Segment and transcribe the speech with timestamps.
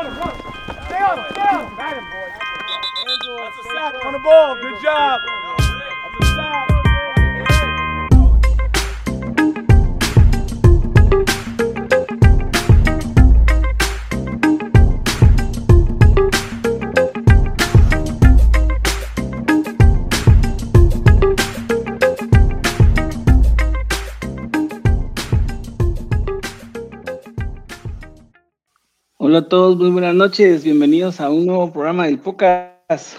[0.00, 0.34] on him, run.
[0.86, 1.76] Stay on him, stay on him.
[1.76, 2.32] Got him, boy.
[3.44, 4.54] That's a sack on the ball.
[4.56, 5.20] Good job.
[29.48, 30.64] Todos, muy buenas noches.
[30.64, 33.16] Bienvenidos a un nuevo programa del Podcast.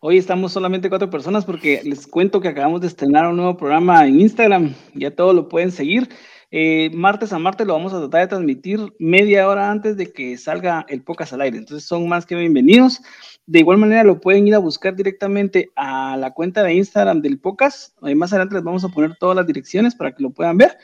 [0.00, 4.06] Hoy estamos solamente cuatro personas porque les cuento que acabamos de estrenar un nuevo programa
[4.06, 4.74] en Instagram.
[4.94, 6.10] Ya todos lo pueden seguir.
[6.50, 10.36] Eh, martes a martes lo vamos a tratar de transmitir media hora antes de que
[10.36, 11.56] salga el Podcast al aire.
[11.56, 13.00] Entonces son más que bienvenidos.
[13.46, 17.38] De igual manera lo pueden ir a buscar directamente a la cuenta de Instagram del
[17.38, 17.96] Podcast.
[18.02, 20.76] Más adelante les vamos a poner todas las direcciones para que lo puedan ver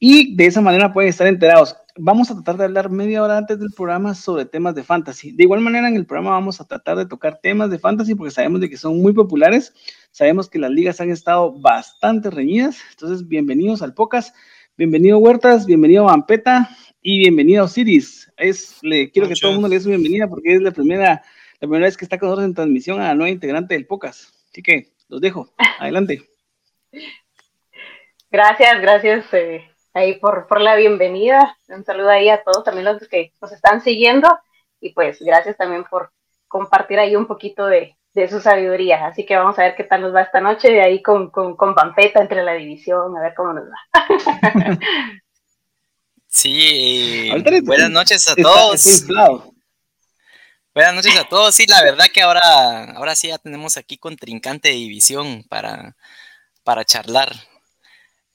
[0.00, 1.76] y de esa manera pueden estar enterados.
[2.02, 5.32] Vamos a tratar de hablar media hora antes del programa sobre temas de fantasy.
[5.32, 8.30] De igual manera, en el programa vamos a tratar de tocar temas de fantasy porque
[8.30, 9.74] sabemos de que son muy populares.
[10.10, 12.78] Sabemos que las ligas han estado bastante reñidas.
[12.92, 14.32] Entonces, bienvenidos al Pocas.
[14.78, 16.70] Bienvenido Huertas, bienvenido Vampeta
[17.02, 18.32] y bienvenido Osiris.
[18.38, 21.22] Es, le quiero que todo el mundo le dé su bienvenida porque es la primera,
[21.60, 24.32] la primera vez que está con nosotros en transmisión a la nueva integrante del Pocas.
[24.50, 25.52] Así que los dejo.
[25.78, 26.22] Adelante.
[28.30, 29.24] Gracias, gracias.
[29.34, 31.56] Eh ahí por, por la bienvenida.
[31.68, 34.28] Un saludo ahí a todos, también los que nos están siguiendo.
[34.80, 36.12] Y pues gracias también por
[36.48, 39.06] compartir ahí un poquito de, de su sabiduría.
[39.06, 41.56] Así que vamos a ver qué tal nos va esta noche, de ahí con, con,
[41.56, 44.78] con Pampeta entre la división, a ver cómo nos va.
[46.32, 47.28] Sí,
[47.64, 49.04] buenas noches a todos.
[50.72, 51.52] Buenas noches a todos.
[51.52, 55.96] Sí, la verdad que ahora, ahora sí ya tenemos aquí contrincante de división para,
[56.62, 57.32] para charlar.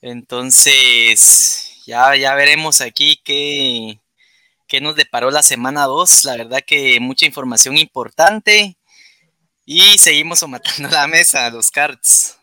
[0.01, 3.99] Entonces, ya, ya veremos aquí qué,
[4.67, 6.25] qué nos deparó la semana 2.
[6.25, 8.77] La verdad que mucha información importante.
[9.65, 12.37] Y seguimos matando la mesa, los cards.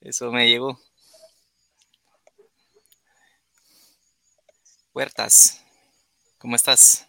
[0.00, 0.80] Eso me llegó.
[4.94, 5.60] Huertas,
[6.38, 7.06] ¿cómo estás?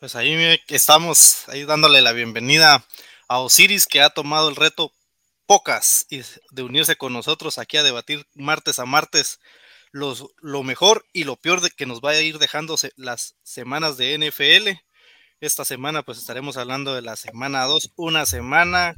[0.00, 2.84] Pues ahí estamos, ahí dándole la bienvenida
[3.28, 4.92] a Osiris que ha tomado el reto
[5.46, 9.40] pocas y de unirse con nosotros aquí a debatir martes a martes
[9.92, 13.96] los, lo mejor y lo peor de que nos va a ir dejando las semanas
[13.96, 14.78] de NFL.
[15.40, 18.94] Esta semana pues estaremos hablando de la semana 2, una semana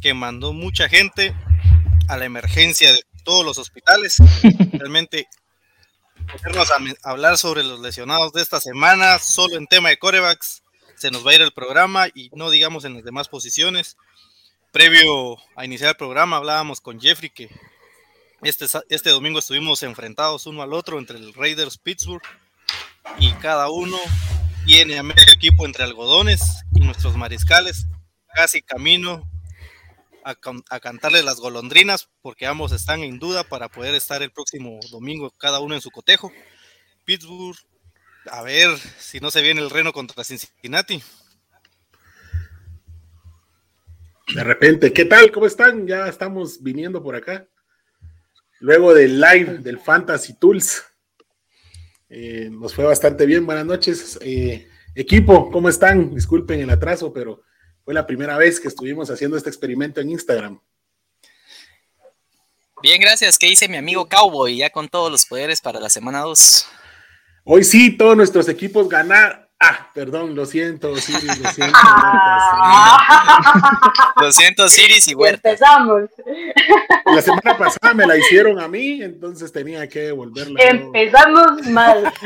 [0.00, 1.34] que mandó mucha gente
[2.08, 4.16] a la emergencia de todos los hospitales.
[4.72, 5.28] Realmente
[6.32, 6.78] ponernos a,
[7.10, 10.62] hablar sobre los lesionados de esta semana, solo en tema de corebacks,
[10.96, 13.96] se nos va a ir el programa y no digamos en las demás posiciones
[14.72, 17.50] previo a iniciar el programa hablábamos con Jeffrey que
[18.42, 22.22] este, este domingo estuvimos enfrentados uno al otro entre el Raiders Pittsburgh
[23.18, 23.98] y cada uno
[24.66, 27.86] tiene a medio equipo entre algodones y nuestros mariscales
[28.34, 29.28] casi camino
[30.24, 30.34] a,
[30.70, 35.30] a cantarle las golondrinas porque ambos están en duda para poder estar el próximo domingo
[35.38, 36.32] cada uno en su cotejo.
[37.04, 37.56] Pittsburgh,
[38.30, 41.02] a ver si no se viene el reno contra Cincinnati.
[44.34, 45.30] De repente, ¿qué tal?
[45.30, 45.86] ¿Cómo están?
[45.86, 47.48] Ya estamos viniendo por acá.
[48.58, 50.82] Luego del live del Fantasy Tools.
[52.08, 53.46] Eh, nos fue bastante bien.
[53.46, 54.18] Buenas noches.
[54.22, 56.14] Eh, equipo, ¿cómo están?
[56.14, 57.42] Disculpen el atraso, pero
[57.84, 60.60] fue la primera vez que estuvimos haciendo este experimento en Instagram.
[62.82, 63.38] Bien, gracias.
[63.38, 64.56] ¿Qué dice mi amigo Cowboy?
[64.56, 66.66] Ya con todos los poderes para la semana 2.
[67.44, 71.78] Hoy sí, todos nuestros equipos ganar, Ah, perdón, lo siento, Siris, lo siento.
[74.20, 75.48] lo siento, Siris y Huerta.
[75.48, 76.10] Empezamos.
[77.06, 80.60] La semana pasada me la hicieron a mí, entonces tenía que devolverla.
[80.62, 82.12] Empezamos mal.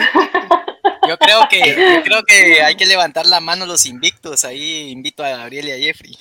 [1.10, 1.58] Yo creo que,
[1.96, 4.44] yo creo que hay que levantar la mano los invictos.
[4.44, 6.16] Ahí invito a Gabriel y a Jeffrey.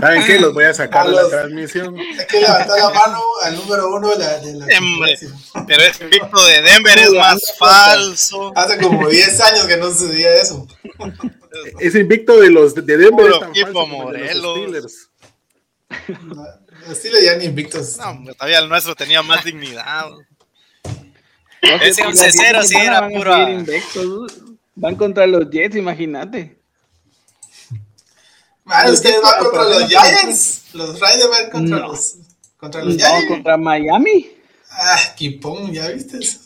[0.00, 0.40] ¿Saben qué?
[0.40, 1.96] Los voy a sacar de la transmisión.
[1.96, 4.38] Hay que levantar la mano al número uno de la.
[4.38, 4.66] De la
[5.64, 8.52] pero ese invicto de Denver es más falso.
[8.56, 10.66] Hace como 10 años que no sucedía eso.
[11.78, 14.42] Ese invicto de los de Denver es tan falso Morelos.
[14.42, 15.10] los Steelers.
[16.88, 17.96] los Steelers ya ni invictos.
[17.98, 20.10] No, todavía el nuestro tenía más dignidad.
[21.62, 24.26] Ese 11-0 sí era puro.
[24.74, 26.58] Van contra los Jets, imagínate.
[28.66, 30.64] Ah, ustedes van contra los Giants.
[30.72, 32.16] Los Raiders van contra los
[32.56, 33.28] contra los Giants.
[33.28, 34.30] contra Miami.
[34.70, 36.40] Ah, Kipón, ¿ya viste eso?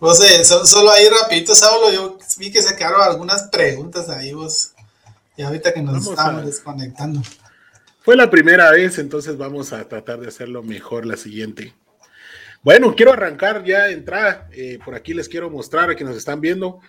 [0.00, 4.72] no sé, solo ahí rapidito, Saulo, yo vi que se quedaron algunas preguntas ahí vos.
[5.36, 7.22] Y ahorita que nos estamos desconectando.
[8.02, 11.72] Fue la primera vez, entonces vamos a tratar de hacerlo mejor la siguiente.
[12.62, 14.48] Bueno, quiero arrancar ya de entrada.
[14.52, 16.80] Eh, por aquí les quiero mostrar a quienes nos están viendo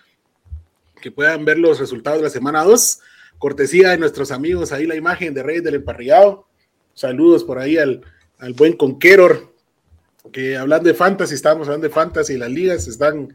[1.00, 3.00] que puedan ver los resultados de la semana 2.
[3.38, 6.46] Cortesía de nuestros amigos, ahí la imagen de Reyes del Emparrillado.
[6.94, 8.02] Saludos por ahí al,
[8.38, 9.52] al buen Conqueror,
[10.32, 13.34] que hablando de fantasy, estamos hablando de fantasy, las ligas están,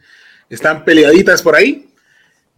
[0.50, 1.94] están peleaditas por ahí.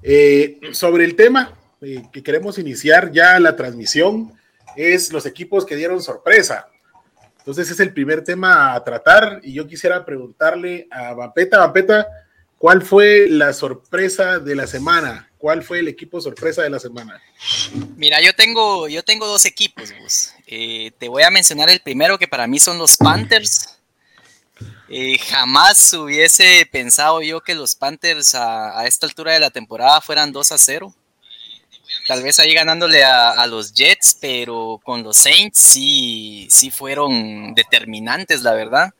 [0.04, 4.32] Eh, sobre el tema eh, que queremos iniciar ya la transmisión,
[4.76, 6.71] es los equipos que dieron sorpresa.
[7.42, 12.08] Entonces es el primer tema a tratar y yo quisiera preguntarle a Vampeta,
[12.60, 15.28] ¿cuál fue la sorpresa de la semana?
[15.40, 17.20] ¿Cuál fue el equipo sorpresa de la semana?
[17.98, 19.92] Mira, yo tengo, yo tengo dos equipos.
[20.46, 23.80] Eh, te voy a mencionar el primero que para mí son los Panthers.
[24.88, 30.00] Eh, jamás hubiese pensado yo que los Panthers a, a, esta altura de la temporada
[30.00, 30.94] fueran 2 a 0.
[32.08, 38.42] Tal vez ahí ganándole a, los Jets, pero con los Saints sí, sí fueron determinantes,
[38.42, 38.94] la verdad.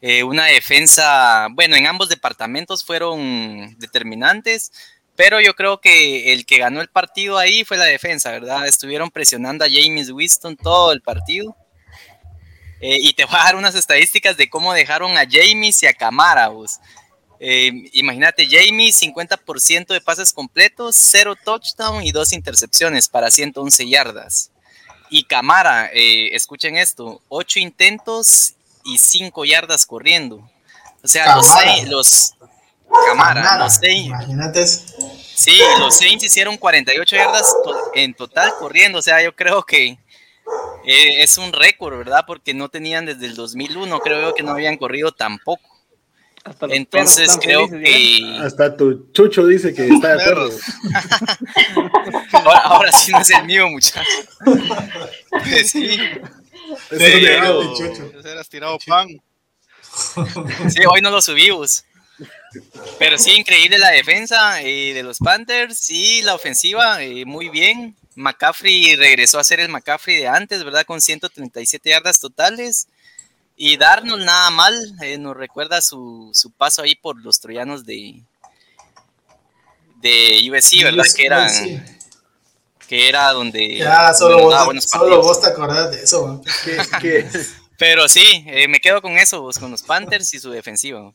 [0.00, 4.72] Eh, una defensa, bueno, en ambos departamentos fueron determinantes,
[5.14, 8.66] pero yo creo que el que ganó el partido ahí fue la defensa, ¿verdad?
[8.66, 11.56] Estuvieron presionando a James Winston todo el partido.
[12.80, 15.94] Eh, y te voy a dar unas estadísticas de cómo dejaron a James y a
[15.94, 16.48] Camara.
[16.48, 16.80] Vos.
[17.44, 24.52] Eh, imagínate, Jamie, 50% de pases completos, 0 touchdown y 2 intercepciones para 111 yardas.
[25.10, 28.54] Y Camara, eh, escuchen esto, 8 intentos
[28.84, 30.48] y 5 yardas corriendo.
[31.02, 31.82] O sea, Camara.
[31.82, 32.34] los los
[33.08, 34.06] Camara, Camara, los seis.
[34.06, 34.64] Imagínate.
[34.64, 37.52] Sí, los Saints hicieron 48 yardas
[37.94, 39.00] en total corriendo.
[39.00, 39.98] O sea, yo creo que
[40.84, 42.22] eh, es un récord, ¿verdad?
[42.24, 45.71] Porque no tenían desde el 2001, creo que no habían corrido tampoco.
[46.68, 48.38] Entonces creo que.
[48.40, 50.50] Hasta tu chucho dice que está de acuerdo.
[52.32, 54.08] ahora, ahora, sí no es el mío, muchacho.
[55.30, 55.98] Pues sí.
[56.90, 57.74] Es sí, tirado,
[58.24, 59.08] eras tirado pan.
[60.68, 61.84] Sí, hoy no lo subimos.
[62.98, 67.96] Pero sí, increíble la defensa eh, de los Panthers y la ofensiva, eh, muy bien.
[68.14, 70.84] McCaffrey regresó a ser el McCaffrey de antes, ¿verdad?
[70.84, 72.88] Con 137 yardas totales.
[73.64, 78.20] Y Darnold nada mal, eh, nos recuerda su, su, paso ahí por los troyanos de,
[80.00, 81.04] de USC, ¿verdad?
[81.04, 81.96] USC, que eran
[82.88, 87.28] que era donde ya solo, vos, solo vos te acordás de eso ¿Qué, qué?
[87.78, 91.12] pero sí eh, me quedo con eso vos, con los Panthers y su defensiva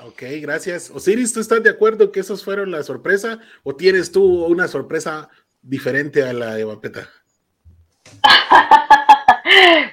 [0.00, 0.90] Ok, gracias.
[0.90, 5.30] Osiris, ¿tú estás de acuerdo que esos fueron la sorpresa o tienes tú una sorpresa
[5.62, 7.08] diferente a la de Vampeta?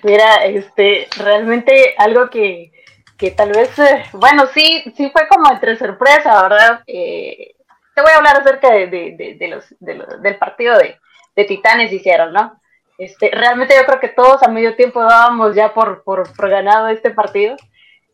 [0.04, 2.72] Mira, este, realmente algo que,
[3.18, 6.82] que tal vez, eh, bueno, sí, sí fue como entre sorpresa, ¿verdad?
[6.88, 7.56] Eh,
[7.96, 11.00] te voy a hablar acerca de, de, de, los, los, del partido de,
[11.46, 12.60] Titanes hicieron, ¿no?
[12.98, 16.88] Este, realmente yo creo que todos a medio tiempo dábamos ya por, por, por ganado
[16.88, 17.56] este partido.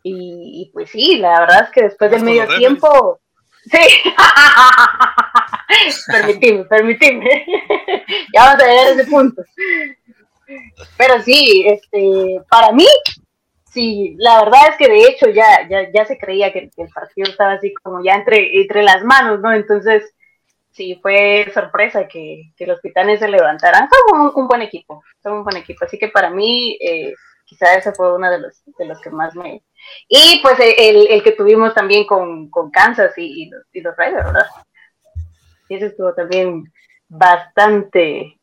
[0.03, 3.19] Y, y, pues sí, la verdad es que después del medio tiempo,
[3.63, 3.77] sí,
[6.07, 7.45] permitime, permitime,
[8.33, 9.43] ya vamos a llegar a ese punto.
[10.97, 12.85] Pero sí, este, para mí,
[13.71, 17.29] sí, la verdad es que de hecho ya, ya, ya se creía que, el partido
[17.29, 19.53] estaba así como ya entre, entre las manos, ¿no?
[19.53, 20.13] Entonces,
[20.71, 23.87] sí, fue sorpresa que, que los titanes se levantaran.
[23.89, 25.85] Son un, buen equipo, son un buen equipo.
[25.85, 27.13] Así que para mí, eh,
[27.45, 29.63] quizá fue uno de los, de los que más me...
[30.07, 33.95] Y pues el, el que tuvimos también con, con Kansas y, y, los, y los
[33.95, 34.45] Raiders, ¿verdad?
[35.67, 36.71] Y ese estuvo también
[37.07, 38.38] bastante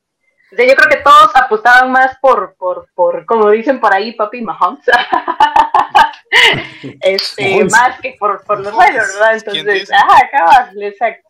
[0.52, 4.12] o sea, yo creo que todos apostaban más por, por, por como dicen por ahí,
[4.12, 4.84] papi Mahomes.
[7.00, 7.72] este, Mahomes.
[7.72, 9.34] más que por, por los Raiders, ¿verdad?
[9.34, 11.28] Entonces, ajá, acabas, exacto.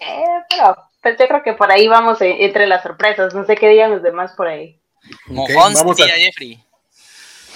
[0.00, 3.34] Eh, pero pues yo creo que por ahí vamos eh, entre las sorpresas.
[3.34, 4.80] No sé qué digan los demás por ahí.
[5.28, 6.62] Okay, vamos, a, Jeffrey.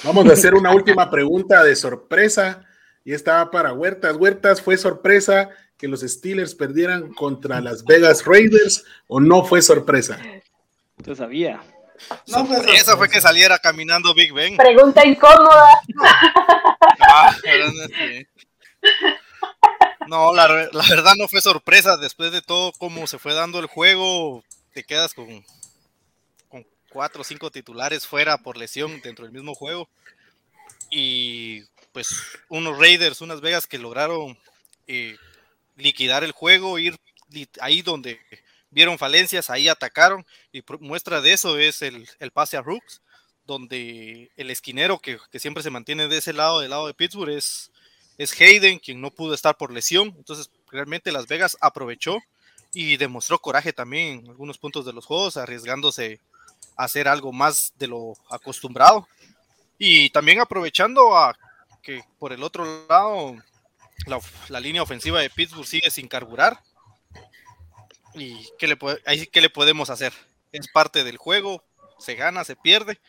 [0.02, 2.64] vamos a hacer una última pregunta de sorpresa.
[3.04, 4.16] Y estaba para Huertas.
[4.16, 10.18] Huertas fue sorpresa que los Steelers perdieran contra las Vegas Raiders o no fue sorpresa?
[10.98, 11.60] Yo sabía.
[12.26, 14.56] No fue sorpresa fue que saliera caminando Big Ben.
[14.56, 15.68] Pregunta incómoda.
[17.00, 17.36] ah,
[20.08, 21.96] no, la, la, verdad no fue sorpresa.
[21.96, 25.44] Después de todo cómo se fue dando el juego, te quedas con,
[26.48, 29.88] con cuatro o cinco titulares fuera por lesión dentro del mismo juego.
[30.90, 31.62] Y
[31.92, 34.36] pues unos Raiders, unas Vegas que lograron
[34.86, 35.16] eh,
[35.76, 36.98] liquidar el juego, ir
[37.60, 38.20] ahí donde
[38.70, 43.02] vieron falencias, ahí atacaron, y muestra de eso es el, el pase a Rooks,
[43.46, 47.30] donde el esquinero que, que, siempre se mantiene de ese lado, del lado de Pittsburgh,
[47.30, 47.70] es,
[48.18, 52.18] es Hayden, quien no pudo estar por lesión, entonces realmente Las Vegas aprovechó
[52.72, 56.20] y demostró coraje también en algunos puntos de los juegos, arriesgándose
[56.76, 59.06] a hacer algo más de lo acostumbrado.
[59.78, 61.36] Y también aprovechando a
[61.82, 63.36] que por el otro lado
[64.48, 66.60] la, línea ofensiva de Pittsburgh sigue sin carburar.
[68.14, 70.12] ¿Y qué le, ahí, qué le podemos hacer?
[70.52, 71.64] Es parte del juego,
[71.98, 73.00] se gana, se pierde.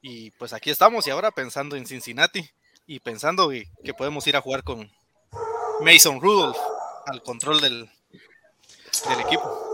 [0.00, 2.48] Y pues aquí estamos y ahora pensando en Cincinnati
[2.86, 4.90] y pensando que podemos ir a jugar con
[5.80, 6.56] Mason Rudolph
[7.06, 7.90] al control del,
[9.08, 9.66] del equipo.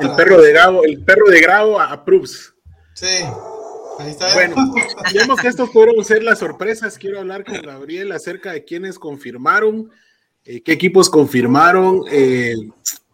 [0.00, 2.52] El perro de Grabo, el perro de Grabo approves.
[2.94, 3.24] Sí.
[4.02, 4.32] Ahí está.
[4.34, 4.56] Bueno,
[5.14, 6.98] vemos que estos fueron ser las sorpresas.
[6.98, 9.90] Quiero hablar con Gabriel acerca de quiénes confirmaron,
[10.44, 12.54] eh, qué equipos confirmaron, eh,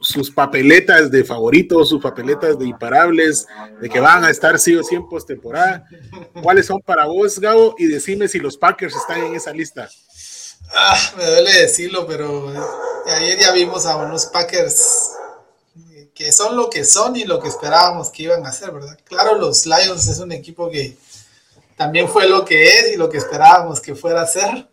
[0.00, 3.46] sus papeletas de favoritos, sus papeletas de imparables,
[3.80, 5.84] de que van a estar sí o sí en postemporada.
[6.42, 7.74] ¿Cuáles son para vos, Gabo?
[7.78, 9.88] Y decime si los Packers están en esa lista.
[10.74, 12.52] Ah, me duele decirlo, pero
[13.16, 15.17] ayer ya vimos a unos Packers
[16.18, 18.98] que son lo que son y lo que esperábamos que iban a hacer, ¿verdad?
[19.04, 20.96] Claro, los Lions es un equipo que
[21.76, 24.68] también fue lo que es y lo que esperábamos que fuera a ser,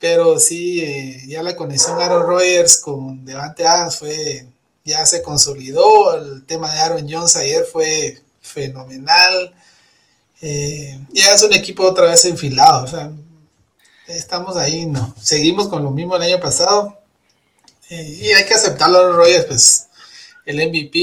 [0.00, 4.44] pero sí, eh, ya la conexión Aaron Rodgers con Devante Adams fue,
[4.84, 9.54] ya se consolidó, el tema de Aaron Jones ayer fue fenomenal,
[10.42, 13.12] eh, ya es un equipo otra vez enfilado, o sea,
[14.08, 16.98] estamos ahí, no, seguimos con lo mismo el año pasado,
[17.88, 19.85] eh, y hay que aceptarlo, Aaron Rodgers, pues
[20.46, 20.98] el MVP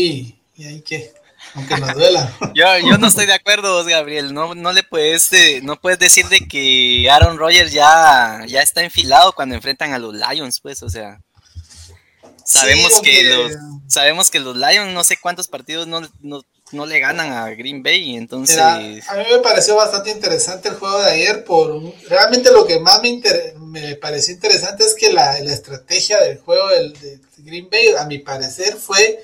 [0.56, 1.14] y hay que,
[1.54, 2.34] aunque nos duela.
[2.56, 4.34] yo, yo no estoy de acuerdo, Gabriel.
[4.34, 8.84] No, no le puedes, eh, no puedes decir de que Aaron Rodgers ya, ya está
[8.84, 11.20] enfilado cuando enfrentan a los Lions, pues, o sea.
[12.46, 13.54] Sabemos que los,
[13.88, 18.18] sabemos que los Lions no sé cuántos partidos no, no, le ganan a Green Bay,
[18.18, 18.58] entonces.
[18.58, 21.46] a mí me pareció bastante interesante el juego de ayer.
[21.46, 23.22] Por realmente lo que más me,
[23.60, 28.06] me pareció interesante es que la, la estrategia del juego del, de Green Bay, a
[28.06, 29.24] mi parecer, fue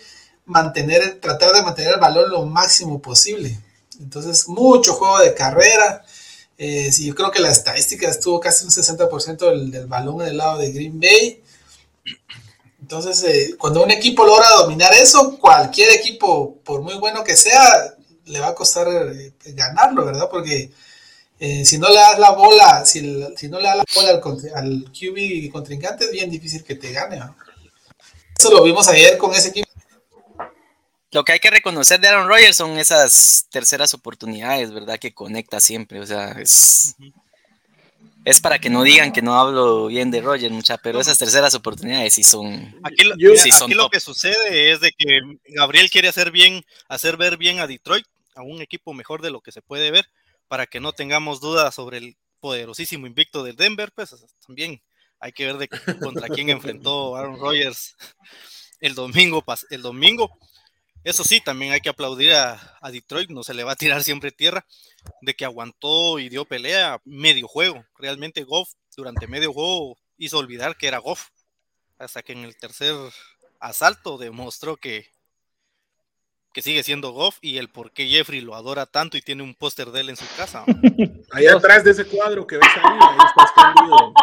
[0.50, 3.58] mantener, tratar de mantener el balón lo máximo posible.
[4.00, 6.04] Entonces, mucho juego de carrera.
[6.58, 10.38] Eh, yo creo que la estadística estuvo casi un 60% del, del, balón en el
[10.38, 11.42] lado de Green Bay.
[12.82, 17.96] Entonces, eh, cuando un equipo logra dominar eso, cualquier equipo, por muy bueno que sea,
[18.26, 20.28] le va a costar eh, ganarlo, ¿verdad?
[20.30, 20.72] Porque
[21.40, 24.86] eh, si no le das la bola, si, no le das la bola al, al
[24.92, 27.22] QB contrincante, es bien difícil que te gane.
[28.38, 29.69] Eso lo vimos ayer con ese equipo
[31.12, 35.00] lo que hay que reconocer de Aaron Rodgers son esas terceras oportunidades, ¿verdad?
[35.00, 36.96] Que conecta siempre, o sea, es,
[38.26, 41.54] es para que no digan que no hablo bien de Rodgers, mucha, pero esas terceras
[41.56, 42.76] oportunidades sí son.
[42.84, 47.18] Aquí, lo, sí son lo que sucede es de que Gabriel quiere hacer bien, hacer
[47.18, 50.06] ver bien a Detroit, a un equipo mejor de lo que se puede ver,
[50.48, 54.82] para que no tengamos dudas sobre el poderosísimo invicto del Denver, pues también
[55.20, 55.68] hay que ver de
[56.00, 57.96] contra quién enfrentó Aaron Rodgers
[58.80, 60.38] el domingo, el domingo
[61.04, 64.32] eso sí, también hay que aplaudir a, Detroit, no se le va a tirar siempre
[64.32, 64.66] tierra,
[65.22, 67.86] de que aguantó y dio pelea medio juego.
[67.98, 71.30] Realmente Goff durante medio juego hizo olvidar que era Goff,
[71.98, 72.96] hasta que en el tercer
[73.60, 75.08] asalto demostró que,
[76.54, 79.56] que sigue siendo Goff y el por qué Jeffrey lo adora tanto y tiene un
[79.56, 80.66] póster de él en su casa.
[81.32, 84.14] Ahí atrás de ese cuadro que ves ahí, ahí está escondido.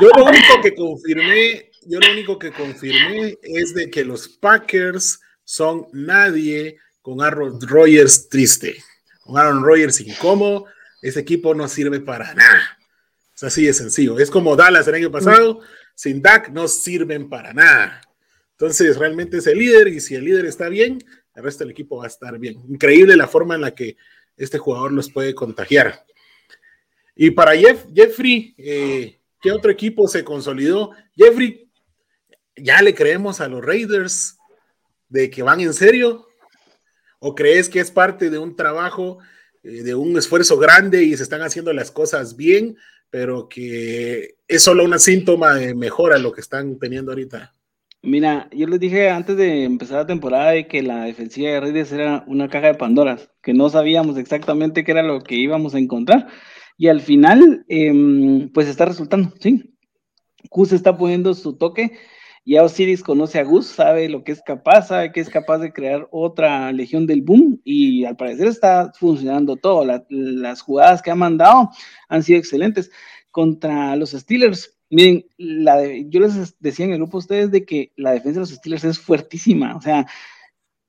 [0.00, 5.20] Yo lo único que confirmé, yo lo único que confirmé es de que los Packers
[5.50, 8.84] son nadie con Aaron Rodgers triste,
[9.24, 10.66] con Aaron Rodgers incómodo,
[11.02, 12.78] ese equipo no sirve para nada.
[13.34, 14.16] Es así de sencillo.
[14.20, 15.58] Es como Dallas el año pasado,
[15.96, 18.00] sin Dak no sirven para nada.
[18.52, 21.02] Entonces, realmente es el líder y si el líder está bien,
[21.34, 22.62] el resto del equipo va a estar bien.
[22.68, 23.96] Increíble la forma en la que
[24.36, 26.06] este jugador los puede contagiar.
[27.16, 30.92] Y para Jeff, Jeffrey, eh, ¿qué otro equipo se consolidó?
[31.16, 31.68] Jeffrey,
[32.54, 34.36] ya le creemos a los Raiders,
[35.10, 36.26] de que van en serio?
[37.18, 39.18] ¿O crees que es parte de un trabajo,
[39.62, 42.78] eh, de un esfuerzo grande y se están haciendo las cosas bien,
[43.10, 47.52] pero que es solo un síntoma de mejora lo que están teniendo ahorita?
[48.02, 51.92] Mira, yo les dije antes de empezar la temporada de que la defensiva de Reyes
[51.92, 55.78] era una caja de Pandoras, que no sabíamos exactamente qué era lo que íbamos a
[55.78, 56.28] encontrar.
[56.78, 59.74] Y al final, em, pues está resultando, sí.
[60.48, 61.92] Cus está poniendo su toque
[62.50, 65.72] ya Osiris conoce a Gus, sabe lo que es capaz, sabe que es capaz de
[65.72, 69.84] crear otra legión del boom y al parecer está funcionando todo.
[70.08, 71.70] las jugadas que ha mandado
[72.08, 72.90] han sido excelentes.
[73.30, 78.10] Contra los Steelers, miren, yo les decía en el grupo a ustedes de que la
[78.10, 80.04] defensa de los Steelers es fuertísima, o sea,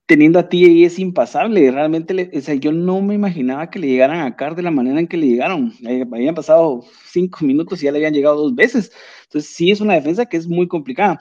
[0.07, 1.69] teniendo a ahí es impasable.
[1.69, 4.99] Realmente, o sea, yo no me imaginaba que le llegaran a Carr de la manera
[4.99, 5.73] en que le llegaron.
[6.11, 8.91] Habían pasado cinco minutos y ya le habían llegado dos veces.
[9.25, 11.19] Entonces, sí es una defensa que es muy complicada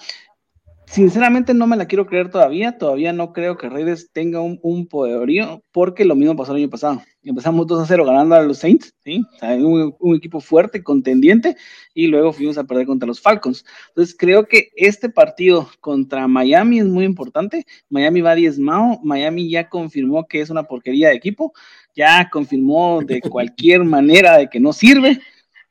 [0.91, 4.89] Sinceramente no me la quiero creer todavía, todavía no creo que Raiders tenga un, un
[4.89, 7.01] poderío, porque lo mismo pasó el año pasado.
[7.23, 9.23] Empezamos 2 a 0 ganando a los Saints, ¿sí?
[9.37, 11.57] O sea, un, un, equipo fuerte, contendiente,
[11.95, 13.65] y luego fuimos a perder contra los Falcons.
[13.91, 17.67] Entonces creo que este partido contra Miami es muy importante.
[17.89, 21.53] Miami va diezmado, Miami ya confirmó que es una porquería de equipo,
[21.95, 25.21] ya confirmó de cualquier manera de que no sirve.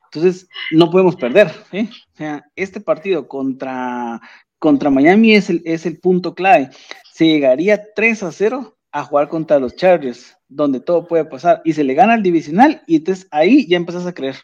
[0.06, 1.52] Entonces, no podemos perder.
[1.72, 1.90] ¿sí?
[2.14, 4.22] O sea, este partido contra
[4.60, 6.70] contra Miami es el, es el punto clave.
[7.12, 11.74] Se llegaría 3 a 0 a jugar contra los Chargers, donde todo puede pasar, y
[11.74, 14.36] se le gana el divisional, y entonces ahí ya empezás a creer.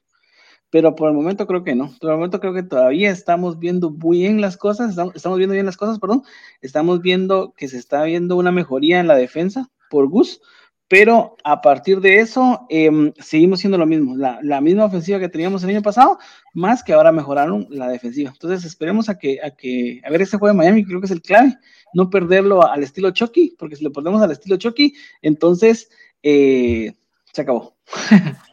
[0.69, 1.95] Pero por el momento creo que no.
[2.01, 5.65] Por el momento creo que todavía estamos viendo bien las cosas, estamos, estamos viendo bien
[5.65, 6.23] las cosas, perdón.
[6.61, 10.41] Estamos viendo que se está viendo una mejoría en la defensa por Gus,
[10.87, 15.29] pero a partir de eso eh, seguimos siendo lo mismo, la, la, misma ofensiva que
[15.29, 16.19] teníamos el año pasado,
[16.53, 18.31] más que ahora mejoraron la defensiva.
[18.31, 21.11] Entonces esperemos a que, a que, a ver ese juego de Miami, creo que es
[21.11, 21.57] el clave,
[21.93, 25.89] no perderlo al estilo Chucky, porque si lo perdemos al estilo Chucky, entonces
[26.21, 26.93] eh,
[27.33, 27.75] se acabó.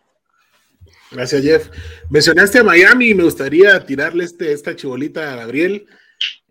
[1.11, 1.69] Gracias, Jeff.
[2.09, 5.87] Mencionaste a Miami y me gustaría tirarle este, esta chibolita a Gabriel.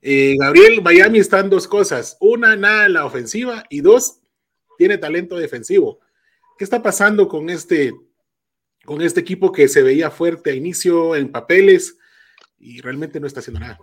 [0.03, 2.17] Eh, Gabriel, Miami están dos cosas.
[2.19, 4.20] Una, nada la ofensiva y dos,
[4.81, 5.99] tiene talento defensivo.
[6.57, 7.93] ¿Qué está pasando con este,
[8.83, 11.99] con este equipo que se veía fuerte a inicio en papeles
[12.57, 13.77] y realmente no está haciendo nada?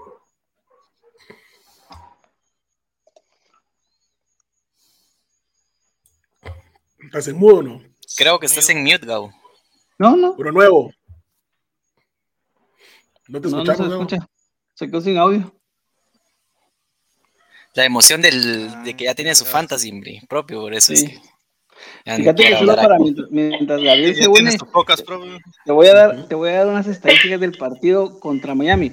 [6.98, 7.82] ¿Estás en mudo o no?
[8.16, 9.32] Creo que estás en mute, Gabo.
[10.00, 10.34] No, no.
[10.36, 10.92] Pero nuevo.
[13.28, 14.30] No te escuchamos, no, no se escucha.
[14.74, 15.57] Se quedó sin audio.
[17.74, 21.04] La emoción del, de que ya tiene su fantasy hombre, propio, por eso Sí.
[21.06, 21.28] es que.
[22.04, 25.04] Fíjate que quiero solo para mientras, mientras Gabriel Ya se une, pocas,
[25.64, 28.92] te voy a dar, te voy a dar unas estadísticas del partido contra Miami.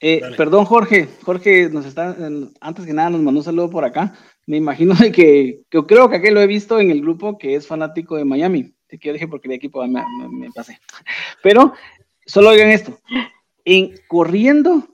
[0.00, 1.08] Eh, perdón, Jorge.
[1.22, 2.16] Jorge nos está,
[2.60, 4.14] antes que nada nos mandó un saludo por acá.
[4.46, 7.54] Me imagino de que, yo creo que aquí lo he visto en el grupo que
[7.54, 8.74] es fanático de Miami.
[8.88, 10.78] Así que yo dije porque de equipo me, me- me pasé.
[11.42, 11.72] Pero
[12.26, 12.98] solo oigan esto.
[13.64, 14.86] En corriendo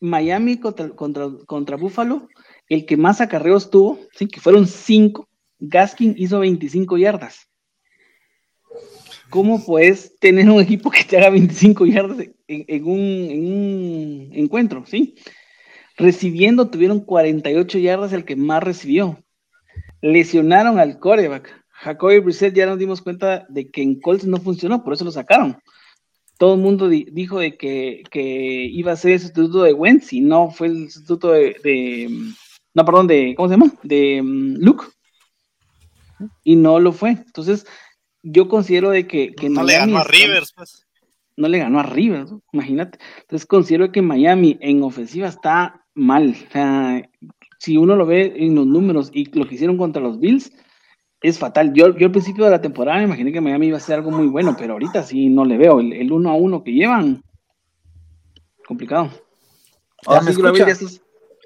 [0.00, 2.28] Miami contra, contra, contra Buffalo,
[2.70, 5.28] el que más acarreos tuvo, sí, que fueron cinco,
[5.58, 7.46] Gaskin hizo 25 yardas.
[9.28, 12.98] ¿Cómo puedes tener un equipo que te haga 25 yardas en, un,
[13.30, 14.84] en un encuentro?
[14.86, 15.14] ¿sí?
[15.96, 19.22] Recibiendo tuvieron 48 yardas el que más recibió.
[20.00, 21.60] Lesionaron al coreback.
[21.70, 25.12] Jacoby Brissett ya nos dimos cuenta de que en Colts no funcionó, por eso lo
[25.12, 25.58] sacaron.
[26.38, 30.12] Todo el mundo di- dijo de que, que iba a ser el sustituto de Wentz
[30.12, 31.54] y no fue el sustituto de,
[32.74, 33.72] no, perdón, de, ¿cómo se llama?
[33.82, 34.84] De mm, Luke.
[36.44, 37.10] Y no lo fue.
[37.10, 37.66] Entonces,
[38.22, 40.86] yo considero de que, que No le ganó a está- Rivers, pues.
[41.36, 42.42] no le ganó a Rivers, ¿no?
[42.52, 42.98] imagínate.
[43.22, 46.36] Entonces considero que Miami en ofensiva está mal.
[46.48, 47.02] O sea,
[47.58, 50.52] si uno lo ve en los números y lo que hicieron contra los Bills,
[51.22, 51.72] es fatal.
[51.74, 54.10] Yo, yo al principio de la temporada me imaginé que Miami iba a ser algo
[54.10, 55.80] muy bueno, pero ahorita sí no le veo.
[55.80, 57.22] El, el uno a uno que llevan,
[58.66, 59.10] complicado.
[60.08, 60.66] ¿Ya sí, escucha?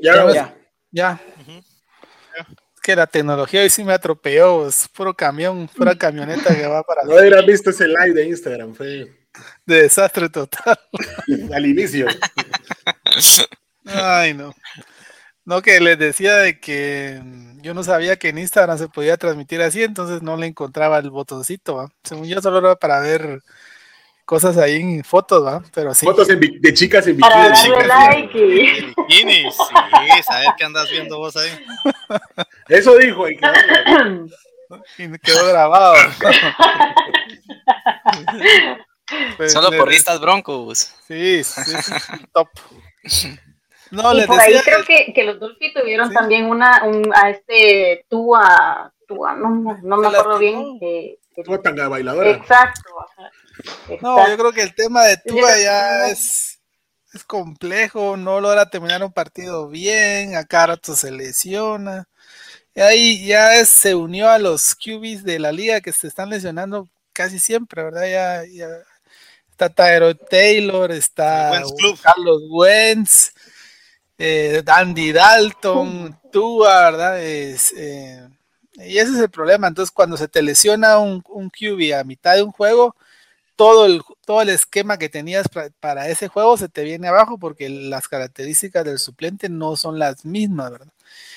[0.00, 0.54] ya estás-
[0.94, 1.20] Ya.
[2.38, 4.68] Es que la tecnología hoy sí me atropelló.
[4.68, 8.74] Es puro camión, pura camioneta que va para no hubieran visto ese live de Instagram,
[8.74, 9.12] fue
[9.66, 10.78] de desastre total.
[11.52, 12.06] al inicio.
[13.86, 14.54] Ay, no.
[15.44, 19.16] No, que les decía de que mm, yo no sabía que en Instagram se podía
[19.16, 21.88] transmitir así, entonces no le encontraba el botoncito, ¿va?
[22.04, 23.42] Según yo solo era para ver
[24.24, 25.62] cosas ahí en fotos, ¿va?
[25.74, 26.06] Pero sí.
[26.06, 27.68] Fotos en de chicas en Para bikini.
[27.70, 28.38] darle like.
[28.96, 31.50] Bikini, sí, saber qué andas viendo vos ahí.
[32.68, 33.28] Eso dijo.
[33.28, 33.36] Y
[35.18, 35.94] quedó grabado.
[39.36, 40.90] Pues, Solo le- porristas broncos.
[41.06, 41.92] Sí, sí, sí,
[42.32, 42.48] top.
[43.90, 46.14] No, y les por ahí creo que, que los Dolphins tuvieron Sí.
[46.14, 50.78] también una, un, a este Tua, Tua, no, no, no me acuerdo bien.
[50.80, 52.30] que- que- Tú tanga bailadora.
[52.30, 52.80] exacto.
[52.98, 53.30] ajá.
[54.00, 56.58] No, Está- yo creo que el tema de Tua ya es,
[57.12, 62.08] es complejo, no logra terminar un partido bien, a cada rato se lesiona.
[62.74, 66.30] Y ahí ya es- se unió a los QBs de la liga que se están
[66.30, 68.06] lesionando casi siempre, ¿verdad?
[68.06, 68.68] Ya, ya
[69.50, 71.98] está Tyro Taylor, está Wentz Club.
[72.02, 73.30] Carlos Wentz,
[74.18, 77.22] eh, Andy Dalton, Tua, ¿verdad?
[77.22, 78.28] Es, eh,
[78.74, 79.68] y ese es el problema.
[79.68, 82.96] Entonces, cuando se te lesiona un, un QB a mitad de un juego,
[83.56, 85.46] todo el, todo el esquema que tenías
[85.80, 90.24] para ese juego se te viene abajo porque las características del suplente no son las
[90.24, 90.92] mismas, ¿verdad?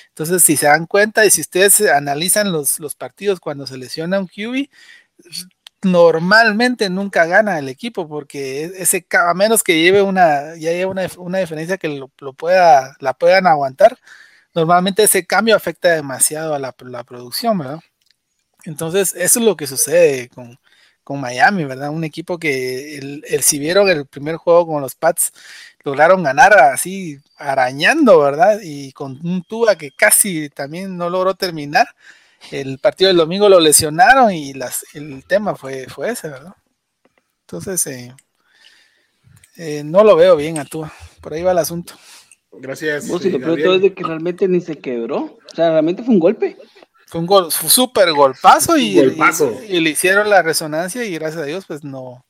[0.08, 4.18] Entonces, si se dan cuenta y si ustedes analizan los, los partidos cuando se lesiona
[4.18, 4.68] un QB,
[5.82, 10.86] normalmente nunca gana el equipo porque e, ese a menos que lleve una ya lleve
[10.86, 13.96] una, una diferencia que lo, pueda la puedan aguantar
[14.54, 17.80] normalmente ese cambio afecta demasiado a la, la, producción verdad
[18.64, 20.58] entonces eso es lo que sucede con,
[21.08, 24.94] con Miami verdad un equipo que el, el, si vieron el primer juego con los
[24.94, 25.32] Pats
[25.82, 31.88] lograron ganar así arañando verdad y con un Tua que casi también no logró terminar
[32.50, 36.54] el partido del domingo lo lesionaron y las, el tema fue, fue ese, ¿verdad?
[37.46, 38.14] Entonces, eh,
[39.56, 41.94] eh, no lo veo bien a Por ahí va el asunto.
[42.52, 43.08] Gracias.
[43.08, 45.38] Vos, y lo peor es de que realmente ni se quebró.
[45.50, 46.58] O sea, realmente fue un golpe.
[47.08, 51.46] Fue un gol, fue súper golpazo y, Y, le hicieron la resonancia y gracias a
[51.46, 52.24] Dios, pues no.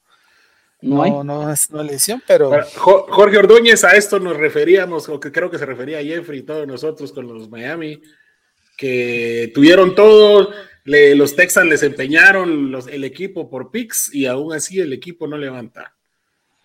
[0.81, 2.53] No, no, es no, lesión, pero.
[2.77, 6.43] Jorge Ordóñez, a esto nos referíamos, o que creo que se refería a Jeffrey y
[6.45, 8.01] todos nosotros con los Miami
[8.77, 10.53] que tuvieron todo,
[10.85, 15.98] los Texans les empeñaron el equipo por picks y aún así el equipo no levanta.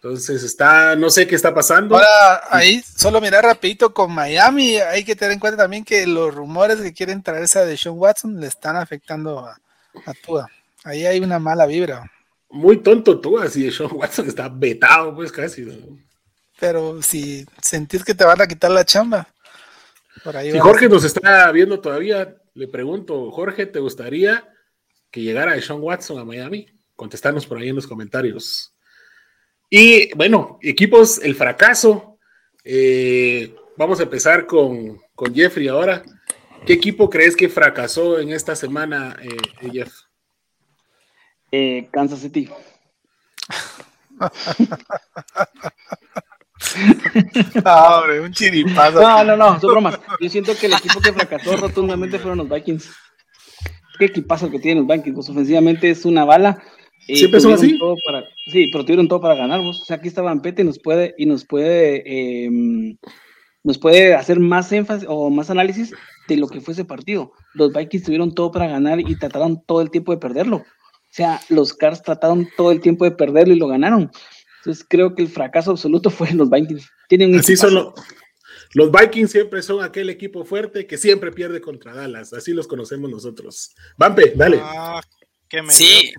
[0.04, 1.96] Entonces está, no sé qué está pasando.
[1.96, 6.36] Ahora, ahí solo mirar rapidito con Miami, hay que tener en cuenta también que los
[6.36, 9.58] rumores que quieren traerse a Deshaun Watson le están afectando a,
[10.06, 10.50] a Tua.
[10.84, 12.12] Ahí hay una mala vibra.
[12.50, 15.66] Muy tonto Tua, si Deshaun Watson está vetado, pues casi.
[16.60, 19.26] Pero si sentís que te van a quitar la chamba.
[20.22, 24.54] si Jorge nos está viendo todavía, le pregunto, Jorge, ¿te gustaría
[25.10, 26.68] que llegara Sean Watson a Miami?
[26.94, 28.73] Contestarnos por ahí en los comentarios.
[29.76, 32.20] Y bueno, equipos, el fracaso.
[32.64, 35.02] Eh, vamos a empezar con,
[35.34, 36.04] Jeffrey ahora.
[36.64, 39.92] ¿Qué equipo crees que fracasó en esta semana, eh, Jeff?
[41.52, 42.48] Eh, Kansas City.
[47.66, 49.02] Ah, un chiripazo.
[49.02, 50.00] No, no, no, son bromas.
[50.22, 52.90] Yo siento que el equipo que fracasó rotundamente fueron los Vikings.
[54.00, 56.64] Qué equipazo que tienen los Vikings, pues ofensivamente es una bala.
[57.08, 57.78] Eh, ¿Siempre son así?
[58.06, 59.82] para, sí, pero tuvieron todo para ganar, vos.
[59.82, 62.98] O sea, aquí está Pete y nos puede, y nos puede, em,
[63.64, 65.94] nos puede hacer más énfasis o más análisis
[66.28, 67.34] de lo que fue ese partido.
[67.54, 70.58] Los Vikings tuvieron todo para ganar y trataron todo el tiempo de perderlo.
[70.58, 74.10] O sea, los Cars trataron todo el tiempo de perderlo y lo ganaron.
[74.60, 76.90] Entonces creo que el fracaso absoluto fue los Vikings.
[77.10, 82.34] Tienen Así son los, Vikings siempre son aquel equipo fuerte que siempre pierde contra Dallas.
[82.34, 83.76] Así los conocemos nosotros.
[83.98, 84.60] Vampe, dale.
[84.62, 85.02] Ah,
[85.70, 86.14] sí,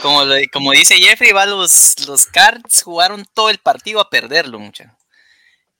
[0.00, 4.96] Como, como dice Jeffrey, va los, los Cards jugaron todo el partido a perderlo, mucha.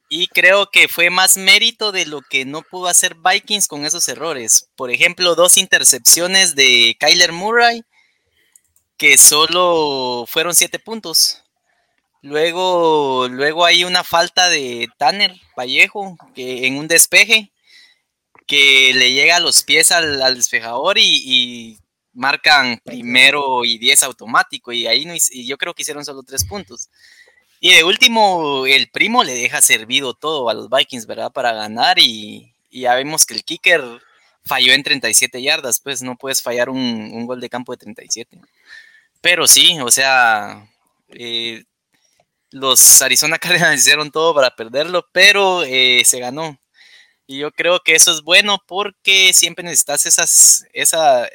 [0.08, 4.06] Y creo que fue más mérito de lo que no pudo hacer Vikings con esos
[4.08, 4.68] errores.
[4.76, 7.82] Por ejemplo, dos intercepciones de Kyler Murray
[8.98, 11.42] que solo fueron siete puntos.
[12.20, 17.50] Luego, luego hay una falta de Tanner Vallejo que en un despeje
[18.52, 21.78] que le llega a los pies al, despejador y,
[22.12, 25.06] marcan primero y diez automático y ahí
[25.46, 26.90] yo creo que hicieron solo tres puntos.
[27.60, 31.32] Y de último, el primo le deja servido todo a los Vikings, ¿verdad?
[31.32, 33.82] Para ganar y, ya vemos que el kicker
[34.44, 38.38] falló en 37 yardas, pues no puedes fallar un, un gol de campo de 37.
[39.22, 40.68] Pero sí, o sea,
[41.14, 41.64] eh,
[42.50, 46.58] los Arizona Cardinals hicieron todo para perderlo, pero eh, se ganó.
[47.32, 51.26] Y yo creo que eso es bueno porque siempre necesitas esas, esa,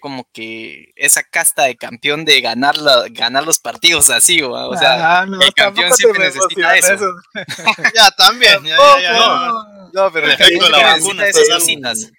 [0.00, 5.20] como que esa casta de campeón de ganar, la, ganar los partidos así, o, sea,
[5.20, 7.14] ah, el campeón siempre necesita eso.
[7.94, 12.10] ya, también, ya, ya, no, no, pero el, campeón esas cositas.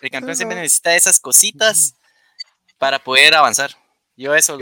[0.00, 1.94] El campeón siempre necesita esas cositas
[2.76, 3.70] para poder avanzar.
[4.16, 4.58] Yo eso,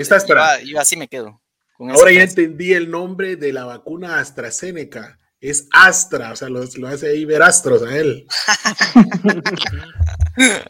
[0.65, 1.41] yo, así me quedo.
[1.79, 5.19] Ahora ya entendí el nombre de la vacuna AstraZeneca.
[5.41, 8.27] Es Astra, o sea, lo, hace ahí ver astros a él.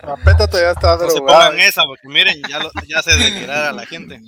[0.02, 3.12] Apétate, ya está No se pongan esa, porque miren, ya, ya se
[3.50, 4.20] a la gente.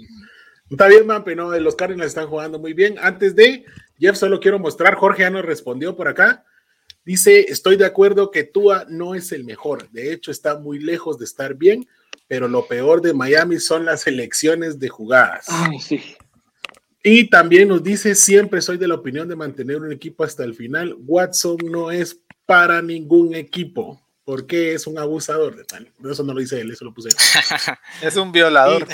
[0.71, 2.97] Está bien, Mampe, no, los Cardinals están jugando muy bien.
[3.01, 3.65] Antes de,
[3.99, 6.45] Jeff, solo quiero mostrar, Jorge ya nos respondió por acá.
[7.05, 9.91] Dice, estoy de acuerdo que Tua no es el mejor.
[9.91, 11.89] De hecho, está muy lejos de estar bien
[12.29, 15.47] pero lo peor de Miami son las elecciones de jugadas.
[17.03, 20.55] Y también nos dice, siempre soy de la opinión de mantener un equipo hasta el
[20.55, 20.97] final.
[20.99, 25.93] Watson no es para ningún equipo, porque es un abusador de tal.
[26.11, 27.11] Eso no lo dice él, eso lo puse.
[28.03, 28.87] es un violador.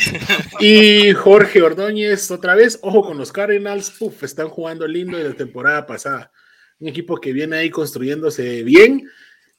[0.61, 5.35] Y, Jorge Ordóñez, otra vez, ojo con los Cardinals, Uf, están jugando lindo de la
[5.35, 6.31] temporada pasada.
[6.79, 9.09] Un equipo que viene ahí construyéndose bien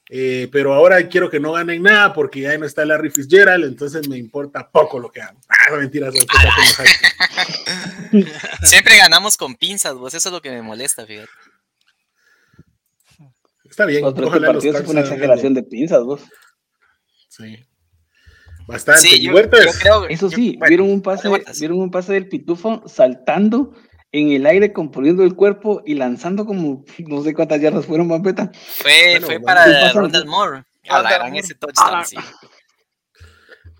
[0.08, 4.08] eh, pero ahora quiero que no ganen nada porque ya no está Larry Fitzgerald, entonces
[4.08, 5.36] me importa poco lo que hagan.
[5.48, 6.14] Ah, mentiras.
[8.62, 11.28] Siempre ganamos con pinzas, vos, eso es lo que me molesta, fíjate.
[13.68, 14.04] Está bien.
[14.04, 16.22] Otro este partido fue una exageración de pinzas, vos.
[17.28, 17.66] Sí.
[18.68, 19.00] Bastante.
[19.02, 19.64] Sí, ¿Y yo, Huertas?
[19.64, 20.08] yo creo.
[20.08, 23.74] Eso yo- sí, bueno, vieron un pase, vieron un pase del pitufo saltando
[24.12, 28.50] en el aire, componiendo el cuerpo y lanzando como no sé cuántas yardas fueron, Pampeta.
[28.54, 30.64] Fue, Bueno, fue para Rondell Moore.
[30.88, 32.16] A la gran ese touchdown, Ah, sí.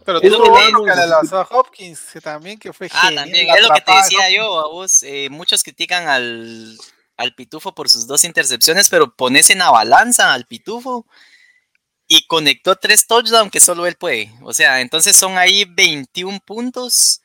[0.04, 3.48] Pero le uno que le lanzó a Hopkins, que también que fue Ah, genial, también,
[3.50, 5.02] es lo que te decía yo a vos.
[5.02, 6.76] eh, muchos critican al,
[7.16, 11.06] al Pitufo por sus dos intercepciones, pero pones en la balanza al Pitufo
[12.06, 14.32] y conectó tres touchdowns que solo él puede.
[14.42, 17.20] O sea, entonces son ahí 21 puntos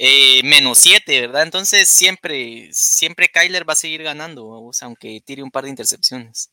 [0.00, 1.42] eh, menos 7, ¿verdad?
[1.44, 6.50] Entonces siempre, siempre Kyler va a seguir ganando, aunque tire un par de intercepciones.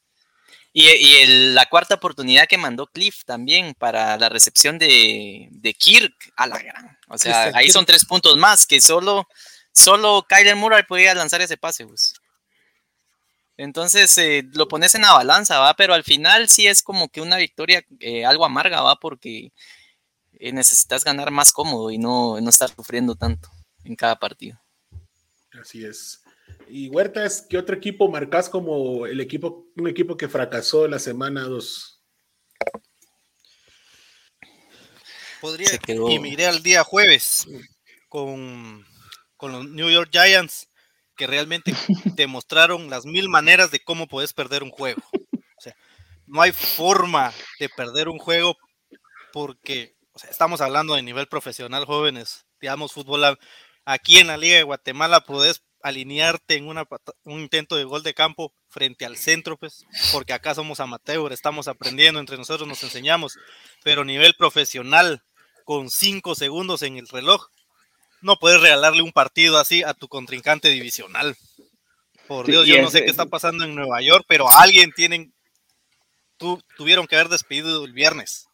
[0.74, 5.74] Y, y el- la cuarta oportunidad que mandó Cliff también para la recepción de, de
[5.76, 6.98] Kirk a la gran.
[7.10, 7.74] O sea, Christian ahí Kirk.
[7.74, 9.28] son tres puntos más que solo,
[9.74, 11.86] solo Kyler Murray podía lanzar ese pase.
[11.88, 12.14] pues.
[13.58, 17.22] Entonces eh, lo pones en la balanza, va, pero al final sí es como que
[17.22, 19.52] una victoria eh, algo amarga, va, porque
[20.40, 23.50] eh, necesitas ganar más cómodo y no, no estar sufriendo tanto
[23.84, 24.60] en cada partido.
[25.60, 26.24] Así es.
[26.70, 31.44] Y Huertas, ¿qué otro equipo marcas como el equipo, un equipo que fracasó la semana
[31.44, 32.02] 2?
[35.42, 35.70] Podría,
[36.10, 37.48] y miré al día jueves
[38.10, 38.86] con,
[39.38, 40.68] con los New York Giants,
[41.16, 41.74] que realmente
[42.16, 45.02] demostraron las mil maneras de cómo puedes perder un juego.
[45.14, 45.76] O sea,
[46.26, 48.58] no hay forma de perder un juego
[49.32, 52.46] porque o sea, estamos hablando de nivel profesional, jóvenes.
[52.60, 53.38] Digamos, fútbol
[53.86, 56.86] aquí en la Liga de Guatemala podés alinearte en una,
[57.24, 61.68] un intento de gol de campo frente al centro, pues, porque acá somos amateur, estamos
[61.68, 63.38] aprendiendo, entre nosotros nos enseñamos,
[63.84, 65.22] pero nivel profesional,
[65.66, 67.46] con cinco segundos en el reloj,
[68.22, 71.38] no puedes regalarle un partido así a tu contrincante divisional.
[72.28, 74.92] Por Dios, yo no sé qué es- está pasando en Nueva York, pero a alguien
[74.94, 75.32] tienen,
[76.38, 78.47] tu- tuvieron que haber despedido el viernes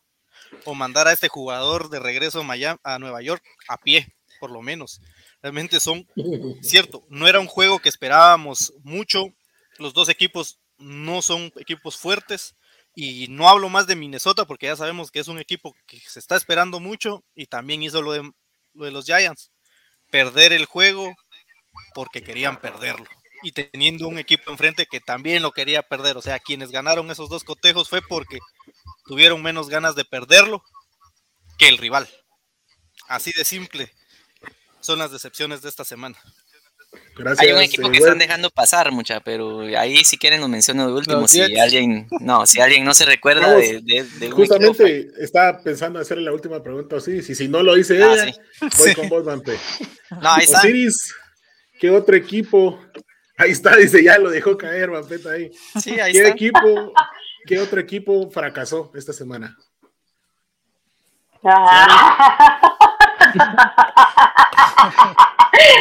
[0.66, 4.52] o mandar a este jugador de regreso a, Miami, a Nueva York a pie, por
[4.52, 5.02] lo menos.
[5.42, 6.08] Realmente son,
[6.62, 9.26] cierto, no era un juego que esperábamos mucho.
[9.78, 12.56] Los dos equipos no son equipos fuertes.
[12.96, 16.20] Y no hablo más de Minnesota porque ya sabemos que es un equipo que se
[16.20, 18.32] está esperando mucho y también hizo lo de,
[18.74, 19.52] lo de los Giants.
[20.12, 21.16] Perder el juego
[21.96, 23.08] porque querían perderlo.
[23.44, 26.16] Y teniendo un equipo enfrente que también lo quería perder.
[26.18, 28.40] O sea, quienes ganaron esos dos cotejos fue porque
[29.06, 30.64] tuvieron menos ganas de perderlo
[31.58, 32.08] que el rival.
[33.10, 33.92] Así de simple
[34.80, 36.18] son las decepciones de esta semana.
[37.18, 37.40] Gracias.
[37.48, 40.94] Hay un equipo que están dejando pasar, mucha, pero ahí si quieren lo menciono de
[40.94, 41.28] último.
[41.28, 45.08] Si alguien, no, si alguien no se recuerda Vamos, de, de- de un equipo Justamente
[45.20, 48.32] estaba pensando hacerle la última pregunta a Osiris, y si no lo hice Ah, ella,
[48.34, 48.40] sí.
[48.78, 48.96] voy Sí.
[48.96, 49.58] con vos, Vampe.
[50.12, 50.60] No, ahí está.
[50.60, 51.14] Osiris,
[51.80, 52.80] ¿qué otro equipo?
[53.44, 55.52] Ahí está, dice, ya lo dejó caer, Vampeta ahí.
[55.82, 56.30] Sí, ahí ¿Qué está.
[56.32, 56.94] equipo,
[57.46, 59.58] qué otro equipo fracasó esta semana?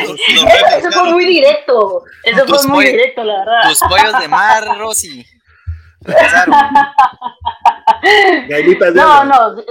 [0.07, 1.11] Los- los Ravens, Eso fue claro.
[1.13, 2.05] muy directo.
[2.25, 3.63] Eso Tus fue muy directo, la verdad.
[3.69, 5.25] Tus pollos de mar, Rosy.
[6.05, 6.55] Fracasaron.
[8.49, 9.25] Gailitas de No, agua.
[9.25, 9.63] no.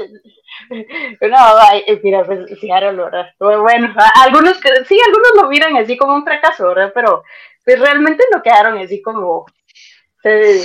[1.28, 3.26] No, ay, eh, mira, pues Seattle, ¿verdad?
[3.40, 6.92] Bueno, algunos que sí, algunos lo miran así como un fracaso, ¿verdad?
[6.94, 7.24] Pero
[7.66, 9.46] pues, realmente no quedaron así como
[10.24, 10.64] eh,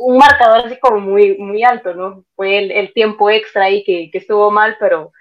[0.00, 2.24] un marcador así como muy, muy alto, ¿no?
[2.34, 5.12] Fue el, el tiempo extra ahí que, que estuvo mal, pero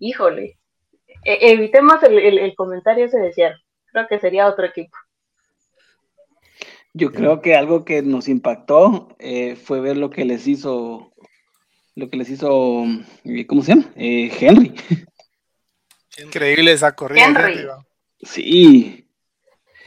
[0.00, 0.58] híjole,
[1.24, 3.32] e- evitemos el, el, el comentario ese de.
[3.92, 4.96] Creo que sería otro equipo.
[6.92, 11.12] Yo creo que algo que nos impactó eh, fue ver lo que les hizo,
[11.96, 12.84] lo que les hizo,
[13.24, 13.90] eh, ¿cómo se llama?
[13.96, 14.74] Eh, Henry.
[16.18, 17.24] Increíble esa corrida.
[17.24, 17.66] Henry.
[18.22, 19.03] Sí,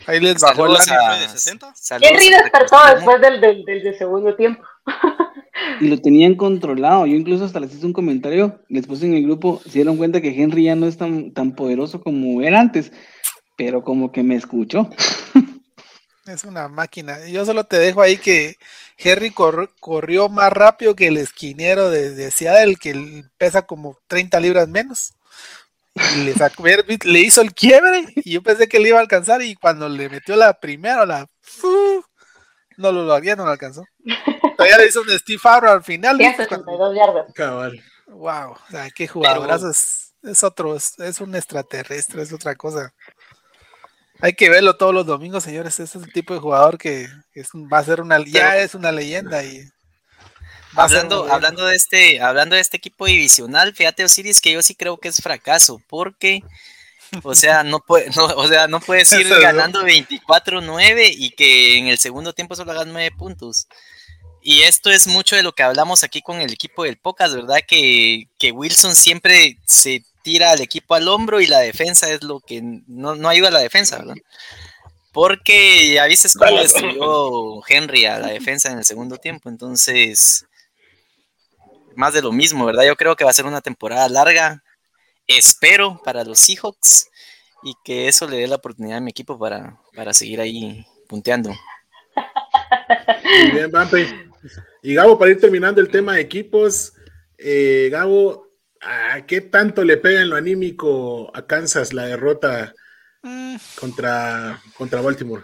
[0.08, 1.06] Ahí les bajó el Saludos ánimo.
[1.06, 1.76] a, ¿Fue de 60?
[1.76, 4.64] saludos Henry a- despertó después del, del, del, del segundo tiempo.
[5.82, 7.06] y lo tenían controlado.
[7.06, 10.22] Yo incluso hasta les hice un comentario, les puse en el grupo, se dieron cuenta
[10.22, 12.92] que Henry ya no es tan, tan poderoso como era antes,
[13.58, 14.90] pero como que me escuchó.
[16.26, 17.26] Es una máquina.
[17.28, 18.56] Yo solo te dejo ahí que
[18.98, 24.38] Henry corr- corrió más rápido que el esquinero de, de Seattle, que pesa como 30
[24.42, 25.14] libras menos.
[26.16, 29.42] Y le, sacó, le hizo el quiebre y yo pensé que le iba a alcanzar
[29.42, 31.28] y cuando le metió la primera, la...
[32.78, 33.84] no lo logró, no lo alcanzó.
[34.56, 36.18] Todavía le hizo un Steve Favre al final.
[36.18, 36.48] ¿viste?
[36.48, 37.34] Cuando- 162 yardas.
[37.34, 37.84] Cabal.
[38.08, 42.94] Wow, o sea, qué jugadorazo es, es otro, es, es un extraterrestre, es otra cosa.
[44.22, 45.80] Hay que verlo todos los domingos, señores.
[45.80, 48.76] Ese es el tipo de jugador que, es un- va a ser una, ya es
[48.76, 49.62] una leyenda y
[50.78, 54.98] Hablando, hablando de este, hablando de este equipo divisional, fíjate Osiris que yo sí creo
[54.98, 56.44] que es fracaso, porque
[57.24, 61.88] o sea, no puede, no, o sea, no puedes ir ganando 24-9 y que en
[61.88, 63.68] el segundo tiempo solo hagas 9 puntos.
[64.42, 67.60] y esto es mucho de lo que hablamos aquí con el equipo del Pocas, ¿verdad?
[67.68, 72.40] Que, que Wilson siempre se tira al equipo al hombro y la defensa es lo
[72.40, 74.16] que no, no ayuda a la defensa, ¿verdad?
[75.12, 80.46] Porque ya viste cómo destruyó Henry a la defensa en el segundo tiempo, entonces
[81.98, 82.86] más de lo mismo, ¿verdad?
[82.86, 84.64] Yo creo que va a ser una temporada larga,
[85.26, 87.10] espero para los Seahawks
[87.64, 91.50] y que eso le dé la oportunidad a mi equipo para, para seguir ahí punteando.
[93.24, 94.30] Muy bien, Vampe.
[94.84, 96.94] Y Gabo, para ir terminando el tema de equipos,
[97.38, 98.48] eh, Gabo,
[98.80, 102.74] ¿a qué tanto le pega en lo anímico a Kansas la derrota
[103.24, 103.56] mm.
[103.80, 105.44] contra, contra Baltimore?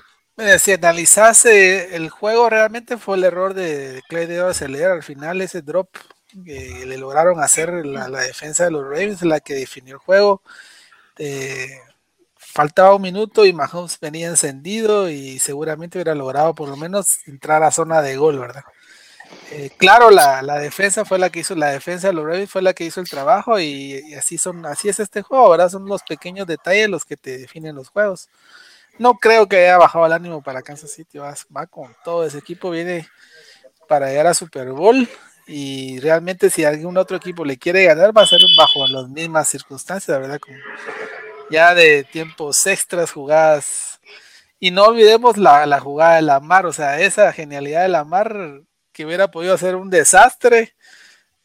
[0.59, 5.61] si analizase el juego, realmente fue el error de Clay de acelerar al final ese
[5.61, 5.89] drop
[6.45, 10.41] que le lograron hacer la, defensa de los Ravens, la que definió el juego.
[11.17, 11.79] Eh,
[12.37, 17.63] faltaba un minuto y Mahomes venía encendido y seguramente hubiera logrado por lo menos entrar
[17.63, 18.63] a zona de gol, ¿verdad?
[19.51, 22.73] Eh, claro, la, defensa fue la que hizo, la defensa de los Ravens fue la
[22.73, 25.69] que hizo el trabajo y, así son, así es este juego, ¿verdad?
[25.69, 28.29] Son los pequeños detalles los que te definen los juegos.
[28.99, 32.37] No creo que haya bajado el ánimo para Kansas City, va, va con todo ese
[32.37, 33.07] equipo, viene
[33.87, 35.09] para llegar a Super Bowl
[35.45, 39.47] y realmente si algún otro equipo le quiere ganar va a ser bajo las mismas
[39.47, 40.39] circunstancias, ¿verdad?
[41.49, 43.99] ya de tiempos extras, jugadas.
[44.59, 48.05] Y no olvidemos la, la jugada de la mar, o sea, esa genialidad de la
[48.05, 48.61] mar
[48.93, 50.75] que hubiera podido hacer un desastre.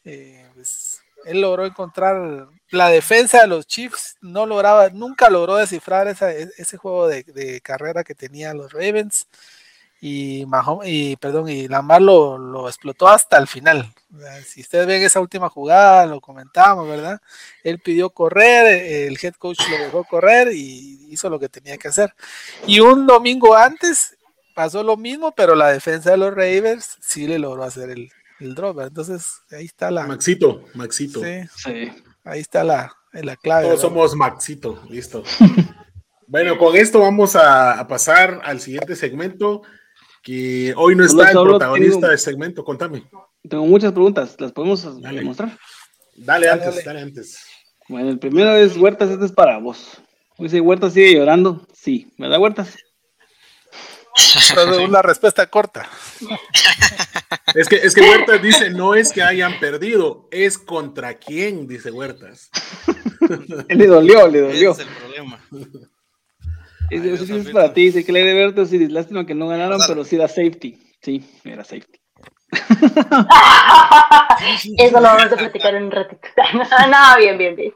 [0.05, 6.07] Eh, pues, él logró encontrar la defensa de los Chiefs, no lograba, nunca logró descifrar
[6.07, 9.27] e, ese juego de, de carrera que tenían los Ravens
[10.01, 10.45] y
[10.85, 13.93] y perdón y Lamar lo, lo, explotó hasta el final.
[14.45, 17.21] Si ustedes ven esa última jugada, lo comentábamos, ¿verdad?
[17.63, 18.65] Él pidió correr,
[19.07, 22.13] el head coach lo dejó correr y hizo lo que tenía que hacer.
[22.65, 24.17] Y un domingo antes
[24.55, 28.09] pasó lo mismo, pero la defensa de los Ravens sí le logró hacer el,
[28.39, 28.79] el drop.
[28.79, 30.07] Entonces, ahí está la.
[30.07, 31.21] Maxito, Maxito.
[31.55, 31.91] Sí,
[32.23, 33.67] Ahí está la, la clave.
[33.67, 35.23] Todos somos Maxito, listo.
[36.27, 39.63] bueno, con esto vamos a pasar al siguiente segmento
[40.23, 42.63] que hoy no está el protagonista del segmento.
[42.63, 43.03] Contame.
[43.47, 44.85] Tengo muchas preguntas, ¿las podemos
[45.23, 45.57] mostrar?
[46.15, 47.01] Dale, antes, dale.
[47.01, 47.45] antes.
[47.87, 50.01] Bueno, el primero es Huertas, este es para vos.
[50.37, 51.65] Dice, ¿Huertas sigue llorando?
[51.73, 52.77] Sí, ¿verdad, Huertas?
[54.87, 55.89] Una respuesta corta.
[57.55, 61.91] Es que, es que Huertas dice, no es que hayan perdido, es contra quién, dice
[61.91, 62.49] Huertas.
[63.69, 64.71] le dolió, le dolió.
[64.71, 65.41] Ese es el problema.
[66.89, 70.03] Es, es para ti, dice que le de verte, sí, lástima que no ganaron, pero
[70.03, 70.77] sí era safety.
[71.01, 71.99] Sí, era safety.
[74.77, 76.27] Eso lo vamos a platicar en un ratito.
[76.53, 77.71] no, bien, bien, bien.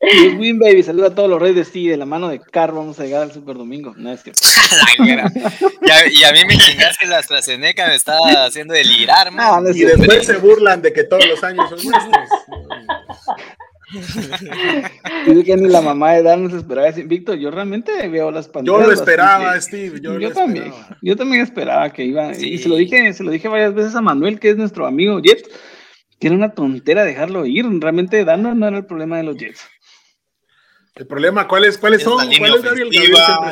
[0.00, 2.72] Y Win Baby, saluda a todos los reyes de sí, de la mano de Car,
[2.72, 3.94] vamos a llegar al Super Domingo.
[3.96, 4.40] No es cierto.
[4.98, 9.64] y, a, mí me chingaste la AstraZeneca, me está haciendo delirar, man.
[9.74, 12.30] y después se burlan de que todos los años son nuestros.
[15.26, 18.48] Dice que ni la mamá de Dan se esperaba decir, Víctor, yo realmente veo las
[18.48, 18.80] pantallas.
[18.80, 20.00] Yo lo esperaba, Steve.
[20.00, 20.72] Yo, también.
[21.00, 22.32] Yo también esperaba que iba.
[22.32, 25.20] Y se lo dije, se lo dije varias veces a Manuel, que es nuestro amigo
[25.20, 25.48] Jets.
[26.20, 27.64] Que era una tontera dejarlo ir.
[27.80, 29.60] Realmente Dan no era el problema de los Jets.
[30.94, 32.26] El problema, ¿cuáles, cuáles son?
[32.38, 32.90] ¿Cuál es Gabriel?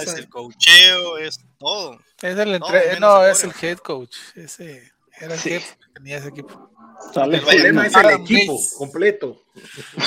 [0.03, 2.01] es el coacheo, es todo.
[2.21, 2.99] Es el entre...
[2.99, 4.17] no, es el head coach.
[4.35, 6.76] Ese era el head que tenía ese equipo
[7.25, 9.43] el problema es el equipo completo.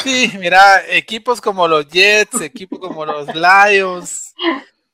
[0.03, 4.33] Sí, mira, equipos como los Jets, equipos como los Lions,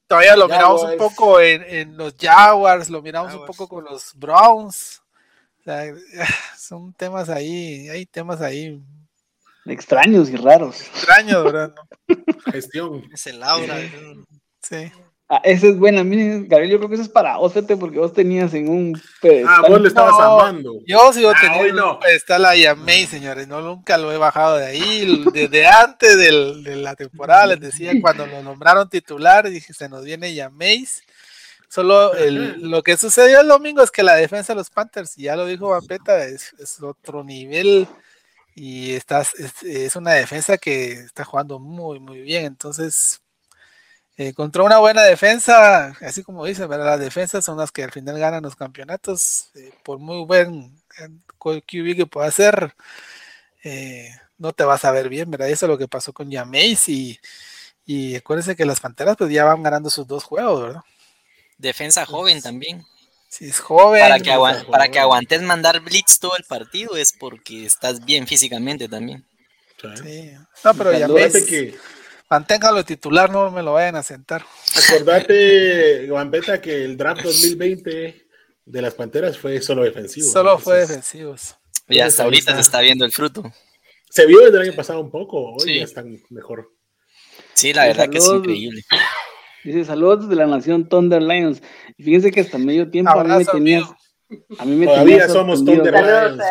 [0.08, 5.01] todavía lo miramos un poco en, los Jaguars, lo miramos un poco con los Browns.
[6.58, 8.81] son temas ahí, hay temas ahí.
[9.65, 10.81] Extraños y raros.
[10.81, 11.75] Extraños, ¿verdad?
[12.51, 13.10] Gestión.
[13.12, 13.77] Es el aura.
[14.62, 14.91] Sí.
[15.27, 18.13] Ah, esa es buena, miren, Gabriel, yo creo que eso es para vos, porque vos
[18.13, 19.65] tenías en un pedestal.
[19.65, 20.79] Ah, vos le estabas amando.
[20.85, 21.93] Yo sigo ah, teniendo no.
[21.93, 26.15] un pedestal ahí a May, señores, no, nunca lo he bajado de ahí, desde antes
[26.15, 31.01] del, de la temporada, les decía, cuando lo nombraron titular, dije, se nos viene Yameis.
[31.69, 35.23] Solo el, lo que sucedió el domingo es que la defensa de los Panthers, y
[35.23, 37.88] ya lo dijo Vampeta, es, es otro nivel
[38.53, 42.45] y estás, es, es, una defensa que está jugando muy, muy bien.
[42.45, 43.21] Entonces,
[44.17, 48.17] eh, contra una buena defensa, así como dice, las defensas son las que al final
[48.17, 49.49] ganan los campeonatos.
[49.56, 50.82] Eh, por muy buen
[51.38, 52.74] QB que pueda hacer,
[53.63, 55.49] eh, no te vas a ver bien, ¿verdad?
[55.49, 57.20] Eso es lo que pasó con Jameis y,
[57.86, 60.82] y acuérdense que las Panteras pues ya van ganando sus dos juegos, ¿verdad?
[61.57, 62.86] Defensa joven también.
[63.28, 64.01] Si es joven.
[64.01, 68.88] Para que, para que aguantes mandar blitz todo el partido es porque estás bien físicamente
[68.88, 69.26] también.
[70.01, 70.32] Sí.
[70.63, 71.45] No, pero Jameis...
[71.45, 71.78] Que
[72.30, 74.43] Manténgalo titular, no me lo vayan a sentar.
[74.89, 78.26] Acordate, Gambetta, que el draft 2020
[78.65, 80.28] de las Panteras fue solo defensivo.
[80.32, 81.55] Solo fue defensivos.
[81.88, 82.55] Y hasta ahorita está.
[82.55, 83.43] se está viendo el fruto.
[84.09, 85.78] Se vio desde el año pasado un poco, hoy Sí.
[85.78, 86.71] ya están mejor.
[87.53, 88.82] Sí, la verdad que es increíble.
[89.63, 91.61] Dice saludos desde la nación Thunder Lions.
[91.97, 93.84] Y fíjense que hasta medio tiempo a mí me tenías.
[94.57, 96.43] A mí me Todavía tenía somos sorprendido- Thunder Lions,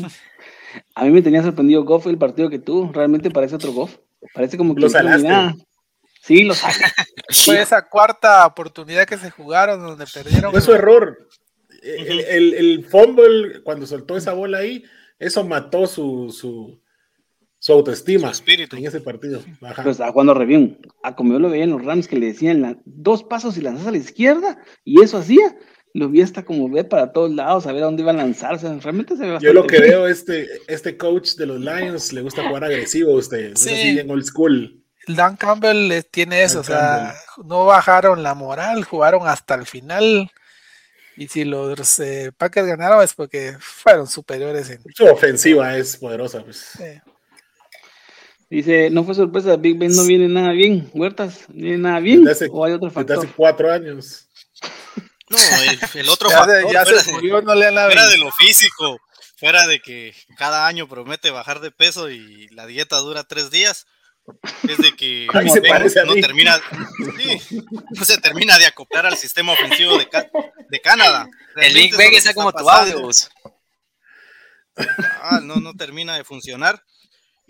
[0.00, 0.08] eh.
[0.94, 2.90] A mí me tenía sorprendido Goff el partido que tú.
[2.92, 3.96] Realmente parece otro Goff.
[4.34, 5.28] Parece como que Lo no tiene salaste.
[5.28, 5.54] nada.
[6.22, 6.84] Sí, lo saqué.
[7.44, 10.50] Fue esa cuarta oportunidad que se jugaron donde perdieron.
[10.50, 11.16] Fue su error.
[11.82, 14.84] El, el, el fumble, cuando soltó esa bola ahí,
[15.18, 16.80] eso mató su, su,
[17.58, 18.76] su autoestima Su espíritu.
[18.76, 19.40] en ese partido.
[19.62, 19.82] Ajá.
[19.84, 20.80] Pues estaba jugando re bien.
[21.04, 23.60] A como yo lo veía en los Rams que le decían la- dos pasos y
[23.62, 24.58] lanzas a la izquierda.
[24.84, 25.56] Y eso hacía.
[25.94, 28.68] Lo vi hasta como ver para todos lados, a ver a dónde iba a lanzarse.
[28.80, 29.90] Realmente se ve Yo lo que bien.
[29.90, 33.52] veo, este, este coach de los Lions le gusta jugar agresivo a usted.
[33.52, 33.70] Es Sí.
[33.72, 34.82] así bien old school.
[35.06, 37.14] Dan Campbell tiene eso, Dan o sea,
[37.44, 40.30] no bajaron la moral, jugaron hasta el final.
[41.16, 44.80] Y si los eh, Packers ganaron es porque fueron superiores en.
[44.94, 46.44] Su ofensiva es poderosa.
[46.44, 46.78] Pues.
[48.50, 50.88] Dice, no fue sorpresa, Big Ben no viene nada bien.
[50.94, 52.26] Huertas, ¿no viene nada bien?
[52.28, 53.18] Hace- ¿O hay otro Desde factor?
[53.18, 54.27] hace cuatro años.
[55.30, 58.18] No, el, el otro ya factor ya fuera, se murió, no le han fuera de
[58.18, 58.98] lo físico,
[59.36, 63.86] fuera de que cada año promete bajar de peso y la dieta dura tres días,
[64.68, 65.26] es de que
[65.90, 66.60] se no termina,
[67.16, 70.28] sí, no se termina de acoplar al sistema ofensivo de, Ca-
[70.68, 71.28] de Canadá.
[71.56, 73.08] El Big lo está como tu audio.
[75.22, 76.82] Ah, no, no termina de funcionar.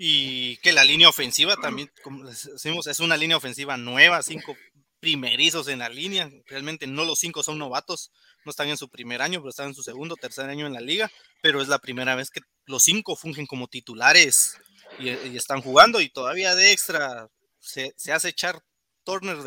[0.01, 4.57] Y que la línea ofensiva también, como les decimos, es una línea ofensiva nueva, cinco
[5.01, 6.31] primerizos en la línea.
[6.47, 8.11] Realmente no los cinco son novatos,
[8.45, 10.81] no están en su primer año, pero están en su segundo, tercer año en la
[10.81, 11.11] liga.
[11.43, 14.57] Pero es la primera vez que los cinco fungen como titulares
[14.99, 16.01] y, están jugando.
[16.01, 17.29] Y todavía de extra
[17.59, 18.61] se, hace echar
[19.05, 19.39] Turner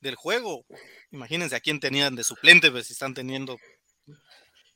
[0.00, 0.66] del, juego.
[1.10, 3.56] Imagínense a quién tenían de suplente, pues si están teniendo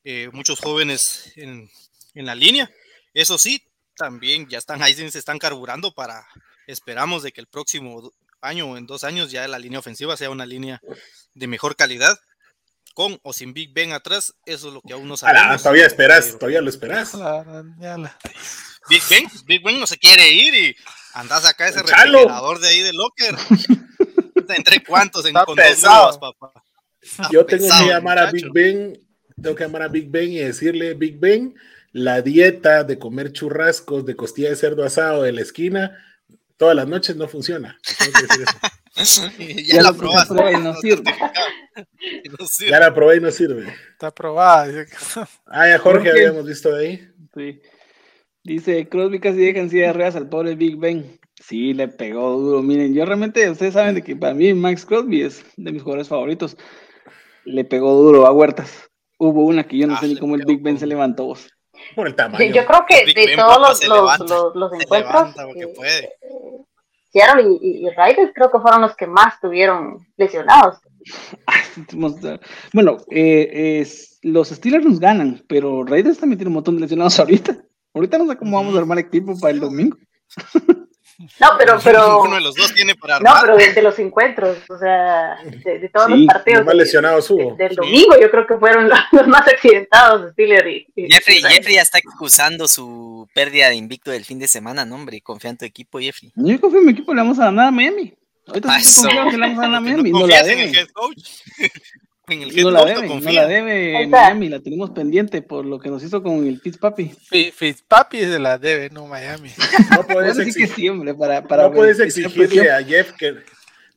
[0.04, 1.70] eh, muchos jóvenes en,
[2.14, 2.70] en la línea.
[3.12, 3.62] Eso sí,
[3.98, 6.26] también ya están ahí, se están carburando para,
[6.66, 10.30] esperamos de que el próximo año o en dos años ya la línea ofensiva sea
[10.30, 10.80] una línea
[11.34, 12.18] de mejor calidad,
[12.94, 15.62] con o sin Big Ben atrás, eso es lo que aún no sabemos.
[15.62, 17.12] todavía esperas, pero todavía lo esperas.
[18.88, 20.76] Big Ben, Big Ben no se quiere ir y
[21.12, 22.18] andas acá ese Chalo.
[22.18, 23.36] refrigerador de ahí de locker.
[24.56, 25.24] ¿Entre cuántos?
[25.26, 26.52] En, Está con dos papá.
[27.00, 28.30] Está Yo tengo pesado que llamar a.
[28.30, 28.98] Big Ben,
[29.40, 31.54] tengo que llamar a Big Ben y decirle, Big Ben,
[31.92, 35.96] la dieta de comer churrascos de costilla de cerdo asado de la esquina
[36.58, 37.78] todas las noches no funciona.
[38.98, 40.34] Ya, Ya la probaste.
[40.34, 41.12] prueba y no sirve.
[42.38, 42.70] No sirve.
[42.72, 43.72] Ya la probé y no sirve.
[43.92, 44.66] está aprobada.
[44.66, 46.10] dice que- Ah, ya Jorge Jorge.
[46.26, 47.08] habíamos visto de ahí.
[47.34, 47.60] Sí.
[48.42, 51.18] Dice, Crosby casi deja en silla de ruedas al pobre Big Ben.
[51.40, 52.62] Sí, le pegó duro.
[52.62, 56.08] Miren, yo realmente, ustedes saben de que para mí Max Crosby es de mis jugadores
[56.08, 56.56] favoritos.
[57.44, 58.90] Le pegó duro a Huertas.
[59.18, 61.24] Hubo una que yo no Ah, sé ni cómo el Big Ben se levantó.
[61.26, 61.48] vos.
[61.94, 62.52] Por el Yo, tamaño.
[62.54, 66.12] yo creo que de todos los, los, levanta, los, encuentros, eh, puede.
[67.10, 70.78] Seattle y, y, y Raiders creo que fueron los que más tuvieron lesionados.
[72.72, 77.18] Bueno, eh, es- los Steelers nos ganan, pero Raiders también tiene un montón de lesionados
[77.18, 77.56] ahorita.
[77.94, 79.96] Ahorita no sé cómo vamos a armar equipo para el domingo.
[81.40, 84.56] No, pero, pero, Uno de los dos tiene para no, pero de, de los encuentros,
[84.70, 87.56] o sea, de, de todos Sí, los partidos Los más lesionados hubo.
[87.56, 91.42] de- del domingo, yo creo que fueron los, más accidentados, y, y- Jeffrey.
[91.42, 95.20] Jeffrey ya está excusando su pérdida de invicto del fin de semana, no, hombre.
[95.20, 96.30] Confía en tu equipo, Jeffrey.
[96.36, 98.14] Yo confío en mi equipo, le vamos a ganar a Miami.
[98.46, 100.10] Ahorita Ah, sí que le vamos a ganar a Miami.
[100.12, 100.74] no No la en el deben.
[100.76, 101.18] head coach.
[102.28, 102.84] En el No la no
[103.46, 104.06] debe.
[104.08, 107.10] Miami, la tenemos pendiente por lo que nos hizo con el Fitzpapi.
[107.30, 109.50] Fi- Fitzpapi se la debe, no Miami.
[109.96, 113.12] No puedes, Bueno, sí que exigir- sí, hombre, para, para no puedes exigirle a Jeff
[113.12, 113.34] que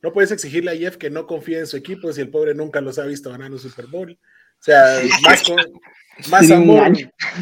[0.02, 2.80] no puedes exigirle a Jeff que no confíe en su equipo si el pobre nunca
[2.80, 4.10] los ha visto ganar un Super Bowl.
[4.12, 5.56] O sea, más, con-
[6.30, 6.92] más amor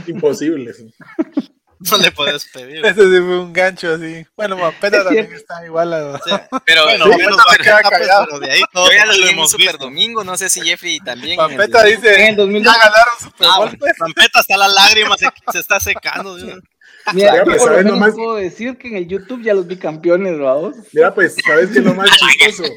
[0.06, 0.72] imposible.
[0.74, 0.92] sí.
[1.80, 2.84] No le puedes pedir.
[2.84, 4.26] Ese sí fue un gancho así.
[4.36, 5.40] Bueno, Mapeta Es también cierto.
[5.40, 6.18] está igual a...
[6.18, 8.26] Sea, Pero bueno, sí, menos se queda callado.
[8.26, 9.84] pero de ahí todo yo ya lo lo en hemos super visto.
[9.84, 11.40] domingo, no sé si Jeffrey también.
[11.40, 12.72] en el- Mapeta En dice, el 2002.
[12.74, 13.78] ya ganaron Super Ah, Bowl.
[13.78, 13.92] pues.
[13.98, 16.38] Pampeta está la lágrima, se, se está secando.
[16.38, 16.52] ¿sí?
[17.14, 18.14] Mira, yo pues, por lo ¿sabes menos nomás?
[18.14, 20.76] puedo decir que en el YouTube ya los vi campeones, vamos.
[20.92, 22.70] Mira, pues, ¿sabes qué es lo más chistoso?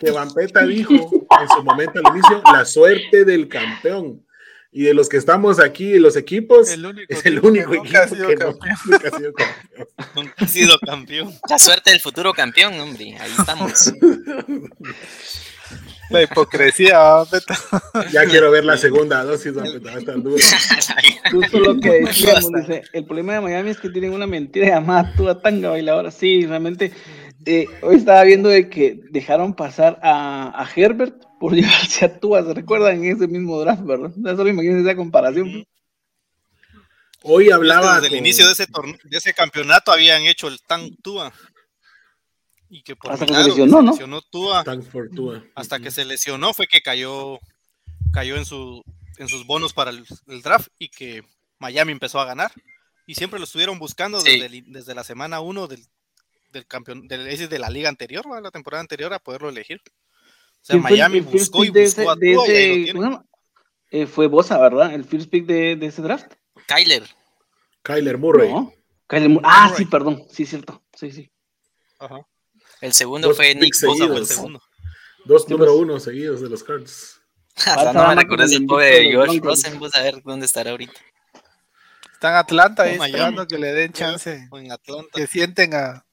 [0.00, 4.26] Que Vampeta dijo en su momento al inicio la suerte del campeón.
[4.72, 7.76] Y de los que estamos aquí, los equipos, El único es el equipo único que
[7.78, 8.76] equipo nunca ha sido que no- campeón.
[8.86, 9.88] nunca ha sido campeón.
[10.14, 11.34] Nunca ha sido campeón.
[11.48, 13.16] La suerte del futuro campeón, hombre.
[13.18, 13.92] Ahí estamos.
[16.10, 17.56] La hipocresía, Mapeta.
[18.12, 20.36] Ya quiero ver la segunda dosis, Vampeta, va a estar duro.
[21.32, 25.12] Justo lo que decíamos, dice, el problema de Miami es que tienen una mentira llamada
[25.16, 26.10] Tua Tanga bailadora.
[26.10, 26.92] Sí, realmente
[27.46, 32.42] eh, hoy estaba viendo de que dejaron pasar a, a Herbert por llevarse a Tua,
[32.44, 34.10] ¿se recuerdan en ese mismo draft, verdad?
[34.14, 35.64] Solo imagínense esa comparación.
[37.22, 38.00] Hoy hablaba.
[38.00, 38.66] Desde el inicio de ese,
[39.04, 41.32] de ese campeonato habían hecho el Tank Tua.
[42.68, 43.90] Y que por hasta que se lesionó, ¿no?
[43.92, 45.44] lesionó Tua, for Tua.
[45.54, 47.38] Hasta que se lesionó fue que cayó,
[48.12, 48.82] cayó en, su,
[49.18, 51.22] en sus bonos para el, el draft y que
[51.58, 52.52] Miami empezó a ganar.
[53.06, 54.38] Y siempre lo estuvieron buscando Sí.
[54.38, 55.84] desde, el- desde la semana 1 del,
[56.50, 58.40] del campeón, del, ese de la liga anterior, ¿va?
[58.40, 59.80] la temporada anterior, a poderlo elegir.
[59.86, 62.48] O sea, ¿Quién fue el- Miami buscó y pick de ese- buscó a de Tua
[62.48, 63.18] y ahí ese-.
[63.92, 64.94] Eh, fue Bosa, ¿verdad?
[64.94, 66.32] El first pick de, de ese draft.
[66.66, 67.04] Kyler.
[67.82, 68.48] Kyler Murray.
[68.52, 68.72] No.
[69.08, 69.50] Kyler Murray.
[69.50, 69.78] Ah, Murray.
[69.78, 70.24] sí, perdón.
[70.30, 70.82] Sí, cierto.
[70.94, 71.30] Sí, sí.
[71.98, 72.20] Ajá.
[72.80, 74.62] El segundo Dos fue Nick Bosa fue el segundo.
[75.24, 75.82] Dos Sí, número pues.
[75.82, 77.20] uno seguidos de los Cards.
[77.56, 79.40] Hasta no me con el pobre Josh.
[79.40, 80.98] Rosen, vamos a ver dónde estará ahorita.
[82.12, 83.10] Está en Atlanta ahí O Miami.
[83.16, 84.46] esperando que le den chance.
[84.50, 85.08] O en Atlanta.
[85.14, 86.06] Que sienten a.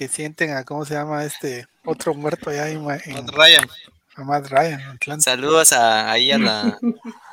[0.00, 0.64] Que sienten a.
[0.64, 1.66] ¿Cómo se llama este?
[1.84, 3.68] Otro muerto allá en, en- Ryan.
[4.20, 5.22] A Matt Ryan, Atlanta.
[5.22, 6.78] Saludos a, ahí a la.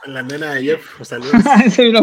[0.06, 1.34] La nena de Jeff, saludos.
[1.66, 2.02] Ese vino.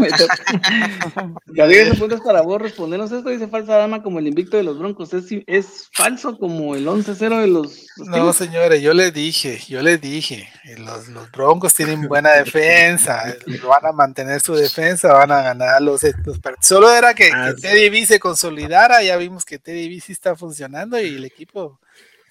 [1.47, 3.31] Gabriel, ese punto es para vos respondernos esto.
[3.31, 5.15] Dice falsa dama como el invicto de los Broncos.
[5.15, 10.01] ¿Es, es falso como el 11-0 de los No, señores, yo les dije, yo les
[10.03, 13.23] dije, los, los Broncos tienen buena defensa,
[13.67, 16.67] van a mantener su defensa, van a ganar los, los partidos.
[16.67, 17.63] Solo era que, Ah, que sí.
[17.63, 21.81] Teddy B se consolidara, ya vimos que Teddy B sí está funcionando y el equipo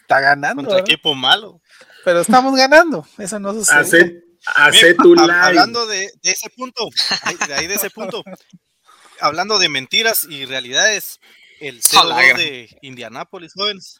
[0.01, 0.89] está ganando, Contra ¿verdad?
[0.89, 1.59] equipo malo.
[2.03, 3.79] Pero estamos ganando, eso no sucede.
[3.79, 5.31] Hace, hace tu live.
[5.31, 6.89] Hablando de, de ese punto,
[7.39, 8.23] de, de ahí de ese punto,
[9.19, 11.19] hablando de mentiras y realidades,
[11.59, 12.37] el 0 la gran.
[12.37, 13.99] de Indianapolis, jóvenes.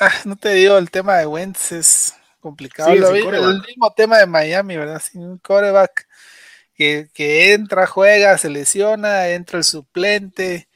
[0.00, 2.92] Ah, no te digo, el tema de Wentz es complicado.
[2.92, 5.02] Sí, Lo sin vi- el mismo tema de Miami, ¿verdad?
[5.02, 6.06] Sin un coreback
[6.74, 10.69] que, que entra, juega, se lesiona, entra el suplente.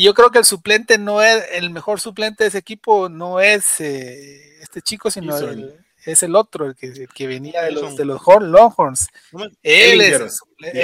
[0.00, 3.38] Y yo creo que el suplente no es, el mejor suplente de ese equipo no
[3.38, 5.58] es eh, este chico, sino el-
[6.06, 9.08] es el otro, el que, el que venía de los, de los Hor- Longhorns.
[9.62, 10.80] Él es el suplente.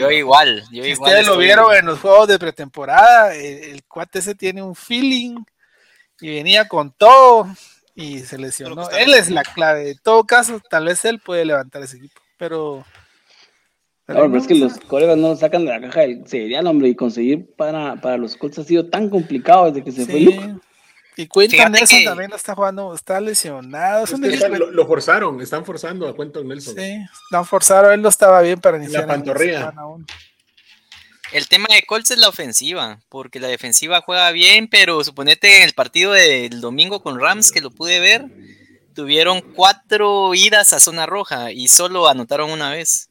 [0.00, 0.62] Yo igual.
[0.72, 4.34] Yo Si igual ustedes lo vieron en los juegos de pretemporada, el, el cuate ese
[4.34, 5.36] tiene un feeling
[6.20, 7.46] y venía con todo
[7.94, 8.74] y se lesionó.
[8.98, 9.90] Él es la clave.
[9.92, 12.84] En todo caso, tal vez él puede levantar ese equipo, pero.
[14.08, 16.94] No, pero es que los colegas no sacan de la caja del cereal, hombre, y
[16.94, 20.20] conseguir para, para los Colts ha sido tan complicado desde que se fue.
[20.20, 20.54] Luke.
[21.16, 24.04] Y Quentin Fíjate Nelson que- también está jugando, está lesionado.
[24.04, 26.74] Es está- lo, lo forzaron, están forzando a Quentin Nelson.
[26.76, 29.02] Sí, están forzados, él no estaba bien para iniciar.
[29.02, 29.72] en pantorrilla.
[31.32, 35.64] El tema de Colts es la ofensiva, porque la defensiva juega bien, pero suponete en
[35.64, 38.24] el partido del domingo con Rams, que lo pude ver,
[38.94, 43.07] tuvieron cuatro idas a zona roja y solo anotaron una vez.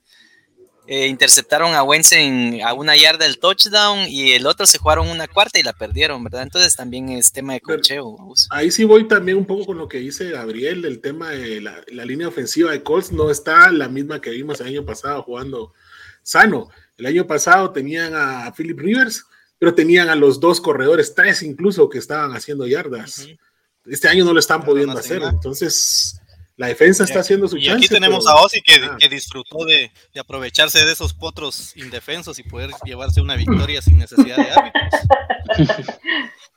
[0.88, 5.10] Eh, interceptaron a Wentz en- a una yarda del touchdown y el otro se jugaron
[5.10, 6.44] una cuarta y la perdieron, ¿verdad?
[6.44, 8.16] Entonces también es tema de cocheo.
[8.50, 11.84] Ahí sí voy también un poco con lo que dice Gabriel, el tema de la,
[11.92, 15.74] la línea ofensiva de Colts no está la misma que vimos el año pasado jugando
[16.24, 16.70] sano.
[16.98, 19.26] El año pasado tenían a Philip Rivers,
[19.60, 23.28] pero tenían a los dos corredores, tres incluso, que estaban haciendo yardas.
[23.86, 25.32] Este año no lo están Pero pudiendo hacer, nada.
[25.32, 26.17] entonces
[26.58, 27.78] la defensa está haciendo su Y chance.
[27.86, 28.98] aquí tenemos pero- a Ozzy que, Ah.
[29.00, 33.98] que disfrutó de, de aprovecharse de esos potros indefensos y poder llevarse una victoria sin
[34.00, 34.84] necesidad de árbitros.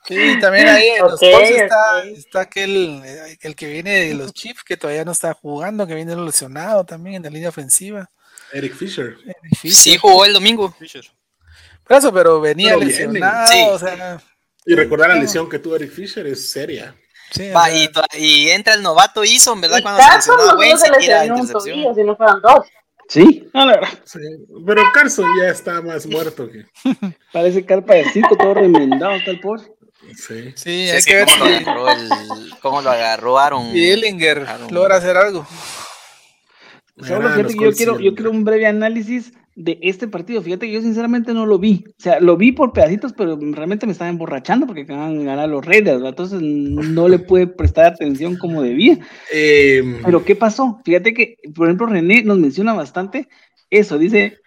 [0.07, 4.33] Sí, también ahí en los Ok, Colts está, aquel eh, el que viene de los
[4.33, 8.09] Chiefs que todavía no está jugando, que viene lesionado también en la línea ofensiva.
[8.51, 9.15] Eric Fisher.
[9.61, 10.73] Sí jugó el domingo.
[10.77, 11.05] Fisher.
[11.87, 13.63] Por eso, pero venía Pero lesionado, Sí.
[13.69, 14.21] o sea,
[14.65, 16.95] Y recordar la lesión que tuvo Eric Fisher es seria.
[17.31, 19.79] Sí, Va, y, y entra el novato Eason, ¿verdad?
[19.79, 22.65] Y Cuando se Carson no Wentz se y lesionó un tobillo, si no fueron dos.
[23.07, 23.89] Sí, no, la verdad.
[24.05, 24.19] Sí,
[24.65, 26.65] Pero Carson ya está más muerto que.
[27.33, 29.63] Parece carpa de circo, todo remendado está el pobre.
[30.15, 30.51] Sí.
[30.51, 32.09] sí, Sí, hay es que que ver cómo lo si, agarró, el,
[32.61, 33.71] cómo lo agarró Aaron.
[33.71, 34.73] si Ellinger Aaron.
[34.73, 35.45] logra hacer algo.
[37.01, 40.41] Fíjate que yo quiero, yo quiero un breve análisis de este partido.
[40.41, 41.83] Fíjate que yo sinceramente no lo vi.
[41.87, 45.49] O sea, lo vi por pedacitos, pero realmente me estaba emborrachando porque acaban de ganar
[45.49, 46.09] los Raiders, ¿verdad?
[46.09, 48.99] Entonces no le pude prestar atención como debía.
[49.33, 50.79] Eh, Pero ¿qué pasó?
[50.85, 53.27] Fíjate que, por ejemplo, René nos menciona bastante
[53.69, 53.97] eso.
[53.97, 54.37] Dice,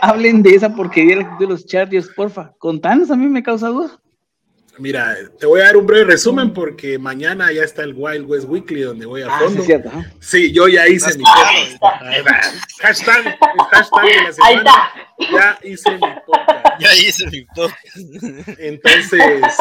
[0.00, 2.52] hablen de esa porquería de los Chargers, porfa.
[2.58, 4.00] Contanos, a mí me causa duda.
[4.78, 8.46] Mira, te voy a dar un breve resumen porque mañana ya está el Wild West
[8.48, 9.62] Weekly donde voy a Ah, sí, fondo.
[9.64, 9.90] cierto.
[10.20, 12.64] Sí, yo ya hice mi podcast.
[12.80, 14.90] Hashtag, el hashtag de la Ahí semana.
[15.18, 15.32] está.
[15.32, 16.80] Ya hice mi podcast.
[16.80, 17.96] Ya hice mi podcast.
[18.58, 19.54] Entonces,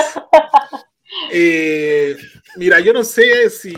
[1.32, 2.18] eh,
[2.58, 3.74] mira, yo no sé si,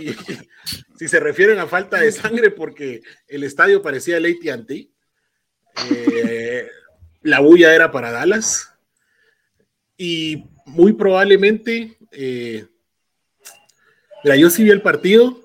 [0.97, 4.89] si se refieren a falta de sangre porque el estadio parecía el AT&T.
[5.91, 6.67] Eh,
[7.21, 8.73] la bulla era para Dallas.
[9.97, 12.65] Y muy probablemente, eh,
[14.23, 15.43] mira, yo sí vi el partido,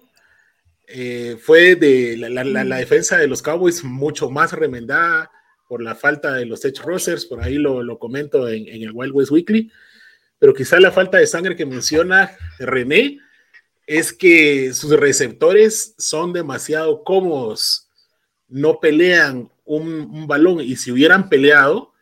[0.89, 5.31] eh, fue de la, defensa de los Cowboys mucho más remendada
[5.69, 9.31] por la falta de los edge rosters, por ahí lo, comento en, el Wild West
[9.31, 9.71] Weekly,
[10.39, 13.21] pero quizá la falta de sangre que menciona René
[13.87, 17.89] es que sus receptores son demasiado cómodos,
[18.49, 21.93] no pelean un, balón y si hubieran peleado,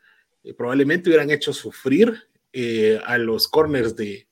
[0.42, 4.26] eh, probablemente hubieran hecho sufrir eh, a los corners de,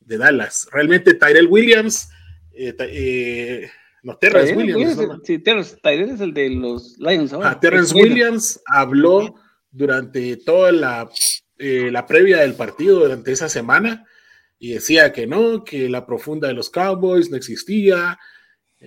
[0.00, 0.68] Dallas.
[0.70, 2.10] Realmente Tyrell Williams,
[2.52, 3.70] eh,
[4.02, 4.98] no, Terrence Williams.
[5.24, 7.50] Sí, Terrence, Tyrell es el de los Lions ahora.
[7.50, 9.36] Ah, Terrence Williams habló
[9.70, 11.08] durante toda la,
[11.56, 14.06] la previa del partido, durante esa semana,
[14.62, 18.18] y decía que no, que la profunda de los Cowboys no existía,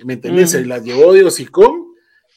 [0.05, 0.51] ¿me entendés?
[0.51, 1.87] Se las llevó Dios y con,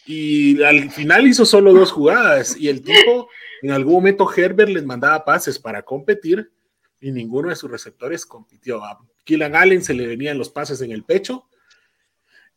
[0.07, 3.29] y al final hizo solo dos jugadas, y el tipo,
[3.63, 6.51] en algún momento Herbert les mandaba pases para competir,
[7.01, 8.85] y ninguno de sus receptores compitió.
[8.85, 11.47] A Killan Allen se le venían los pases en el pecho,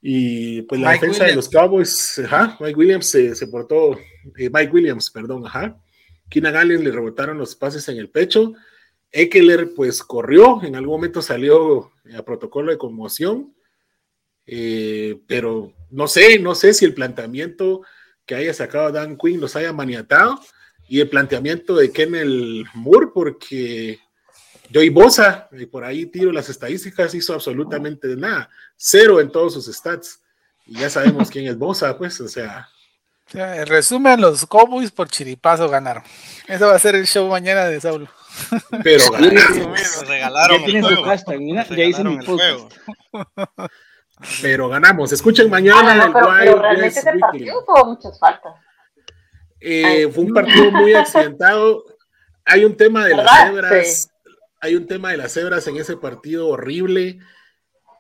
[0.02, 3.99] y pues la defensa de los Cowboys, ajá, Mike Williams se, portó,
[4.38, 5.80] eh, Mike Williams, perdón, ajá.
[6.30, 8.54] Keenan Allen le rebotaron los pases en el pecho
[9.12, 13.54] Eckler pues corrió, en algún momento salió a protocolo de conmoción,
[14.45, 17.82] eh, pero no sé, no sé si el planteamiento
[18.26, 20.39] que haya sacado Dan Quinn los haya maniatado
[20.91, 23.97] y el planteamiento de Kennel Moore, porque
[24.73, 29.67] Joey Bosa, y por ahí tiro las estadísticas, hizo absolutamente nada, cero en todos sus
[29.73, 30.21] stats.
[30.65, 32.67] Y ya sabemos quién es Bosa, pues, o sea.
[33.31, 36.03] En resumen, los Cowboys por chiripazo ganaron.
[36.45, 38.09] Eso va a ser el show mañana de Saulo.
[38.83, 39.05] Pero
[40.09, 42.67] regalaron el juego.
[44.41, 45.13] Pero ganamos.
[45.13, 48.55] Escuchen mañana el pero, realmente ese partido tuvo muchas faltas.
[49.62, 51.86] Eh, fue un partido muy accidentado.
[52.45, 54.09] Hay un tema de las cebras.
[54.59, 57.20] Hay un tema de las cebras en ese partido horrible.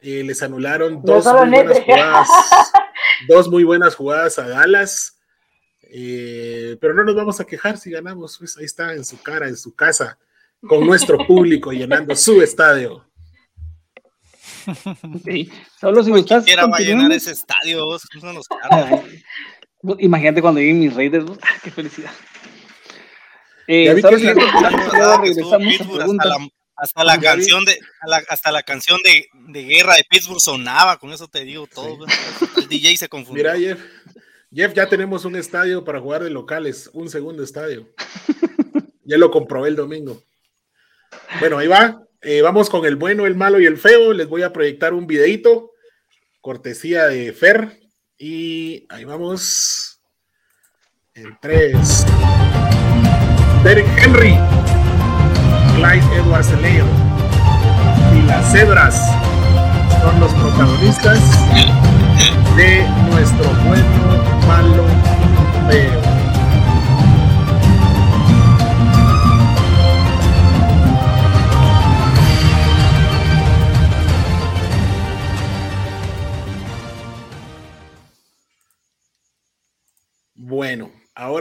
[0.01, 2.29] Eh, les anularon dos muy buenas jugadas.
[3.27, 5.19] dos muy buenas jugadas a Dallas.
[5.93, 9.47] Eh, pero no nos vamos a quejar si ganamos, pues ahí está en su cara,
[9.47, 10.17] en su casa,
[10.61, 13.05] con nuestro público llenando su estadio.
[15.79, 16.45] Solo si gustas.
[16.45, 17.85] va a llenar ese estadio,
[19.99, 22.11] Imagínate cuando lleguen mis Raiders, ¡ah, qué felicidad.
[23.67, 23.89] Eh,
[26.75, 27.79] hasta la, canción de
[28.27, 32.05] hasta la canción de, de, guerra de Pittsburgh sonaba, con eso te digo todo.
[32.57, 33.43] El DJ se confundió.
[33.43, 33.79] Mira, Jeff,
[34.53, 37.87] Jeff, ya tenemos un estadio para jugar de locales, un segundo estadio.
[39.05, 40.23] ya lo comprobé el domingo.
[41.39, 42.03] Bueno, ahí va.
[42.21, 44.13] Eh, vamos con el bueno, el malo y el feo.
[44.13, 45.71] Les voy a proyectar un videito,
[46.41, 47.80] cortesía de Fer.
[48.23, 49.99] Y ahí vamos.
[51.15, 52.05] En tres.
[53.63, 54.37] Derek Henry,
[55.75, 56.85] Clyde Edwards Leo
[58.15, 58.95] y las cebras
[60.03, 61.19] son los protagonistas
[62.55, 62.85] de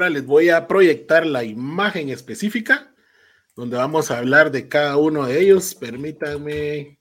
[0.01, 2.95] ahora les voy a proyectar la imagen específica
[3.55, 5.75] donde vamos a hablar de cada uno de ellos.
[5.75, 6.99] Permítanme,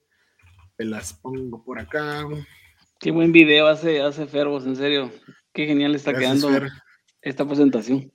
[0.78, 2.28] me las pongo por acá.
[3.00, 5.10] Qué buen video hace, hace Fervos, en serio.
[5.54, 6.50] Qué genial está quedando
[7.22, 8.12] esta presentación.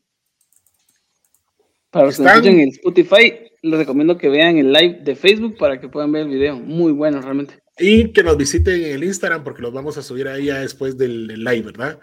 [1.91, 3.33] Para los que escuchen en Spotify,
[3.63, 6.57] les recomiendo que vean el live de Facebook para que puedan ver el video.
[6.57, 7.59] Muy bueno, realmente.
[7.79, 10.99] Y que nos visiten en el Instagram porque los vamos a subir ahí ya después
[10.99, 11.99] del, live, ¿verdad?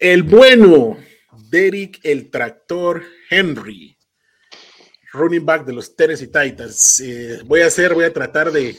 [0.00, 0.96] El bueno,
[1.50, 3.96] Derek el Tractor Henry,
[5.12, 7.00] running back de los Tennessee Titans.
[7.00, 8.76] Eh, voy a hacer, voy a tratar de,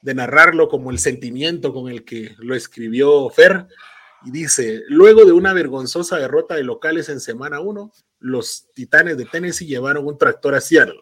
[0.00, 3.66] de narrarlo como el sentimiento con el que lo escribió Fer.
[4.26, 9.26] Y dice, luego de una vergonzosa derrota de locales en semana 1, los Titanes de
[9.26, 11.00] Tennessee llevaron un tractor a Seattle,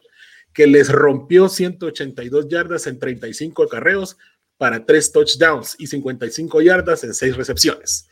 [0.52, 4.16] que les rompió 182 yardas en 35 acarreos
[4.58, 8.08] para 3 touchdowns y 55 yardas en 6 recepciones.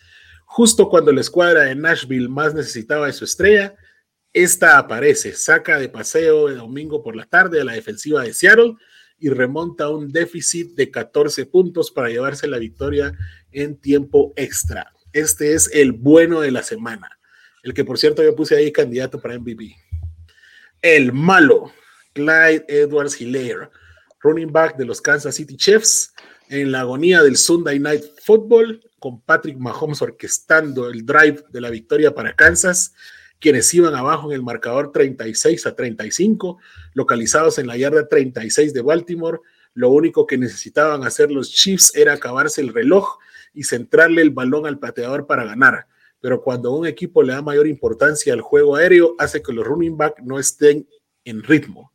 [0.52, 3.76] Justo cuando la escuadra de Nashville más necesitaba de su estrella,
[4.32, 8.74] esta aparece, saca de paseo de domingo por la tarde a la defensiva de Seattle
[9.20, 13.16] y remonta un déficit de 14 puntos para llevarse la victoria
[13.52, 14.92] en tiempo extra.
[15.12, 17.20] Este es el bueno de la semana,
[17.62, 19.76] el que por cierto yo puse ahí candidato para MVP.
[20.82, 21.72] El malo,
[22.12, 23.70] Clyde Edwards Hilaire,
[24.20, 26.12] running back de los Kansas City Chiefs,
[26.48, 31.68] en la agonía del Sunday Night Football, con Patrick Mahomes orquestando el drive de la
[31.68, 32.94] victoria para Kansas.
[33.40, 36.58] quienes iban abajo en el marcador 36 a 35,
[36.94, 39.40] localizados en la yarda 36 de Baltimore.
[39.74, 43.18] Lo único que necesitaban hacer los Chiefs era acabarse el reloj
[43.52, 45.88] y centrarle el balón al pateador para ganar.
[46.20, 49.96] Pero cuando un equipo le da mayor importancia al juego aéreo, hace que los running
[49.96, 50.86] back no estén
[51.24, 51.89] en ritmo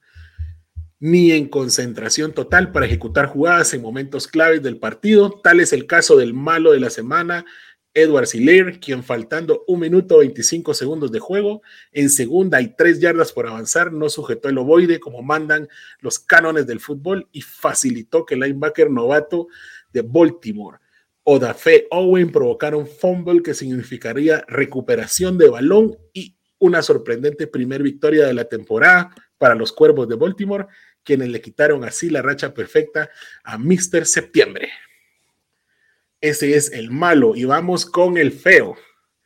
[1.06, 5.40] ni en concentración total para ejecutar jugadas en momentos claves del partido.
[5.44, 7.46] Tal es el caso del malo de la semana,
[7.94, 13.34] Edward Siler, quien faltando un minuto 25 segundos de juego, en segunda y tres yardas
[13.34, 18.34] por avanzar, no sujetó el ovoide como mandan los cánones del fútbol y facilitó que
[18.34, 19.48] el linebacker novato
[19.94, 20.80] de Baltimore,
[21.24, 28.26] Odafe Owen, provocara un fumble que significaría recuperación de balón y una sorprendente primer victoria
[28.26, 30.68] de la temporada para los Cuervos de Baltimore,
[31.06, 33.10] quienes le quitaron así la racha perfecta
[33.44, 34.06] a Mr.
[34.06, 34.70] Septiembre.
[36.20, 38.76] Ese es el malo y vamos con el feo.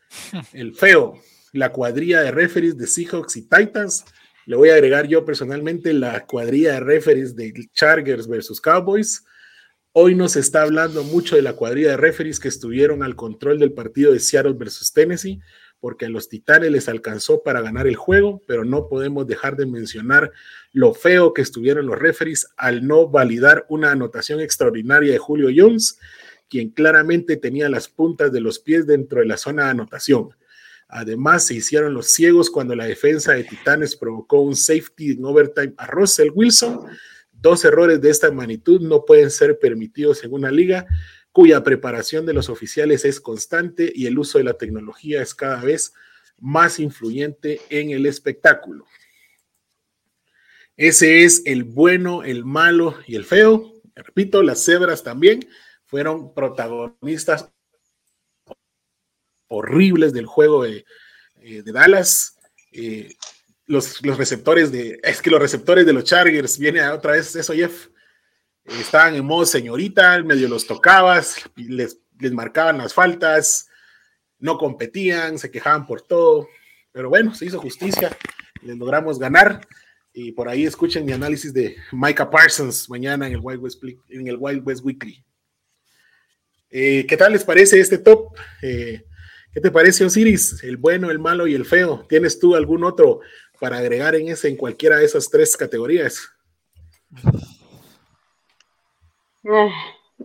[0.53, 1.21] El feo,
[1.53, 4.05] la cuadrilla de referees de Seahawks y Titans.
[4.47, 9.23] Le voy a agregar yo personalmente la cuadrilla de referees de Chargers versus Cowboys.
[9.91, 13.73] Hoy nos está hablando mucho de la cuadrilla de referees que estuvieron al control del
[13.73, 15.39] partido de Seattle versus Tennessee
[15.80, 19.65] porque a los Titanes les alcanzó para ganar el juego, pero no podemos dejar de
[19.65, 20.32] mencionar
[20.71, 25.99] lo feo que estuvieron los referees al no validar una anotación extraordinaria de Julio Jones,
[26.49, 30.30] quien claramente tenía las puntas de los pies dentro de la zona de anotación.
[30.88, 35.73] Además, se hicieron los ciegos cuando la defensa de Titanes provocó un safety en overtime
[35.77, 36.80] a Russell Wilson.
[37.32, 40.88] Dos errores de esta magnitud no pueden ser permitidos en una liga
[41.32, 45.61] cuya preparación de los oficiales es constante y el uso de la tecnología es cada
[45.61, 45.93] vez
[46.39, 48.86] más influyente en el espectáculo.
[50.75, 53.82] Ese es el bueno, el malo y el feo.
[53.95, 55.47] Repito, las cebras también
[55.86, 57.49] fueron protagonistas
[59.47, 60.86] horribles del juego de,
[61.41, 62.38] eh, Dallas.
[62.71, 63.15] Eh,
[63.65, 67.53] los, los, receptores de, es que los receptores de los Chargers, viene otra vez eso,
[67.53, 67.89] Jeff,
[68.80, 73.70] estaban en modo señorita, medio los tocabas, les, les marcaban las faltas,
[74.39, 76.47] no competían, se quejaban por todo,
[76.91, 78.15] pero bueno, se hizo justicia,
[78.61, 79.61] les logramos ganar.
[80.11, 84.28] Y por ahí escuchen mi análisis de Micah Parsons mañana en el Wild West, en
[84.28, 85.24] el Wild West Weekly.
[86.72, 88.36] Eh, ¿Qué tal les parece este top?
[88.61, 89.03] Eh,
[89.53, 90.63] ¿Qué te parece, Osiris?
[90.63, 92.05] El bueno, el malo y el feo.
[92.07, 93.22] ¿Tienes tú algún otro
[93.59, 96.30] para agregar en ese, en cualquiera de esas tres categorías?
[99.43, 99.71] Eh,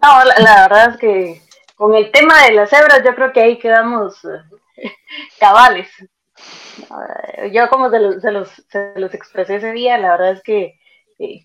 [0.03, 1.41] no, la, verdad es que
[1.77, 4.93] con el tema de las cebras yo creo que ahí quedamos eh,
[5.39, 5.89] cabales.
[5.99, 10.43] Eh, yo como se los, se, los, se los, expresé ese día, la verdad es
[10.43, 10.79] que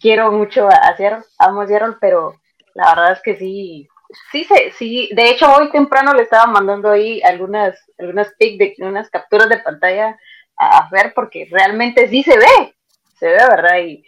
[0.02, 2.34] quiero mucho a Seattle, pero
[2.74, 3.88] la verdad es que sí,
[4.32, 4.48] sí,
[4.78, 9.48] sí, de hecho hoy temprano le estaba mandando ahí algunas, algunas pic de unas capturas
[9.48, 10.18] de pantalla
[10.58, 12.76] a ver porque realmente sí se ve,
[13.20, 13.78] se ve, ¿verdad?
[13.80, 14.04] Y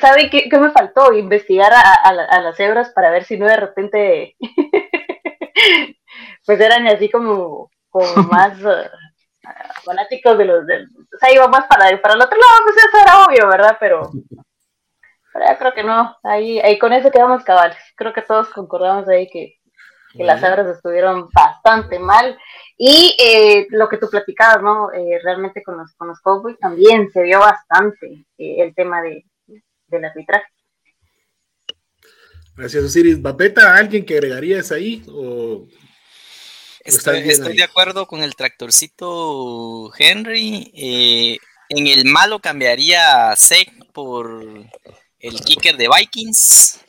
[0.00, 1.12] ¿sabe qué, qué me faltó?
[1.12, 4.36] Investigar a, las cebras para ver si no de repente
[6.46, 8.84] pues eran así como, como más uh,
[9.84, 12.98] fanáticos de los de, o sea, iba más para, para el otro lado, pues eso
[13.02, 13.76] era obvio, ¿verdad?
[13.78, 14.10] Pero,
[15.32, 17.78] pero ya creo que no, ahí, ahí con eso quedamos cabales.
[17.96, 19.54] Creo que todos concordamos ahí que,
[20.12, 22.38] que las cebras estuvieron bastante mal.
[22.84, 24.90] Y eh, lo que tú platicabas, ¿no?
[24.92, 29.24] Eh, realmente con los, con los Cowboys también se vio bastante eh, el tema de,
[29.86, 30.46] del arbitraje.
[32.56, 33.22] Gracias, Osiris.
[33.22, 35.04] ¿Babeta, alguien que agregarías ahí?
[35.06, 35.68] O,
[36.80, 41.38] estoy, de acuerdo con el tractorcito Henry.
[41.68, 43.36] en el malo cambiaría a
[43.92, 44.42] por
[45.20, 46.80] el kicker de Vikings.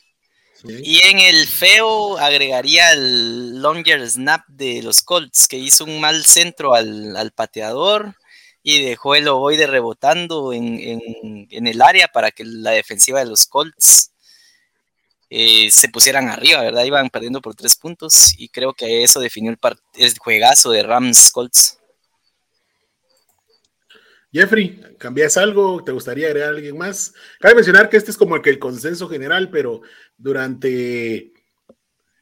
[0.65, 6.23] Y en el feo agregaría el longer snap de los Colts, que hizo un mal
[6.23, 8.15] centro al, pateador
[8.61, 14.11] y dejó el ovoide rebotando en, el área para que la defensiva de los Colts
[15.29, 16.85] eh, se pusieran arriba, ¿verdad?
[16.85, 19.59] Iban perdiendo por tres puntos y creo que eso definió el,
[19.95, 21.77] el juegazo de Rams Colts.
[24.33, 25.83] Jeffrey, ¿cambias algo?
[25.83, 27.13] ¿Te gustaría agregar a alguien más?
[27.39, 29.81] Cabe mencionar que este es como el que el consenso general, pero
[30.17, 31.33] durante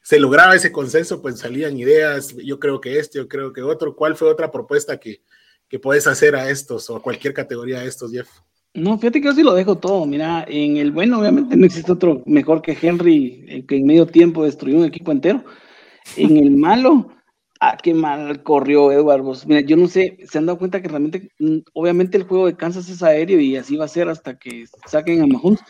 [0.02, 3.96] se lograba ese consenso, pues salían ideas, yo creo que este, yo creo que otro.
[3.96, 5.22] ¿Cuál fue otra propuesta que,
[5.68, 8.28] que puedes hacer a estos o a cualquier categoría de estos, Jeff?
[8.74, 10.04] No, fíjate que yo lo dejo todo.
[10.04, 14.44] Mira, en el bueno, obviamente no existe otro mejor que Henry, que en medio tiempo
[14.44, 15.44] destruyó un equipo entero.
[16.16, 17.10] En el malo,
[17.64, 19.22] Ah, qué mal corrió Edward.
[19.46, 22.56] Mira, yo no sé, se han dado cuenta que realmente, mm, obviamente el juego de
[22.56, 25.60] Kansas es aéreo y así va a ser hasta que saquen a Mahomes,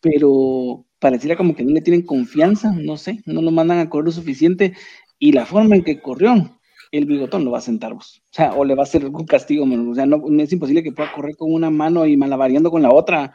[0.00, 4.04] pero pareciera como que no le tienen confianza, no sé, no lo mandan a correr
[4.06, 4.74] lo suficiente
[5.18, 6.60] y la forma en que corrió,
[6.92, 8.22] el bigotón lo va a sentar vos.
[8.30, 10.92] O sea, o le va a hacer algún castigo, o sea, no, es imposible que
[10.92, 13.34] pueda correr con una mano y malavariando con la otra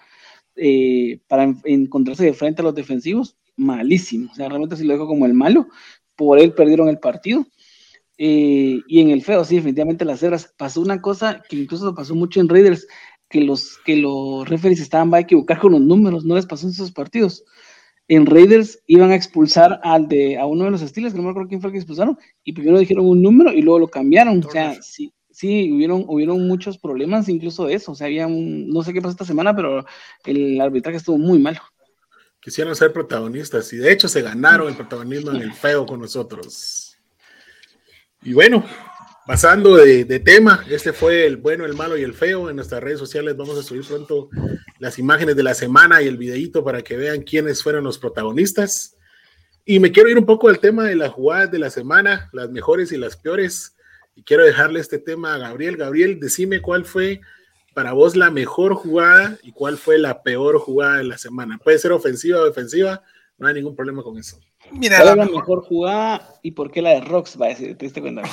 [0.56, 3.36] eh, para encontrarse de frente a los defensivos.
[3.58, 4.32] Malísimo.
[4.32, 5.68] O sea, realmente si lo dejo como el malo.
[6.16, 7.46] Por él perdieron el partido.
[8.18, 10.54] Eh, y en el feo, sí, definitivamente las cebras.
[10.58, 12.88] Pasó una cosa que incluso pasó mucho en Raiders,
[13.30, 16.66] que los, que los referees estaban va a equivocar con los números, no les pasó
[16.66, 17.44] en esos partidos.
[18.08, 21.32] En Raiders iban a expulsar al de, a uno de los estilos, que no me
[21.32, 24.44] acuerdo quién fue el que expulsaron, y primero dijeron un número y luego lo cambiaron.
[24.46, 27.94] O sea, sí, sí, hubieron, hubieron muchos problemas incluso de eso.
[27.94, 29.84] O sea, había un, no sé qué pasó esta semana, pero
[30.24, 31.60] el arbitraje estuvo muy malo.
[32.40, 36.85] Quisieron ser protagonistas y de hecho se ganaron el protagonismo en el feo con nosotros.
[38.26, 38.66] Y bueno,
[39.28, 42.50] pasando de, tema, este fue el bueno, el malo y el feo.
[42.50, 44.30] En nuestras redes sociales vamos a subir pronto
[44.80, 48.98] las imágenes de la semana y el videíto para que vean quiénes fueron los protagonistas.
[49.64, 52.50] Y me quiero ir un poco al tema de las jugadas de la semana, las
[52.50, 53.76] mejores y las peores.
[54.16, 55.78] Y quiero dejarle este tema a Gabriel.
[55.78, 57.22] Gabriel, decime cuál fue
[57.76, 61.60] para vos la mejor jugada y cuál fue la peor jugada de la semana.
[61.64, 63.04] Puede ser ofensiva o defensiva,
[63.38, 64.40] no hay ningún problema con eso.
[64.72, 67.78] Mira, ¿Cuál la, mejor jugada y por qué la de Rox va a decir?
[67.78, 68.24] ¿Te diste cuenta?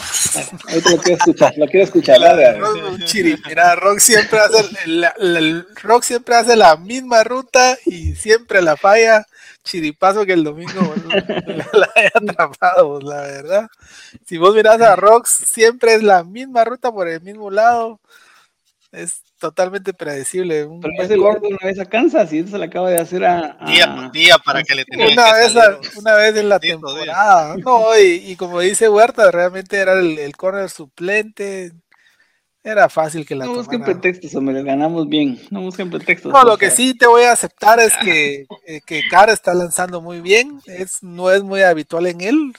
[0.69, 2.21] Ahorita lo quiero escuchar, lo quiero escuchar.
[2.21, 8.63] La, de mira, Rox siempre hace el, Rock siempre hace la misma ruta y siempre
[8.63, 9.27] la falla.
[9.65, 10.95] Chiripazo que el domingo
[11.73, 13.69] la, haya atrapado, la verdad.
[14.25, 18.01] Si vos mirás a Rox, siempre es la misma ruta por el mismo lado.
[18.91, 20.65] Es totalmente predecible.
[20.65, 23.59] Un Pero ese gordo una vez a Kansas y se le acaba de hacer a.
[23.67, 25.53] Día por día para que le tenga una vez
[25.97, 27.57] Una vez en la temporada.
[27.57, 31.73] No, y, como dice Huerta, realmente era el, el corner suplente.
[32.63, 35.41] Era fácil que la No busquen pretextos, hombre, ganamos bien.
[35.51, 36.33] No busquen pretextos.
[36.33, 40.01] No, lo que sí te voy a aceptar es que, eh, que Cara está lanzando
[40.01, 40.61] muy bien.
[40.67, 42.53] Es, no es muy habitual en él.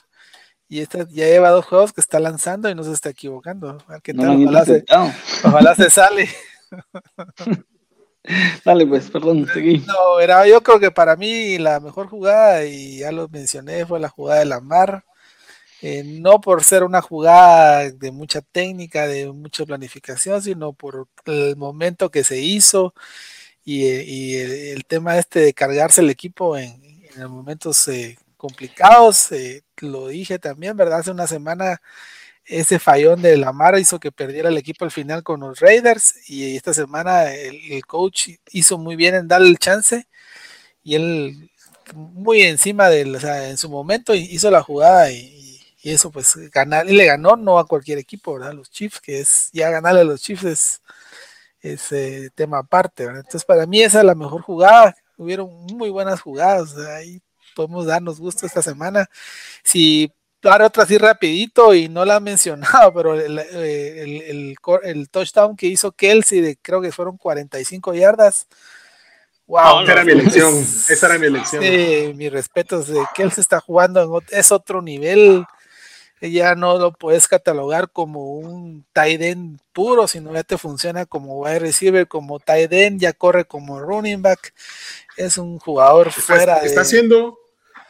[0.68, 3.78] Y esta ya lleva dos juegos que está lanzando y no se está equivocando.
[4.04, 4.42] ¿Qué tal?
[4.42, 4.84] ojalá, se,
[5.46, 6.28] ojalá se sale.
[8.66, 9.80] Dale, pues, perdón, seguí.
[9.80, 14.00] No, era, yo creo que para mí la mejor jugada, y ya lo mencioné, fue
[14.00, 15.04] la jugada de la mar.
[15.82, 21.58] Eh, no por ser una jugada de mucha técnica, de mucha planificación, sino por el
[21.58, 22.94] momento que se hizo
[23.66, 26.82] y, el, tema este de cargarse el equipo en,
[27.16, 29.32] en momentos eh, complicados.
[29.34, 31.00] Eh, lo dije también, ¿verdad?
[31.00, 31.82] Hace una semana
[32.46, 36.56] ese fallón de Lamar hizo que perdiera el equipo al final con los Raiders y
[36.56, 40.08] esta semana el, coach hizo muy bien en darle el chance
[40.84, 41.52] y él
[41.94, 45.42] muy encima de, o sea, en su momento hizo la jugada y,
[45.84, 48.54] eso pues ganar, y le ganó no a cualquier equipo, ¿verdad?
[48.54, 50.82] Los Chiefs, que es ya ganarle a los Chiefs
[51.62, 53.20] es, eh, tema aparte, ¿verdad?
[53.22, 57.22] Entonces para mí esa es la mejor jugada, hubieron muy buenas jugadas, ahí
[57.56, 59.10] podemos darnos gusto esta semana.
[59.64, 60.12] Si
[60.44, 65.92] dar otra así rapidito y no la han mencionado, pero el, el, touchdown que hizo
[65.94, 68.48] Kelsey de creo que fueron 45 yardas.
[69.48, 70.54] Wow, esa era mi elección.
[70.90, 71.64] Esa era mi elección.
[71.64, 72.84] Sí, mi respeto.
[73.14, 75.46] Kelsey está jugando en es otro nivel.
[76.22, 81.40] Ya no lo puedes catalogar como un tight end puro, sino ya te funciona como
[81.40, 84.54] wide receiver, como tight end, ya corre como running back.
[85.18, 86.60] Es un jugador fuera.
[86.60, 87.43] Está haciendo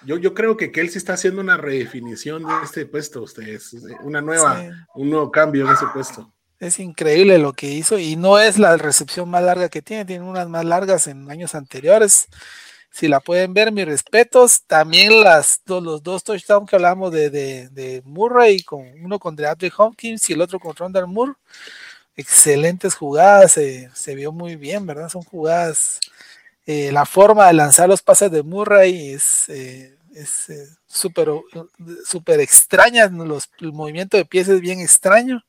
[0.05, 4.63] yo, yo creo que Kelsey está haciendo una redefinición de este puesto, ustedes, una nueva,
[4.95, 6.31] un nuevo cambio en ese puesto.
[6.59, 10.23] Es increíble lo que hizo y no es la recepción más larga que tiene, tiene
[10.23, 12.27] unas más largas en años anteriores.
[12.89, 14.63] Si la pueden ver, mis respetos.
[14.65, 20.29] También las, los dos touchdowns que hablamos de, de, Murray, con, uno con DeAndre Hopkins
[20.29, 21.33] y el otro con Rondal Moore.
[22.15, 25.09] Excelentes jugadas, se vio muy bien, ¿verdad?
[25.09, 25.99] Son jugadas
[26.65, 31.29] eh, la forma de lanzar los pases de Murray es eh, eh, súper
[32.05, 35.43] super extraña, los, el movimiento de pies es bien extraño,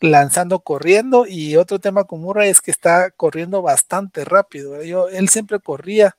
[0.00, 5.30] lanzando corriendo y otro tema con Murray es que está corriendo bastante rápido, yo, él
[5.30, 6.16] siempre corría,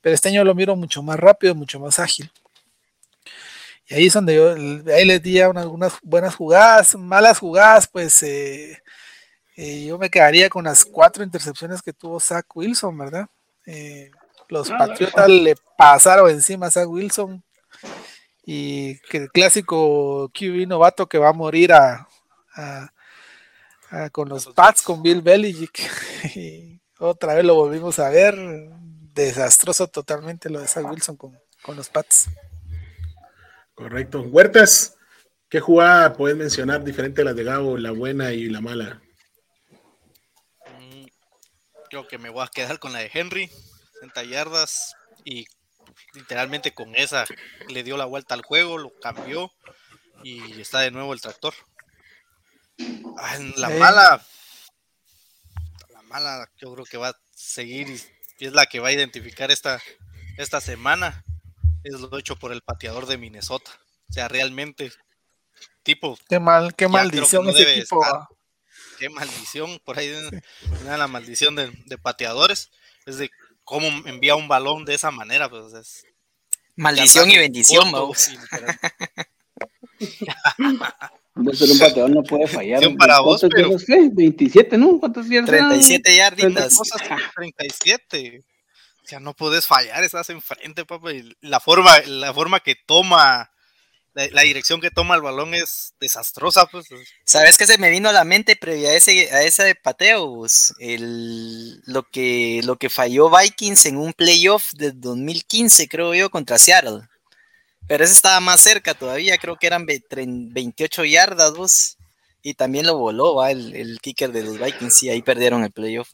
[0.00, 2.32] pero este año lo miro mucho más rápido, mucho más ágil.
[3.86, 4.54] Y ahí es donde yo,
[4.92, 8.24] ahí les di algunas buenas jugadas, malas jugadas, pues
[9.56, 13.28] yo me quedaría con las cuatro intercepciones que tuvo Zach Wilson, ¿verdad?
[13.70, 14.10] Eh,
[14.48, 17.44] los Patriotas le pasaron encima a Zach Wilson
[18.42, 22.08] y que el clásico QB novato que va a morir a,
[24.10, 25.78] con los Pats, con Bill Belichick.
[26.34, 28.34] Y otra vez lo volvimos a ver.
[29.14, 32.30] Desastroso totalmente lo de Zach Wilson con, con los Pats.
[33.74, 34.22] Correcto.
[34.22, 34.96] Huertas,
[35.50, 39.02] ¿qué jugada puedes mencionar diferente a la de Gabo, la buena y la mala?
[41.90, 43.50] Creo que me voy a quedar con la de Henry,
[43.94, 45.46] 60 yardas y
[46.12, 47.24] literalmente con esa
[47.68, 49.52] le dio la vuelta al juego, lo cambió
[50.22, 51.54] y está de nuevo el tractor.
[53.18, 54.26] Ah, la mala,
[55.92, 57.88] la mala, yo creo que va a seguir
[58.38, 59.80] y es la que va a identificar esta,
[60.36, 61.24] esta semana.
[61.84, 63.70] Es lo hecho por el pateador de Minnesota.
[64.08, 64.92] O sea, realmente,
[65.82, 66.18] tipo.
[66.28, 68.00] Qué mal, qué maldición ese tipo.
[68.98, 70.12] Qué maldición, por ahí
[70.82, 72.70] una la maldición de, de, pateadores.
[73.06, 73.30] Es de
[73.64, 76.04] cómo envía un balón de esa manera, pues es.
[76.74, 78.18] Maldición y bendición, vamos.
[81.52, 82.82] ser un pateador no puede fallar.
[82.96, 83.70] Para vos, pero...
[84.12, 84.98] 27, ¿no?
[84.98, 85.50] ¿Cuántos yardas?
[85.50, 86.78] 37 yarditas.
[87.34, 88.44] 37.
[89.04, 91.12] O sea, no puedes fallar, estás enfrente, papá.
[91.12, 93.50] Y la forma, la forma que toma,
[94.32, 96.86] la, dirección que toma el balón es desastrosa, pues.
[97.24, 100.44] ¿Sabes qué se me vino a la mente previo a ese, a ese pateo?
[100.78, 106.58] El, lo, que, lo que falló Vikings en un playoff de 2015, creo yo, contra
[106.58, 107.02] Seattle.
[107.86, 111.96] Pero ese estaba más cerca todavía, creo que eran 28 yardas, vos.
[112.42, 113.50] Y también lo voló, ¿va?
[113.50, 116.10] El, kicker de los Vikings, y ahí perdieron el playoff,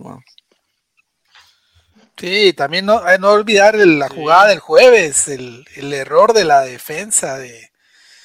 [2.17, 7.39] Sí, también no, no olvidar la jugada del jueves, el, el, error de la defensa
[7.39, 7.74] de.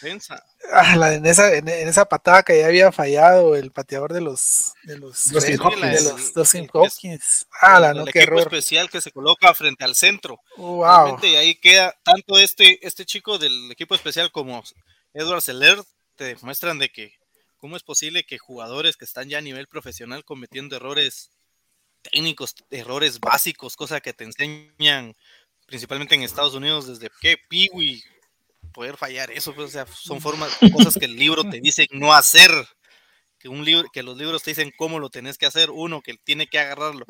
[0.02, 0.46] Defensa.
[0.72, 4.74] Ah, la, en, esa, en, esa patada que ya había fallado el pateador de los
[4.84, 7.48] de los, los de los, los Hopkins.
[7.62, 8.54] Ah, la, no, el qué equipo error.
[8.54, 10.40] especial que se coloca frente al centro.
[10.58, 10.84] Wow.
[10.84, 14.64] Realmente, y ahí queda tanto este, este chico del equipo especial como
[15.14, 15.84] Edward Seller
[16.16, 17.14] te demuestran de que
[17.58, 21.32] cómo es posible que jugadores que están ya a nivel profesional cometiendo errores
[22.02, 25.16] técnicos, errores básicos, cosas que te enseñan
[25.66, 28.04] principalmente en Estados Unidos desde que Piwi
[28.74, 32.14] poder fallar eso, pues, o sea, son formas, cosas que el libro te dice no
[32.14, 32.52] hacer,
[33.38, 36.16] que un libro, que los libros te dicen cómo lo tenés que hacer, uno que
[36.24, 37.06] tiene que agarrarlo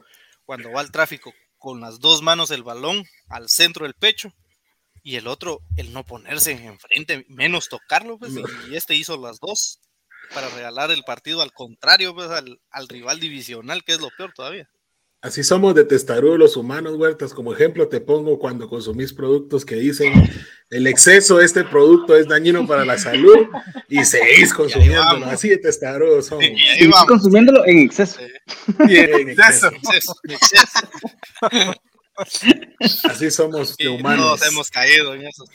[0.45, 4.33] cuando va al tráfico con las dos manos el balón al centro del pecho
[5.03, 8.33] y el otro el no ponerse enfrente, menos tocarlo, pues,
[8.69, 9.79] y este hizo las dos
[10.33, 14.33] para regalar el partido al contrario, pues, al, al rival divisional, que es lo peor
[14.33, 14.69] todavía.
[15.21, 17.33] Así somos de testarudos los humanos, Huertas.
[17.33, 20.13] Como ejemplo te pongo cuando consumís productos que dicen
[20.69, 23.47] el exceso de este producto es dañino para la salud
[23.87, 25.25] y seguís consumiéndolo.
[25.25, 26.45] Así de testarudos somos.
[26.45, 28.19] Y consumiéndolo en exceso.
[28.87, 29.71] Y en exceso.
[33.05, 34.39] Así somos de humanos.
[34.39, 35.45] Todos hemos caído en eso.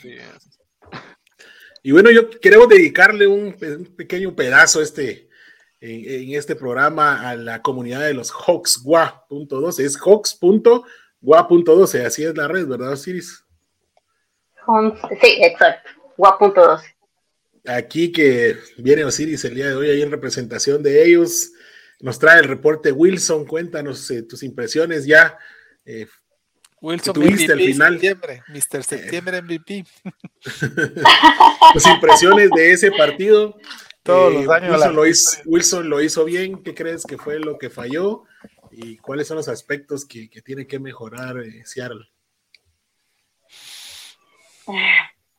[1.83, 5.29] Y bueno, yo queremos dedicarle un, un pequeño pedazo a este,
[5.81, 9.85] en, este programa a la comunidad de los Hawks WA.12.
[9.85, 13.44] Es Hawks.wa.12, así es la red, ¿verdad, Osiris?
[15.21, 16.83] Sí, exacto, WA.12.
[17.67, 21.53] Aquí que viene Osiris el día de hoy ahí en representación de ellos,
[22.01, 25.39] nos trae el reporte Wilson, cuéntanos eh, tus impresiones ya.
[25.87, 26.07] Eh,
[26.81, 27.93] Wilson tuviste al final.
[27.93, 28.85] Septiembre, Mr.
[28.85, 29.85] Septiembre MVP.
[31.73, 33.57] tus impresiones de ese partido
[34.05, 34.71] todos los eh, años.
[34.73, 36.63] Wilson lo, hizo, Wilson lo, hizo, bien.
[36.63, 38.25] ¿Qué crees que fue lo que falló?
[38.71, 42.05] ¿Y cuáles son los aspectos que, que tiene que mejorar eh, Seattle?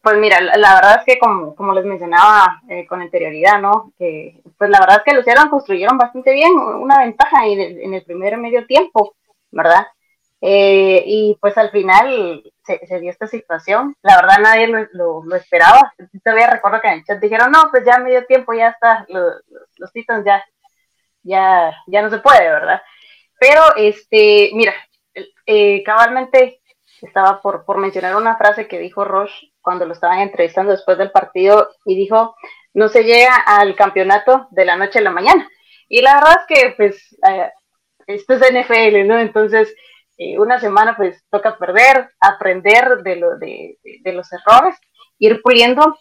[0.02, 3.92] Pues mira, la, verdad es que como, como les mencionaba eh, con anterioridad, ¿no?
[3.98, 8.04] Pues la verdad es que los construyeron bastante bien, una ventaja en el, en el
[8.04, 9.16] primer medio tiempo,
[9.50, 9.88] ¿verdad?
[10.42, 13.96] Eh, y pues al final se, dio esta situación.
[14.04, 15.92] La verdad nadie lo, lo, esperaba.
[16.24, 19.42] Todavía recuerdo que en el chat dijeron, no, pues ya medio tiempo ya está, los,
[19.78, 20.46] los Titans ya,
[21.24, 22.82] ya, ya no se puede, ¿verdad?
[23.40, 24.74] Pero, este, mira,
[25.48, 26.62] eh, cabalmente
[27.02, 31.12] estaba por, por mencionar una frase que dijo Roche cuando lo estaban entrevistando después del
[31.12, 32.36] partido y dijo,
[32.74, 35.48] no se llega al campeonato de la noche a la mañana.
[35.88, 37.52] Y la verdad es que, pues, eh,
[38.08, 39.20] esto es NFL, ¿no?
[39.20, 39.74] Entonces,
[40.18, 44.76] eh, una semana pues toca perder, aprender de, lo, de, los errores,
[45.20, 45.98] ir puliendo.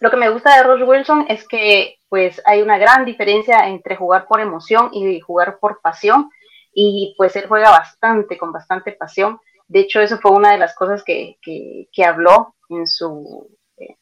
[0.00, 3.96] Lo que me gusta de Ross Wilson es que pues hay una gran diferencia entre
[3.96, 6.30] jugar por emoción y jugar por pasión
[6.74, 9.40] y pues él juega bastante, con bastante pasión.
[9.72, 13.48] De hecho, eso fue una de las cosas que, que, habló en su
[13.78, 13.96] eh,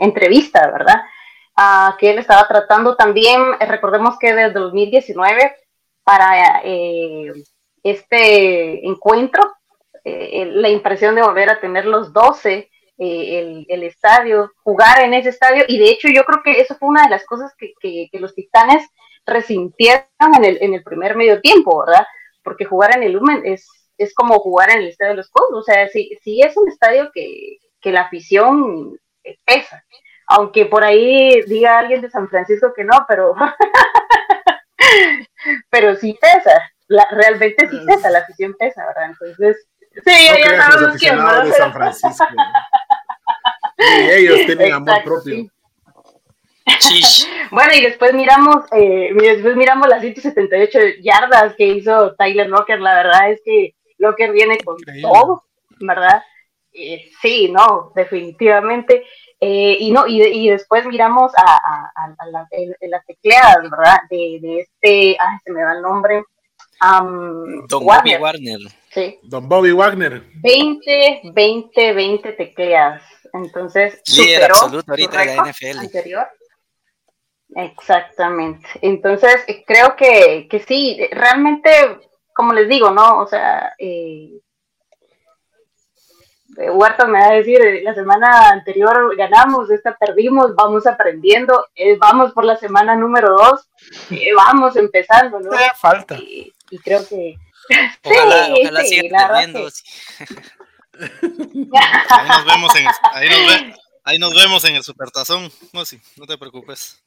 [0.00, 1.02] entrevista, ¿verdad?
[1.56, 5.56] Ah, que él estaba tratando también, eh, recordemos que desde 2019
[6.04, 6.60] para
[7.82, 9.42] este encuentro,
[10.04, 15.30] eh, la impresión de volver a tener los 12, eh, el, estadio, jugar en ese
[15.30, 18.34] estadio, y de hecho yo creo que eso fue una de las cosas que, los
[18.34, 18.86] titanes
[19.24, 20.04] resintieron
[20.36, 22.06] en el, en el primer medio tiempo, ¿verdad?
[22.42, 23.66] Porque jugar en el Lumen es,
[23.98, 26.68] es como jugar en el estadio de los Colts, o sea, sí, sí es un
[26.68, 28.98] estadio que, que la afición
[29.44, 29.84] pesa,
[30.26, 33.34] aunque por ahí diga alguien de San Francisco que no, pero,
[35.70, 36.60] pero sí pesa
[37.10, 39.10] realmente sí pesa, la afición pesa, ¿verdad?
[39.10, 39.66] Entonces,
[40.04, 42.26] sí, no ellos los aficionados de San Francisco.
[43.78, 45.46] ellos tienen amor propio.
[46.80, 47.26] Sí.
[47.50, 52.80] Bueno, y después miramos, eh, después miramos las 178 yardas que hizo Tyler Locker.
[52.80, 53.74] La verdad es que
[54.04, 55.44] Locker viene con todo,
[55.80, 56.22] ¿verdad?
[56.72, 59.04] Eh, sí, no, definitivamente.
[59.40, 61.60] Eh, y no, y, después miramos a,
[62.88, 63.98] las tecleadas, ¿verdad?
[64.08, 66.22] De, de este, ay, se me da el nombre.
[67.68, 68.60] Don Bobby Warner.
[68.90, 69.18] Sí.
[69.22, 70.22] Don Bobby Wagner.
[70.36, 73.02] 20, 20, 20 tecleadas.
[73.32, 75.78] Entonces, líder absoluto ahorita de la NFL.
[75.78, 76.28] Anterior.
[77.56, 78.68] Exactamente.
[78.82, 81.70] Entonces, creo que, que sí, realmente,
[82.34, 83.20] como les digo, ¿no?
[83.20, 84.40] O sea, eh,
[86.56, 92.32] Huerta me va a decir, la semana anterior ganamos, esta perdimos, vamos aprendiendo, eh, vamos
[92.32, 93.68] por la semana número dos,
[94.10, 95.50] eh, vamos empezando, ¿no?
[95.76, 96.16] falta.
[96.16, 97.36] Y, creo que...
[98.04, 99.68] Ojalá, sí, ojalá sí, siga perdiendo.
[102.10, 102.86] ahí nos vemos en...
[103.14, 105.50] Ahí nos, Ahí nos vemos en el supertazón.
[105.72, 107.02] No, sí, no te preocupes.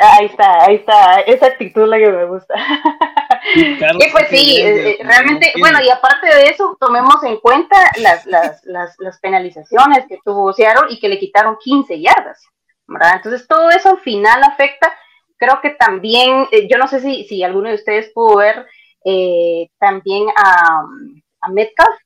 [0.00, 1.20] Ahí está, ahí está.
[1.22, 2.54] Esa actitud la que me gusta.
[3.54, 8.64] y pues sí, eh, realmente, bueno, y aparte de eso, tomemos en cuenta las, las,
[8.64, 12.44] las, las penalizaciones que tuvo Seattle y que le quitaron 15 yardas.
[12.86, 13.16] ¿verdad?
[13.16, 14.92] Entonces, todo eso al final afecta.
[15.36, 18.66] Creo que también, eh, yo no sé si, si alguno de ustedes pudo ver
[19.04, 20.82] eh, también a,
[21.40, 21.98] a Metcalf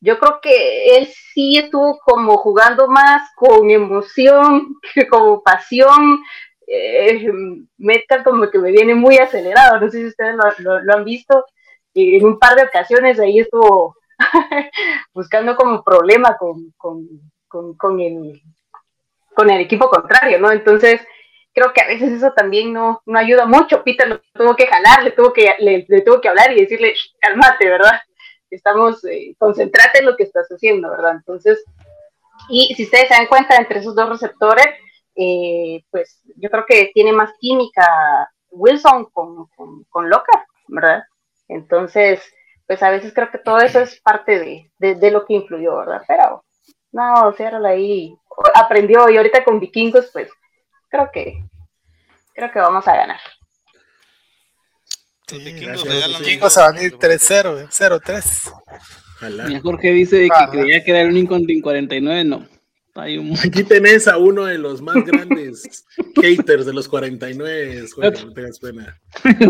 [0.00, 6.20] yo creo que él sí estuvo como jugando más con emoción que como pasión.
[6.66, 7.28] Eh,
[7.78, 11.44] Metcalf como que me viene muy acelerado, no sé si ustedes lo, han visto,
[11.94, 13.96] en un par de ocasiones ahí estuvo
[15.14, 18.42] buscando como problema con, con, el,
[19.34, 20.50] con el equipo contrario, ¿no?
[20.50, 21.00] Entonces,
[21.54, 23.82] creo que a veces eso también no, no ayuda mucho.
[23.82, 26.94] Peter lo tuvo que jalar, le tuvo que, le, le tuvo que hablar y decirle,
[27.20, 28.00] cálmate, ¿verdad?
[28.50, 31.12] estamos, eh, concentrate en lo que estás haciendo, ¿verdad?
[31.16, 31.64] Entonces,
[32.48, 34.66] y si ustedes se dan cuenta entre esos dos receptores,
[35.16, 39.46] eh, pues yo creo que tiene más química Wilson con,
[39.88, 41.02] con, Loca, ¿verdad?
[41.48, 42.22] Entonces,
[42.66, 46.02] pues a veces creo que todo eso es parte de, lo que influyó, ¿verdad?
[46.06, 46.44] Pero
[46.92, 48.16] no, Seattle ahí
[48.54, 50.30] aprendió y ahorita con vikingos, pues
[50.88, 51.42] creo que
[52.34, 53.20] creo que vamos a ganar.
[55.26, 59.62] Sí, los vikingos, van a ir 3-0, 0-3.
[59.62, 62.55] Jorge dice que creía que era el único en 49, no.
[62.96, 63.36] Hay un...
[63.38, 65.84] Aquí tenés a uno de los más grandes
[66.20, 69.00] haters de los 49, no tengas pena.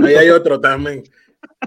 [0.04, 1.04] Ahí hay otro también.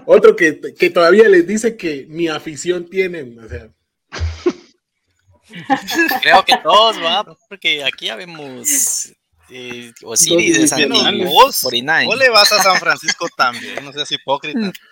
[0.04, 3.70] Otro que, que, todavía les dice que ni afición tienen, o sea.
[6.22, 9.12] Creo que todos, va, porque aquí ya vemos
[9.50, 10.88] eh, Osiris de San
[11.24, 14.72] vos, vos le vas a San Francisco también, no seas hipócrita.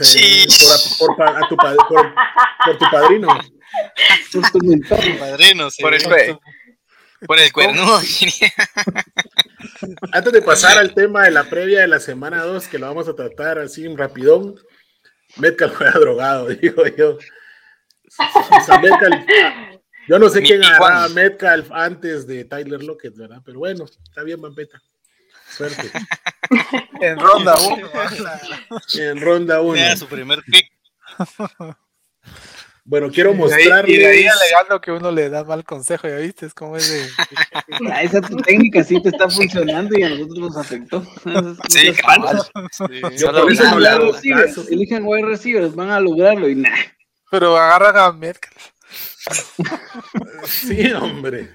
[0.00, 0.46] Sí.
[0.98, 3.28] Por, por, a tu, por, por, tu padrino.
[4.88, 5.82] Por padrino, sí.
[5.82, 6.02] Por el,
[7.26, 7.82] por el cuerno.
[10.12, 13.08] Antes de pasar al tema de la previa de la semana 2, que lo vamos
[13.08, 14.56] a tratar así en rapidón,
[15.36, 17.18] Metcalf fue drogado, digo yo.
[18.18, 19.24] O sea, Metcalf,
[20.08, 23.40] yo no sé quién agarraba a Metcalf antes de Tyler Lockett, ¿verdad?
[23.44, 24.82] Pero bueno, está bien, Mampeta.
[25.48, 25.90] Suerte.
[27.00, 27.90] en ronda 1.
[28.94, 29.76] en ronda 1.
[29.76, 30.70] Era su primer pick.
[32.84, 33.94] Bueno, quiero mostrarles.
[33.94, 36.46] Y de ahí alegando que uno le da mal consejo, ¿ya viste?
[36.46, 37.08] Es como ese.
[37.90, 41.06] Ah, esa tu técnica sí te está funcionando y a nosotros nos afectó.
[41.68, 42.42] Sí, claro.
[42.72, 43.18] Sí.
[43.18, 44.12] Yo por eso no le hago
[44.70, 46.76] Elijan wide receivers, van a lograrlo y nada.
[47.30, 48.70] Pero agarran a Metcalf.
[50.44, 51.50] Sí, hombre.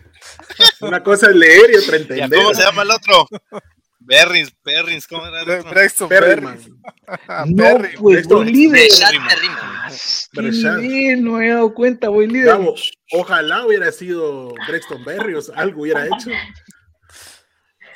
[0.79, 2.39] Una cosa es leer y otra entender.
[2.39, 3.27] ¿Cómo se llama el otro?
[4.07, 5.43] Berrins, Berrins, ¿cómo era?
[5.63, 6.69] Brexton Berrins.
[7.47, 8.89] No, pues voy líder.
[11.19, 12.57] no he dado cuenta, voy líder.
[13.11, 16.29] ojalá hubiera sido Brexton Berrios, algo hubiera hecho.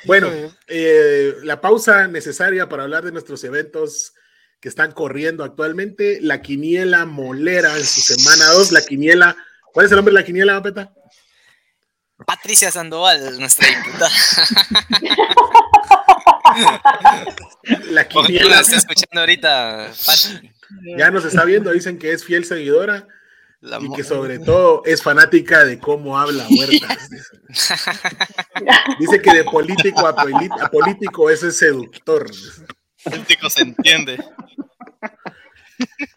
[0.04, 0.28] Bueno,
[0.66, 4.12] eh, la pausa necesaria para hablar de nuestros eventos
[4.60, 6.18] que están corriendo actualmente.
[6.20, 8.72] La quiniela molera en su semana 2.
[8.72, 9.36] La quiniela.
[9.72, 10.92] ¿Cuál es el nombre de la quiniela, Peta?
[12.26, 14.10] Patricia Sandoval, nuestra diputada.
[17.90, 18.60] la quiniela.
[18.60, 19.92] está escuchando ahorita,
[20.96, 23.06] Ya nos está viendo, dicen que es fiel seguidora.
[23.80, 26.98] y que sobre todo es fanática de cómo habla Huerta.
[28.98, 30.14] Dice que de político a,
[30.70, 32.30] político es seductor
[33.02, 34.18] político se entiende.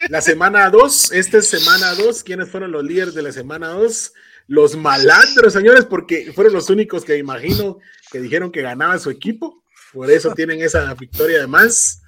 [0.09, 2.23] La semana 2, esta es semana 2.
[2.23, 4.13] ¿Quiénes fueron los líderes de la semana 2?
[4.47, 7.79] Los malandros, señores, porque fueron los únicos que imagino
[8.11, 9.63] que dijeron que ganaba su equipo.
[9.95, 12.01] Por eso tienen esa victoria además.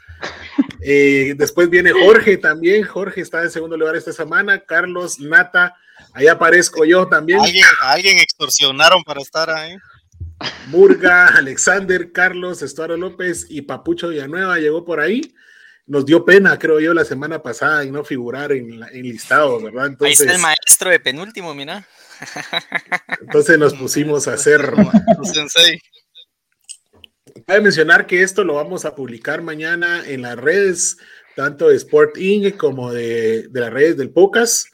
[0.81, 2.83] Eh, después viene Jorge también.
[2.83, 4.59] Jorge está en segundo lugar esta semana.
[4.59, 5.73] Carlos, Nata,
[6.13, 7.39] ahí aparezco yo también.
[7.39, 9.77] ¿Alguien, ¿alguien extorsionaron para estar ahí?
[10.67, 15.33] Murga, Alexander, Carlos, Estuardo López y Papucho Villanueva llegó por ahí.
[15.85, 19.61] Nos dio pena, creo yo, la semana pasada y no figurar en, la, en listado,
[19.61, 19.85] ¿verdad?
[19.85, 21.87] Entonces, ahí está el maestro de penúltimo, mira.
[23.21, 24.73] Entonces nos pusimos a hacer.
[27.47, 30.97] Cabe mencionar que esto lo vamos a publicar mañana en las redes,
[31.33, 32.57] tanto de Sport Inc.
[32.57, 34.65] como de, de las redes del Pocas.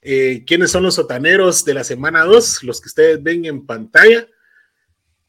[0.00, 2.62] Eh, ¿Quiénes son los sotaneros de la semana 2?
[2.62, 4.26] Los que ustedes ven en pantalla.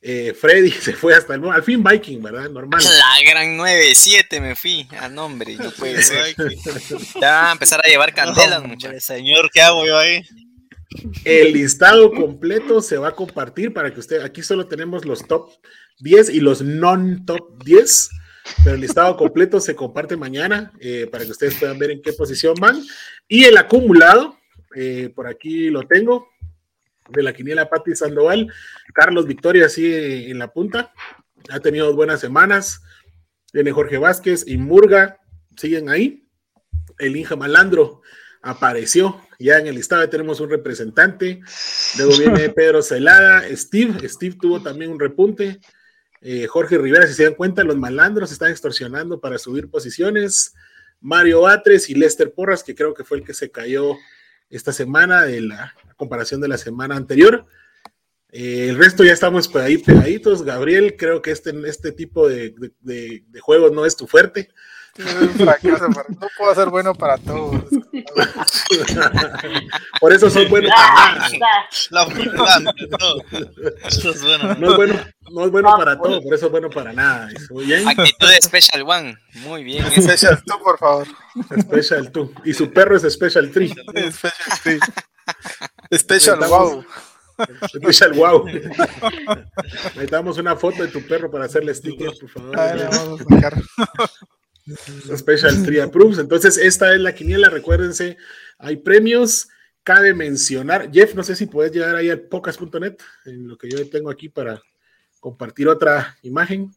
[0.01, 2.49] Eh, Freddy se fue hasta el al fin Viking, ¿verdad?
[2.49, 2.81] Normal.
[2.81, 6.34] La gran 9-7 me fui a nombre, no puede ser.
[7.19, 9.03] ya va a empezar a llevar candelas, muchachos.
[9.03, 10.23] Señor, ¿qué hago yo ahí?
[11.23, 15.51] El listado completo se va a compartir para que usted, aquí solo tenemos los top
[15.99, 18.09] 10 y los non-top 10,
[18.63, 22.13] pero el listado completo se comparte mañana eh, para que ustedes puedan ver en qué
[22.13, 22.81] posición van.
[23.27, 24.37] Y el acumulado,
[24.75, 26.27] eh, por aquí lo tengo,
[27.09, 28.51] de la quiniela Pati Sandoval.
[28.93, 30.93] Carlos Victoria sigue en la punta,
[31.49, 32.81] ha tenido buenas semanas.
[33.53, 35.19] Viene Jorge Vázquez y Murga,
[35.55, 36.27] siguen ahí.
[36.97, 38.01] El Inja Malandro
[38.41, 41.39] apareció ya en el listado, tenemos un representante.
[41.97, 45.59] Luego viene Pedro Celada, Steve, Steve tuvo también un repunte.
[46.21, 50.53] Eh, Jorge Rivera, si se dan cuenta, los malandros están extorsionando para subir posiciones.
[50.99, 53.95] Mario Atres y Lester Porras, que creo que fue el que se cayó
[54.49, 57.45] esta semana de la comparación de la semana anterior.
[58.31, 60.43] Eh, el resto ya estamos ahí pegaditos.
[60.43, 64.49] Gabriel, creo que este, este tipo de, de, de, juegos no es tu fuerte.
[64.99, 67.63] No puedo ser bueno para todos.
[69.99, 71.27] Por eso son buenos para
[71.89, 72.71] La verdad, no,
[74.11, 74.53] es bueno.
[74.55, 74.93] No es bueno,
[75.31, 77.30] no es bueno para todo, por eso es bueno para nada.
[77.49, 77.88] Muy bien.
[77.88, 79.15] Actitud de Special One.
[79.35, 79.85] Muy bien.
[79.91, 81.07] Special 2, por favor.
[81.61, 82.30] Special 2.
[82.45, 83.71] Y su perro es Special 3.
[84.11, 84.80] Special 3.
[85.99, 86.85] Special Wow.
[87.67, 88.45] Special Wow.
[89.95, 92.59] Necesitamos una foto de tu perro para hacerle sticker, por favor.
[92.59, 93.53] A ver, vamos a sacar.
[95.17, 96.19] Special 3 Approves.
[96.19, 97.49] Entonces, esta es la quiniela.
[97.49, 98.17] Recuérdense,
[98.57, 99.47] hay premios.
[99.83, 103.89] Cabe mencionar, Jeff, no sé si puedes llegar ahí al pocas.net, en lo que yo
[103.89, 104.61] tengo aquí para
[105.19, 106.71] compartir otra imagen.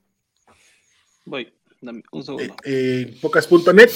[1.24, 2.44] Voy, dame un segundo.
[2.44, 3.90] Eh, eh, pocas.net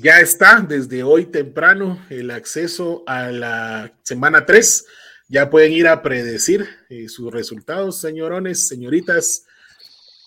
[0.00, 4.86] ya está desde hoy temprano el acceso a la semana 3.
[5.28, 9.46] Ya pueden ir a predecir eh, sus resultados, señorones, señoritas,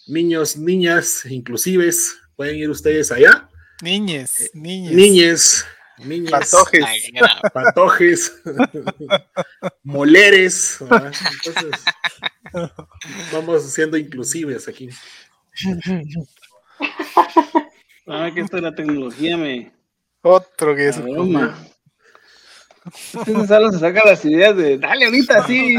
[0.08, 2.20] niños, niñas, inclusives.
[2.36, 3.48] Pueden ir ustedes allá.
[3.82, 4.92] Niñes, niñes.
[4.94, 5.66] Niñes,
[6.00, 6.32] niñas.
[6.32, 6.86] Patojes.
[7.54, 8.42] Patojes.
[9.84, 10.78] moleres.
[10.82, 11.14] ¿verdad?
[11.46, 11.82] Entonces,
[13.32, 14.90] vamos siendo inclusives aquí.
[18.08, 19.72] Ah, que esto de la tecnología me.
[20.22, 20.98] Otro que es.
[20.98, 21.10] Este
[23.48, 25.74] solo se saca las ideas de dale ahorita sí.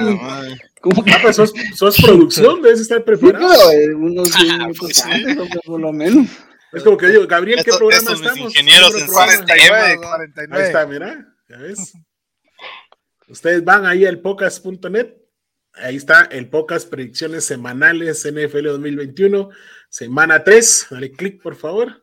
[0.81, 3.47] Como que Ah, pues sos, sos producción, debes estar Sí, preparado.
[3.69, 5.03] pero, eh, unos diez Ah, minutos pues sí.
[5.11, 5.37] antes,
[5.67, 6.27] por lo menos.
[6.75, 8.51] Es como que digo, Gabriel, ¿qué Estos- programa estos mis estamos?
[8.53, 9.27] ingenieros ¿Qué en programa?
[9.37, 10.67] 49, Ahí 49.
[10.67, 11.93] está, mira, ya ves.
[13.29, 15.15] Ustedes van ahí al pocas.net,
[15.75, 19.49] ahí está el pocas predicciones semanales NFL 2021,
[19.89, 22.03] semana 3, dale clic por favor.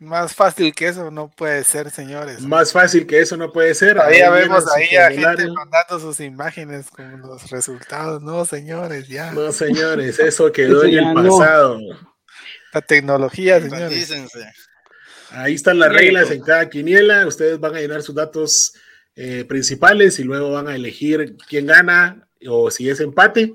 [0.00, 2.40] Más fácil que eso no puede ser, señores.
[2.42, 3.94] Más fácil que eso no puede ser.
[3.96, 8.22] Todavía Ahí vemos ahí a gente mandando sus imágenes con los resultados.
[8.22, 9.32] No, señores, ya.
[9.32, 11.38] No, señores, eso quedó Eso en el no.
[12.72, 14.12] La tecnología, señores.
[15.30, 17.26] Ahí están las reglas en cada quiniela.
[17.26, 18.74] Ustedes van a llenar sus datos
[19.14, 23.54] eh, principales y luego van a elegir quién gana o si es empate.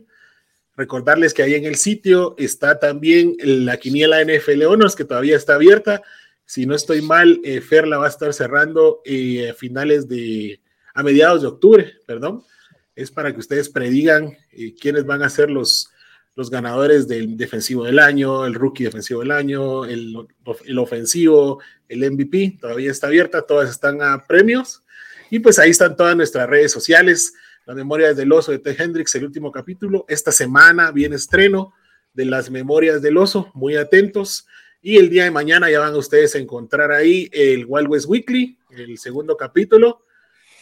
[0.76, 5.56] Recordarles que ahí en el sitio está también la quiniela NFL Honors que todavía está
[5.56, 6.02] abierta.
[6.46, 10.60] Si no estoy mal, eh, Fer la va a estar cerrando eh, a finales de,
[10.94, 12.44] a mediados de octubre, perdón.
[12.96, 15.93] Es para que ustedes predigan eh, quiénes van a ser los,
[16.36, 20.16] los ganadores del defensivo del año, el rookie defensivo del año, el,
[20.66, 24.84] el ofensivo, el MVP, todavía está abierta, todas están a premios.
[25.30, 27.34] Y pues ahí están todas nuestras redes sociales,
[27.66, 28.76] las memorias del oso de T.
[28.78, 30.06] Hendrix, el último capítulo.
[30.08, 31.74] Esta semana viene estreno
[32.14, 34.48] de las memorias del oso, muy atentos.
[34.82, 38.60] Y el día de mañana ya van ustedes a encontrar ahí el Wild West Weekly,
[38.72, 40.04] el segundo capítulo.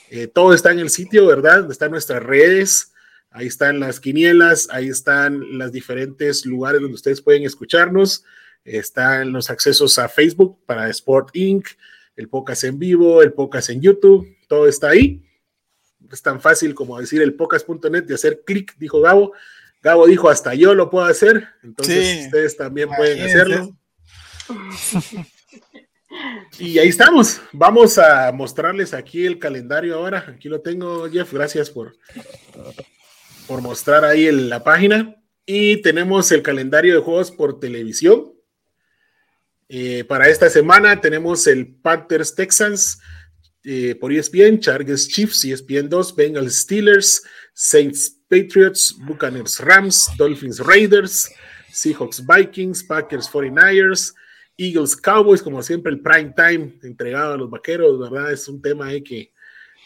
[0.09, 1.69] Eh, todo está en el sitio, ¿verdad?
[1.71, 2.90] Están nuestras redes,
[3.31, 8.23] ahí están las quinielas, ahí están los diferentes lugares donde ustedes pueden escucharnos.
[8.63, 11.67] Están los accesos a Facebook para Sport Inc.,
[12.15, 15.23] el podcast en vivo, el podcast en YouTube, todo está ahí.
[16.11, 19.33] Es tan fácil como decir el podcast.net de hacer clic, dijo Gabo.
[19.81, 22.25] Gabo dijo, hasta yo lo puedo hacer, entonces Sí.
[22.25, 23.75] ustedes también pueden hacerlo.
[26.59, 27.41] Y ahí estamos.
[27.53, 30.25] Vamos a mostrarles aquí el calendario ahora.
[30.27, 31.33] Aquí lo tengo, Jeff.
[31.33, 31.95] Gracias por,
[33.51, 35.21] por mostrar ahí el- la página.
[35.45, 38.31] Y tenemos el calendario de juegos por televisión.
[39.67, 43.01] Eh, para esta semana tenemos el Panthers Texans
[43.65, 47.23] eh, por ESPN, Chargers Chiefs, ESPN 2, Bengals Steelers,
[47.53, 51.29] Saints Patriots, Buccaneers Rams, Dolphins Raiders,
[51.73, 54.15] Seahawks Vikings, Packers 49ers,
[54.57, 58.31] Eagles Cowboys, como siempre el prime time entregado a los vaqueros, ¿verdad?
[58.31, 59.33] Es un tema ahí que,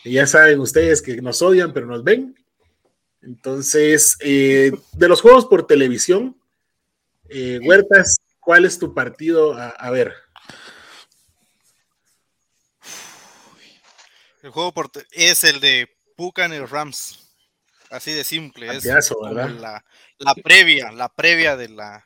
[0.04, 2.36] ya saben ustedes que nos odian, pero nos ven.
[3.26, 6.40] Entonces, eh, de los juegos por televisión,
[7.30, 9.56] eh, Huertas, ¿cuál es tu partido?
[9.58, 10.14] A, ver.
[14.44, 17.36] El juego por es el de Buccaneers Rams.
[17.90, 18.68] Así de simple.
[18.68, 19.84] es la,
[20.20, 22.06] la, previa, la previa de la,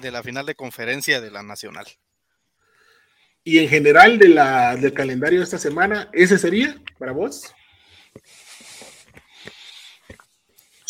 [0.00, 1.86] de la final de conferencia de la Nacional.
[3.42, 7.52] Y en general de la, del calendario de esta semana, ¿ese sería para vos?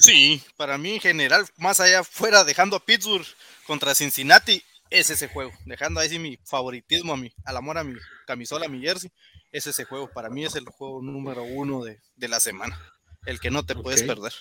[0.05, 3.27] Sí, para mí en general, más allá fuera, dejando a Pittsburgh
[3.67, 5.53] contra Cincinnati, es ese juego.
[5.65, 7.95] Dejando ahí sí mi favoritismo, a mi, al amor a mi
[8.27, 9.11] camisola, a mi jersey,
[9.51, 10.11] es ese juego.
[10.11, 12.79] Para mí es el juego número uno de, de la semana.
[13.25, 14.33] El que no te puedes perder.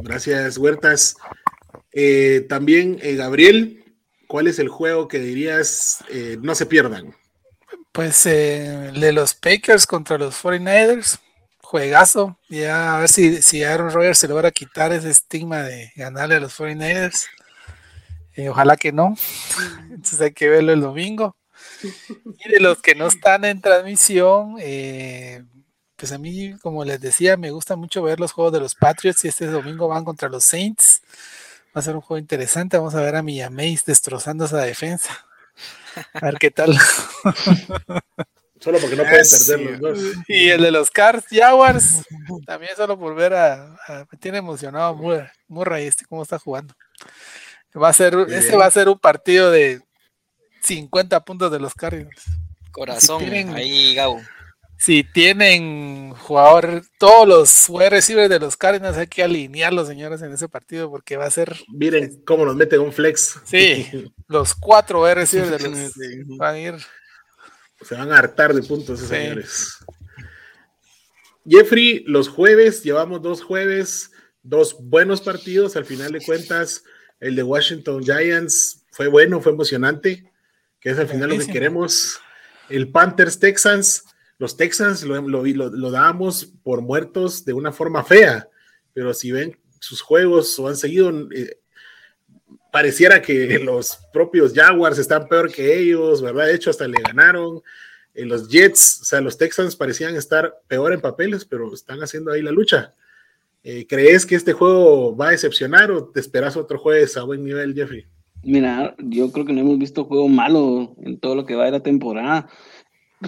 [0.00, 1.16] Gracias, Huertas.
[1.92, 7.14] Eh, también, eh, Gabriel, ¿cuál es el juego que dirías eh, no se pierdan?
[7.92, 11.18] Pues el de los Packers contra los 49ers,
[11.72, 12.38] juegazo.
[12.50, 16.40] Ya a ver si, si Aaron Rodgers se logra quitar ese estigma de ganarle a
[16.40, 17.24] los 49ers.
[18.50, 19.16] ojalá que no.
[19.90, 21.34] Entonces hay que verlo el domingo.
[22.44, 24.56] Y de los que no están en transmisión,
[25.96, 29.24] pues a mí, como les decía, me gusta mucho ver los juegos de los Patriots
[29.24, 31.00] y este domingo van contra los Saints.
[31.74, 32.76] Va a ser un juego interesante.
[32.76, 35.26] Vamos a ver a Miyameis destrozando esa defensa.
[36.12, 36.76] A ver qué tal.
[38.62, 40.14] Solo porque no pueden perder los dos.
[40.28, 42.02] Y el de los Cars Jaguars,
[42.46, 43.76] también solo por ver a,
[44.10, 44.96] me tiene emocionado
[45.48, 46.74] Murray, este cómo está jugando.
[47.80, 49.80] Va a ser, ese va a ser un partido de
[50.62, 52.24] 50 puntos de los Cardinals.
[52.70, 53.22] Corazón,
[53.54, 54.20] ahí Gabo
[54.84, 60.32] si tienen jugador, todos los wide receivers de los Cardinals hay que alinearlos, señores, en
[60.32, 61.56] ese partido porque va a ser.
[61.68, 63.40] Miren cómo nos meten un flex.
[63.44, 63.88] Sí,
[64.26, 66.74] los cuatro wide receivers de los van a ir.
[67.84, 69.78] Se van a hartar de puntos, señores.
[71.46, 74.10] Jeffrey, los jueves, llevamos dos jueves,
[74.42, 75.76] dos buenos partidos.
[75.76, 76.84] Al final de cuentas,
[77.20, 80.30] el de Washington Giants fue bueno, fue emocionante,
[80.80, 82.20] que es al final lo que queremos.
[82.68, 84.04] El Panthers Texans
[84.42, 88.48] los Texans lo, lo, lo, dábamos por muertos de una forma fea,
[88.92, 91.60] pero si ven sus juegos o han seguido, eh,
[92.72, 96.46] pareciera que los propios Jaguars están peor que ellos, ¿verdad?
[96.46, 97.62] De hecho, hasta le ganaron.
[98.14, 102.32] Eh, los Jets, o sea, los Texans parecían estar peor en papeles, pero están haciendo
[102.32, 102.94] ahí la lucha.
[103.62, 107.44] Eh, ¿Crees que este juego va a decepcionar o te esperas otro jueves a buen
[107.44, 108.06] nivel, Jeffrey?
[108.42, 111.70] Mira, yo creo que no hemos visto juego malo en todo lo que va de
[111.70, 112.48] la temporada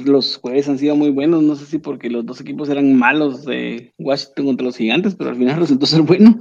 [0.02, 3.44] los jueves han sido muy buenos, no sé si porque los dos equipos eran malos
[3.44, 6.40] de Washington contra los gigantes, pero al final resultó ser bueno,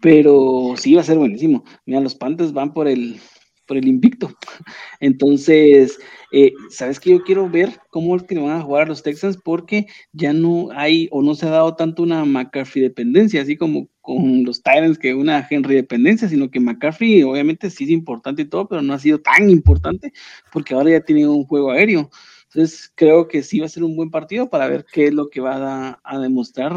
[0.00, 1.64] pero sí va a ser buenísimo.
[1.86, 3.20] Mira, los Panthers van por el,
[3.66, 4.30] por el invicto.
[5.00, 5.98] Entonces,
[6.32, 7.10] eh, ¿sabes qué?
[7.10, 11.08] Yo quiero ver cómo es que van a jugar los Texans porque ya no hay
[11.10, 15.14] o no se ha dado tanto una McCaffrey dependencia, así como con los Tyrants que
[15.14, 18.98] una Henry dependencia, sino que McCaffrey obviamente sí es importante y todo, pero no ha
[18.98, 20.12] sido tan importante
[20.52, 22.10] porque ahora ya tiene un juego aéreo.
[22.52, 25.28] Entonces creo que sí va a ser un buen partido para ver qué es lo
[25.28, 26.72] que va a, demostrar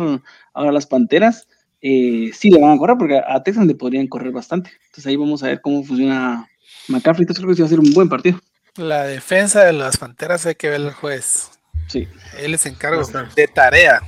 [0.53, 1.47] ahora las Panteras.
[1.81, 4.71] Eh, sí le van a correr porque a Texas le podrían correr bastante.
[4.85, 6.47] Entonces ahí vamos a ver cómo funciona
[6.87, 7.23] McCaffrey.
[7.23, 8.39] Entonces creo que sí va a ser un buen partido.
[8.75, 11.51] La defensa de las Panteras hay que ver el juez.
[11.87, 12.07] Sí.
[12.37, 13.01] Él se encarga
[13.35, 14.01] de tarea.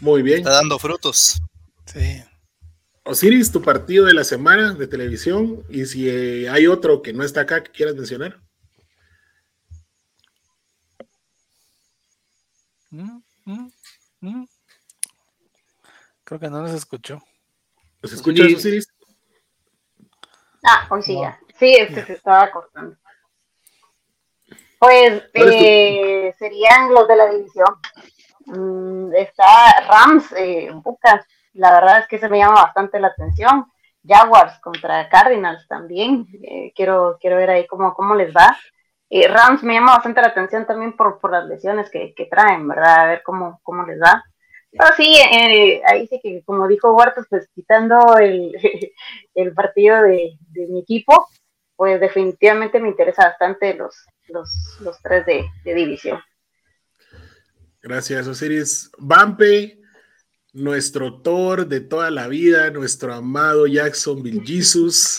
[0.00, 0.38] Muy bien.
[0.38, 1.40] Está dando frutos.
[1.84, 2.22] Sí.
[3.04, 7.22] Osiris, tu partido de la semana de televisión y si eh, hay otro que no
[7.22, 8.40] está acá que quieras mencionar.
[12.90, 13.25] Mm.
[16.26, 17.22] Creo que no nos escuchó.
[18.02, 18.92] ¿Nos escuchas, Osiris?
[20.64, 21.38] Ah, hoy sí ya.
[21.56, 22.96] Sí, es que se estaba cortando.
[24.80, 27.68] Pues eh, serían los de la división.
[29.14, 31.24] está Rams, eh, Bucas.
[31.52, 33.70] La verdad es que se me llama bastante la atención.
[34.04, 36.26] Jaguars contra Cardinals también.
[36.42, 38.58] Eh, quiero, quiero ver ahí cómo, cómo les va.
[39.08, 42.98] Eh, Rams me llama bastante la atención también por, por las lesiones que, traen, ¿verdad?
[42.98, 44.24] A ver cómo, cómo les da.
[44.70, 48.52] Pero sí, eh, ahí sí que, como dijo Huertas, pues quitando el,
[49.34, 50.36] el partido de,
[50.68, 51.28] mi equipo,
[51.76, 53.94] pues definitivamente me interesa bastante los,
[54.28, 56.20] los, los tres de, división.
[57.82, 58.90] Gracias, Osiris.
[58.98, 59.78] Bampe,
[60.52, 65.18] nuestro Thor de toda la vida, nuestro amado Jacksonville Jesus,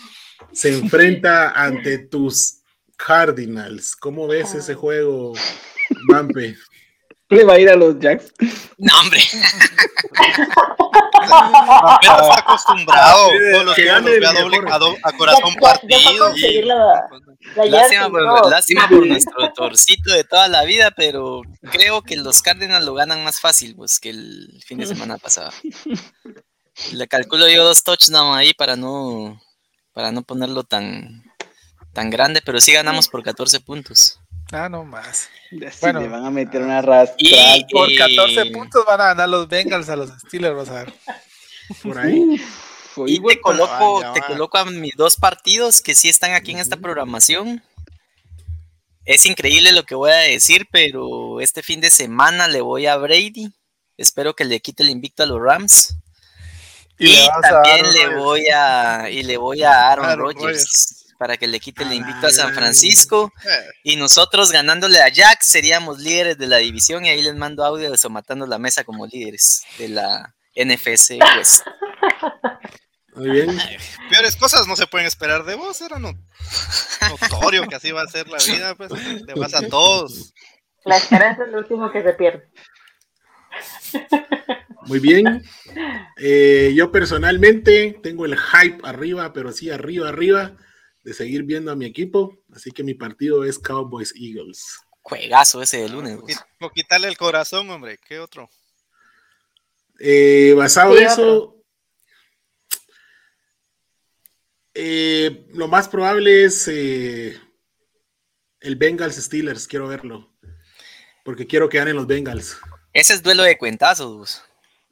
[0.52, 2.62] se enfrenta ante tus
[2.96, 3.94] Cardinals.
[3.94, 5.34] ¿Cómo ves ese juego,
[6.08, 6.56] Vampe?
[7.30, 8.32] Le va a ir a los Jacks.
[8.78, 9.20] No, hombre.
[12.00, 13.30] Pero está acostumbrado.
[13.52, 16.26] Todos los Que a, doble- a do- a Ya, corazón ya, ya partido.
[16.28, 16.76] conseguir la,
[17.56, 18.50] la Lástima jersey, por, no.
[18.50, 23.22] lástima por nuestro torcito de toda la vida, pero creo que los Cardinals lo ganan
[23.24, 25.50] más fácil pues, que el fin de semana pasado.
[26.92, 29.40] Le calculo yo dos touchdowns ahí para no
[29.92, 31.24] para no ponerlo tan
[31.92, 34.17] tan grande, pero sí ganamos por 14 puntos.
[34.52, 35.28] Ah, no más.
[35.80, 36.00] Bueno.
[36.00, 37.16] le van a meter una rastra.
[37.56, 40.84] Y, Por eh, 14 puntos van a ganar los Bengals a los Steelers, vas a
[40.84, 40.94] ver.
[41.82, 42.40] Por ahí.
[43.06, 46.76] Y te coloco, te coloco a mis dos partidos que sí están aquí en esta
[46.76, 47.62] programación.
[49.04, 52.96] Es increíble lo que voy a decir, pero este fin de semana le voy a
[52.96, 53.52] Brady.
[53.96, 55.96] Espero que le quite el invicto a los Rams.
[56.98, 60.42] Y, le vas a también le voy a y le voy a Aaron, Aaron Rodgers
[60.42, 61.07] Rodgers.
[61.18, 62.54] Para que le quite el Ah, invicto a San.
[62.54, 63.32] Francisco.
[63.44, 63.48] Eh,
[63.82, 67.88] Y nosotros ganándole a Jack seríamos líderes de la división y ahí les mando audio
[67.90, 71.66] de eso matando la mesa como líderes de la NFC West.
[73.14, 73.58] Muy bien.
[74.10, 76.14] peores cosas no se pueden esperar de vos, era no-
[77.30, 80.32] notorio que así va a ser la vida, pues le vas a todos.
[80.84, 82.48] La esperanza es lo último que se pierde.
[84.86, 85.44] Muy bien.
[86.16, 90.52] Eh, yo personalmente tengo el hype arriba, pero sí arriba, arriba,
[91.02, 92.38] de seguir viendo a mi equipo.
[92.52, 94.78] Así que mi partido es Cowboys Eagles.
[95.02, 96.16] Juegazo ese de lunes.
[96.16, 96.30] vos.
[96.60, 98.50] O quitarle el corazón, hombre, ¿qué otro?
[99.98, 101.58] Eh, basado en eso,
[104.74, 107.36] eh, lo más probable es eh,
[108.60, 109.66] el Bengals Steelers.
[109.66, 110.32] Quiero verlo.
[111.24, 112.58] Porque quiero que ganen los Bengals.
[112.92, 114.42] Ese es duelo de cuentazos.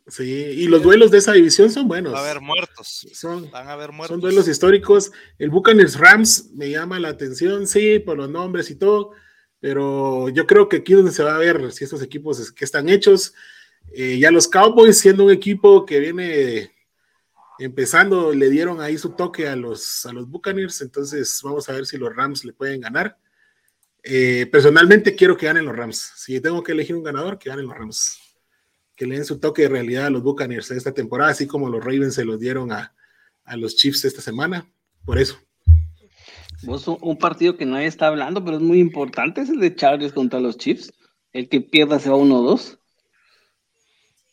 [0.08, 2.14] Sí, y los duelos de esa división son buenos.
[2.14, 3.06] Va a haber muertos.
[3.12, 4.14] Son, Van a haber muertos.
[4.14, 5.10] Son duelos históricos.
[5.38, 9.12] El Buccaneers Rams me llama la atención, sí, por los nombres y todo,
[9.58, 12.52] pero yo creo que aquí es donde se va a ver si estos equipos es-
[12.52, 13.34] que están hechos.
[13.92, 16.72] Eh, ya los Cowboys, siendo un equipo que viene
[17.58, 21.86] empezando, le dieron ahí su toque a los, a los Buccaneers, entonces vamos a ver
[21.86, 23.18] si los Rams le pueden ganar.
[24.04, 26.12] Eh, personalmente quiero que ganen los Rams.
[26.16, 28.18] Si tengo que elegir un ganador, que ganen los Rams.
[28.96, 31.84] Que le den su toque de realidad a los Buccaneers esta temporada, así como los
[31.84, 32.94] Ravens se los dieron a,
[33.44, 34.66] a los Chiefs esta semana.
[35.04, 35.38] Por eso.
[36.62, 40.12] Vos, un, partido que nadie está hablando, pero es muy importante, es el de Chargers
[40.12, 40.92] contra los Chiefs.
[41.32, 42.78] El que pierda se va 1-2.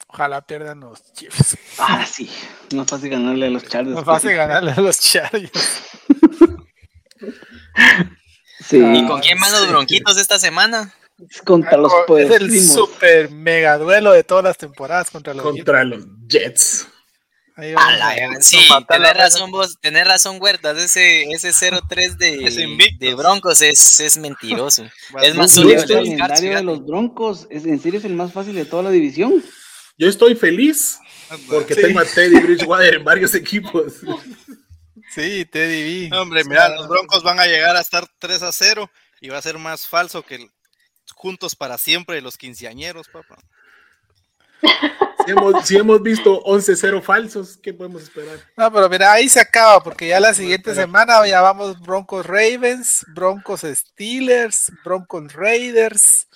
[0.08, 1.58] Ojalá pierdan los Chiefs.
[1.78, 2.30] Ah, sí.
[2.70, 3.96] Es más fácil ganarle a los Chargers.
[3.96, 5.82] No fácil ganarle a los Chargers.
[8.66, 8.78] Sí.
[8.78, 10.94] ¿Y con quién van los bronquitos esta semana?
[11.18, 15.84] Es contra los es el super mega duelo de todas las temporadas contra los Contra
[15.84, 16.88] los Jets.
[17.56, 18.58] Ahí A vamos la a- gran- a sí,
[18.88, 22.16] tenés razón vos, tenés razón Huertas, ese, ese 0-3
[22.48, 24.84] Ese de, de Broncos es, es mentiroso.
[25.16, 25.88] Va Es más sólido el
[26.18, 29.44] calendario de los Broncos es en serio es el más fácil de toda la división.
[30.00, 30.98] Yo estoy feliz
[31.48, 31.82] porque Sí.
[31.82, 33.94] tengo a Teddy Bridgewater en varios equipos.
[35.14, 36.18] Sí, Teddy B.
[36.18, 38.90] Hombre, mira, los Broncos van a llegar a estar 3 a 0
[39.22, 40.50] y va a ser más falso que el
[41.24, 43.38] juntos para siempre de los quinceañeros, papá.
[45.26, 48.40] Si hemos, si hemos visto 11-0 falsos, ¿qué podemos esperar?
[48.58, 53.06] No, pero mira, ahí se acaba, porque ya la siguiente semana ya vamos Broncos Ravens,
[53.16, 56.28] Broncos Steelers, Broncos Raiders,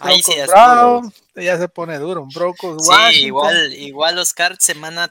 [0.00, 3.26] Ahí sí ya Brown, ya se pone duro, Broncos Sí, Washington.
[3.28, 5.08] igual, igual los Cards semana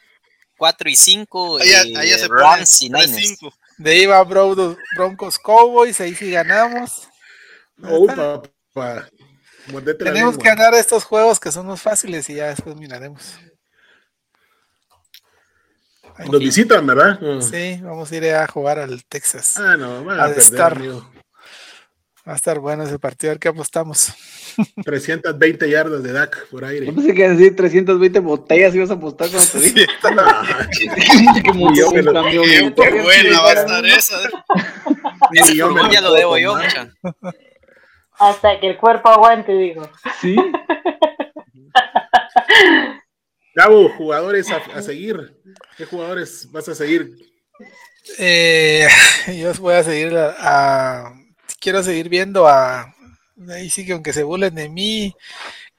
[0.57, 3.11] 4 y 5, Ahí ya, eh, ahí ya se pone Rams y Niners.
[3.39, 3.53] 3-5.
[3.77, 7.07] De ahí va Bro- Broncos Cowboys, ahí sí ganamos.
[7.77, 8.07] Uy,
[8.73, 9.09] papá.
[9.97, 13.37] Tenemos que ganar estos juegos que son los fáciles y ya después miraremos.
[16.29, 17.19] Nos visitan, ¿verdad?
[17.19, 17.41] No.
[17.41, 19.57] Sí, vamos a ir a jugar al Texas.
[19.57, 20.73] Ah, no, van a perder, Star.
[20.77, 21.09] amigo.
[22.27, 24.13] Va a estar bueno ese partido, a ver qué apostamos.
[24.85, 26.85] 320 yardas de DAC por aire.
[26.85, 29.87] Yo pensé que decir 320 botellas ibas a apostar con te dije.
[31.43, 32.73] Que murió yo me un lo- camión.
[32.75, 34.17] Qué, buena va a estar esa.
[35.57, 36.93] Furgón ya lo debo yo, mucha.
[38.29, 39.89] Hasta que el cuerpo aguante, digo.
[40.21, 40.35] Sí.
[43.55, 45.39] Gabo, jugadores a, a seguir.
[45.77, 47.11] ¿Qué jugadores vas a seguir?
[48.17, 48.87] Eh,
[49.39, 51.13] yo voy a seguir a, a-
[51.59, 52.93] quiero seguir viendo a
[53.49, 55.15] ahí sí que aunque se burlen de mí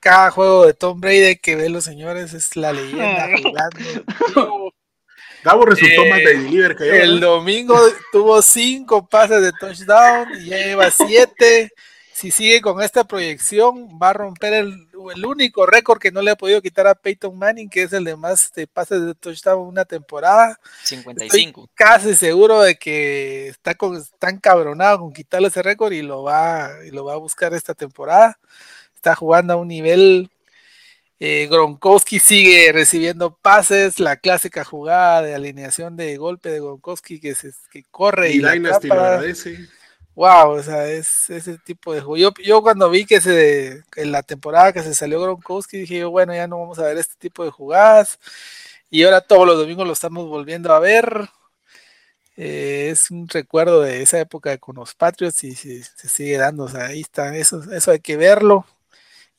[0.00, 4.72] cada juego de Tom Brady que ve los señores es la leyenda jugando.
[5.42, 6.94] Gabo resultó Eh, más de deliver que yo.
[6.94, 7.78] el domingo
[8.12, 11.70] tuvo cinco pases de touchdown y ya lleva siete
[12.24, 16.30] si sigue con esta proyección va a romper el, el único récord que no le
[16.30, 19.66] ha podido quitar a Peyton Manning, que es el de más de pases de touchdown
[19.66, 20.58] una temporada.
[20.84, 21.68] 55.
[21.74, 26.70] casi seguro de que está con, está encabronado con quitarle ese récord y lo va
[26.86, 28.38] y lo va a buscar esta temporada.
[28.94, 30.30] Está jugando a un nivel
[31.20, 37.34] eh, Gronkowski sigue recibiendo pases, la clásica jugada de alineación de golpe de Gronkowski que,
[37.34, 39.68] se, que corre y, y la lo agradece.
[40.16, 42.16] Wow, o sea, es ese tipo de juego.
[42.16, 46.10] Yo, yo cuando vi que se, en la temporada que se salió Gronkowski, dije yo,
[46.10, 48.18] bueno, ya no vamos a ver este tipo de jugadas.
[48.90, 51.28] Y ahora todos los domingos lo estamos volviendo a ver.
[52.36, 56.64] Eh, es un recuerdo de esa época con los Patriots y se, se, sigue dando.
[56.64, 58.66] O sea, ahí está, eso, eso hay que verlo.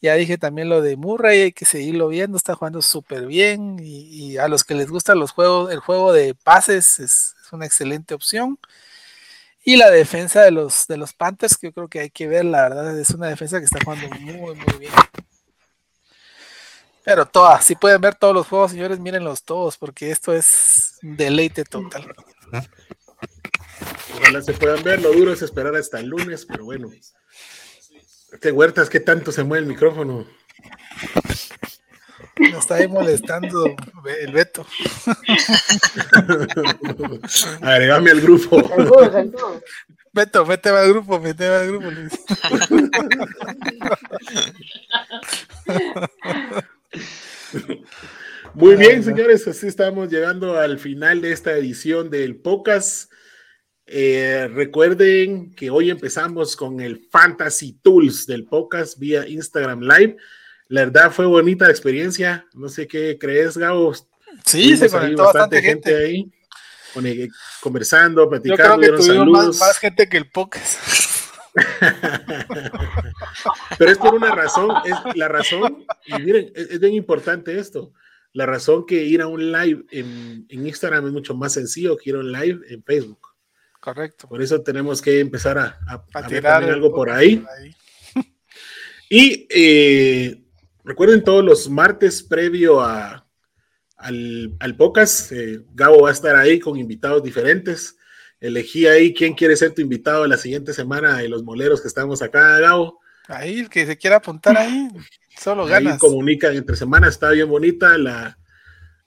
[0.02, 3.78] Ya dije también lo de Murray, hay que seguirlo viendo, está jugando súper bien.
[3.82, 7.66] Y, a los que les gustan los juegos, el juego de pases es, es una
[7.66, 8.60] excelente opción.
[9.68, 12.46] Y la defensa de los, de los Panthers, que yo creo que hay que ver,
[12.46, 14.94] la verdad, es una defensa que está jugando muy, muy bien.
[17.04, 21.64] Pero todas, si pueden ver todos los juegos, señores, mírenlos todos, porque esto es deleite
[21.64, 22.14] total.
[24.16, 26.92] Ojalá se puedan ver, lo duro es esperar hasta el lunes, pero bueno.
[28.32, 30.28] Este huertas, ¿qué tanto se mueve el micrófono?
[32.38, 33.76] Nos está ahí molestando
[34.20, 34.66] el Beto.
[37.62, 38.62] Agregame al grupo.
[40.12, 42.14] Beto, vete al grupo, vete al grupo, Luis.
[48.54, 53.12] Muy bien, señores, así estamos llegando al final de esta edición del podcast.
[53.86, 60.18] Eh, recuerden que hoy empezamos con el Fantasy Tools del podcast vía Instagram Live.
[60.68, 62.48] La verdad fue bonita la experiencia.
[62.54, 63.94] No sé qué crees, Gabo.
[64.46, 65.92] Sí, se conectó bastante, gente.
[65.92, 66.32] gente ahí
[67.62, 68.82] conversando, platicando.
[68.82, 70.80] Yo creo que tuvimos más, más, gente que el podcast.
[73.78, 77.94] Pero es por una razón, es la razón, y miren, es, es, bien importante esto.
[78.34, 82.10] La razón que ir a un live en, en, Instagram es mucho más sencillo que
[82.10, 83.30] ir a un live en Facebook.
[83.80, 84.28] Correcto.
[84.28, 87.38] Por eso tenemos que empezar a, a, a tirar algo por ahí.
[87.38, 87.74] por ahí.
[89.08, 90.45] Y eh,
[90.86, 93.28] recuerden todos los martes previo a,
[93.98, 97.98] al, al podcast, eh, Gabo va a estar ahí con invitados diferentes.
[98.40, 102.22] Elegí ahí quién quiere ser tu invitado la siguiente semana de los moleros que estamos
[102.22, 103.00] acá, Gabo.
[103.28, 104.88] Ahí, el que se quiera apuntar ahí,
[105.40, 105.94] solo ganas.
[105.94, 108.38] Ahí comunican entre semana, está bien bonita la,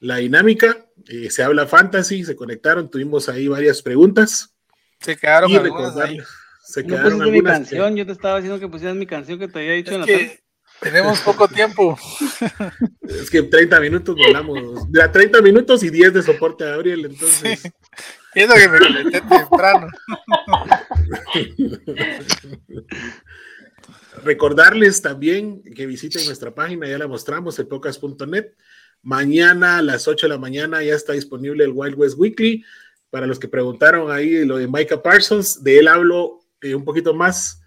[0.01, 0.87] la dinámica.
[1.07, 4.57] Eh, se habla fantasy, se conectaron, tuvimos ahí varias preguntas.
[4.99, 5.55] Se quedaron y.
[6.65, 9.61] Se no quedaron mi canción, yo te estaba diciendo que pusieras mi canción que te
[9.61, 10.43] había dicho Es en la que tarde.
[10.81, 11.99] Tenemos poco tiempo.
[13.03, 14.91] es que 30 minutos volamos.
[14.91, 17.61] De a 30 minutos y 10 de soporte a Gabriel, entonces.
[17.61, 17.71] Sí.
[18.35, 19.89] Que me conecté temprano.
[24.23, 28.53] Recordarles también que visiten nuestra página, ya la mostramos, epocas.net.
[29.03, 32.65] Mañana a las 8 de la mañana ya está disponible el Wild West Weekly.
[33.11, 37.15] Para los que preguntaron ahí lo de Micah Parsons, de él hablo eh, un poquito
[37.15, 37.58] más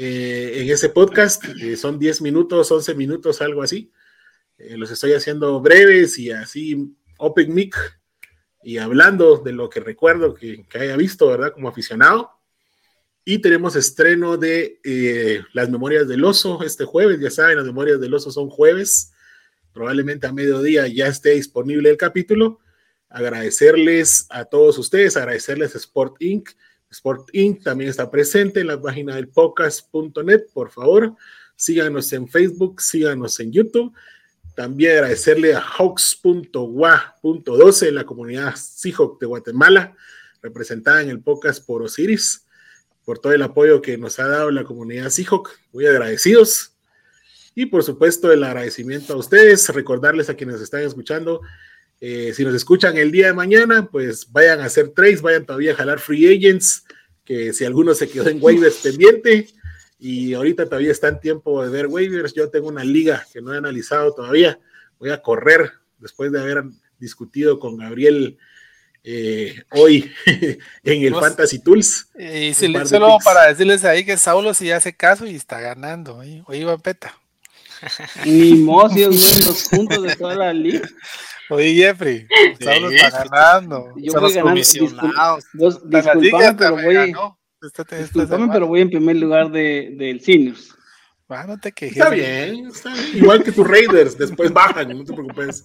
[0.00, 1.44] eh, en ese podcast.
[1.60, 3.90] Eh, son 10 minutos, 11 minutos, algo así.
[4.56, 7.74] Eh, los estoy haciendo breves y así, open mic
[8.62, 11.52] y hablando de lo que recuerdo que, que haya visto, ¿verdad?
[11.52, 12.30] Como aficionado.
[13.24, 14.80] Y tenemos estreno de
[15.52, 17.18] Las Memorias del Oso este jueves.
[17.18, 19.12] Ya saben, Las Memorias del Oso son jueves.
[19.72, 22.60] Probablemente a mediodía ya esté disponible el capítulo.
[23.08, 26.50] Agradecerles a todos ustedes, agradecerles a Sport Inc.
[26.90, 27.62] Sport Inc.
[27.62, 30.46] también está presente en la página del podcast.net.
[30.52, 31.14] Por favor,
[31.56, 33.92] síganos en Facebook, síganos en YouTube.
[34.54, 39.94] También agradecerle a Hawks.wa.12, la comunidad Seahawk de Guatemala,
[40.42, 42.44] representada en el podcast por Osiris
[43.04, 45.48] por todo el apoyo que nos ha dado la comunidad Seahawk.
[45.72, 46.74] Muy agradecidos.
[47.54, 49.66] Y por supuesto, el agradecimiento a ustedes.
[49.70, 51.40] Recordarles a quienes están escuchando,
[52.00, 55.72] eh, si nos escuchan el día de mañana, pues vayan a hacer trades, vayan todavía
[55.72, 56.84] a jalar free agents,
[57.24, 59.48] que si alguno se quedó en waivers pendiente
[59.98, 63.52] y ahorita todavía está en tiempo de ver waivers, yo tengo una liga que no
[63.52, 64.58] he analizado todavía.
[64.98, 66.64] Voy a correr después de haber
[66.98, 68.38] discutido con Gabriel
[69.04, 70.10] eh, hoy
[70.84, 72.08] en el Fantasy Tools.
[72.18, 73.24] Y Un si le- solo picks.
[73.24, 76.22] para decirles ahí que Saulo sí hace caso y está ganando.
[76.22, 76.42] ¿eh?
[76.46, 77.14] Hoy iba peta.
[78.24, 80.88] Ni güey, los puntos de toda la liga.
[81.50, 82.26] Oye, Jeffrey,
[82.60, 83.94] Saulo está ganando.
[83.96, 84.54] Yo voy ganando.
[85.84, 88.52] Disculpame, pero voy, ganó esta- esta disculpame, semana.
[88.52, 90.74] pero voy en primer lugar de, del Seniors.
[91.28, 91.96] Ah, no te quejes.
[91.96, 93.16] Está bien, está bien.
[93.16, 95.62] Igual que tus Raiders, después bajan, no te preocupes.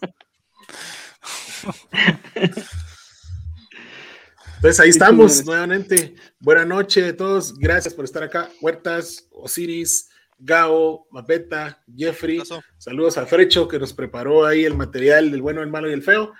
[4.56, 6.16] Entonces ahí Sí, estamos nuevamente.
[6.40, 7.54] Buenas noches a todos.
[7.58, 8.50] Gracias por estar acá.
[8.62, 10.10] Huertas, Osiris,
[10.46, 12.42] Gao, Mapeta, Jeffrey.
[12.78, 16.04] Saludos a Frecho que nos preparó ahí el material del bueno, el malo y el
[16.04, 16.34] feo.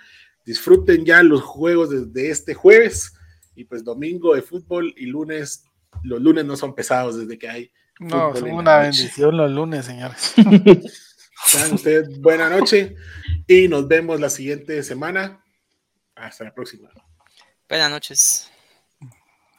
[0.44, 3.14] Disfruten ya los juegos desde este jueves
[3.54, 5.64] y pues domingo de fútbol y lunes.
[6.02, 7.72] Los lunes no son pesados desde que hay.
[7.98, 10.34] No, son una bendición los lunes, señores.
[11.46, 12.96] Sean ustedes buena noche
[13.46, 15.42] y nos vemos la siguiente semana.
[16.14, 16.90] Hasta la próxima.
[17.68, 18.50] Buenas noches.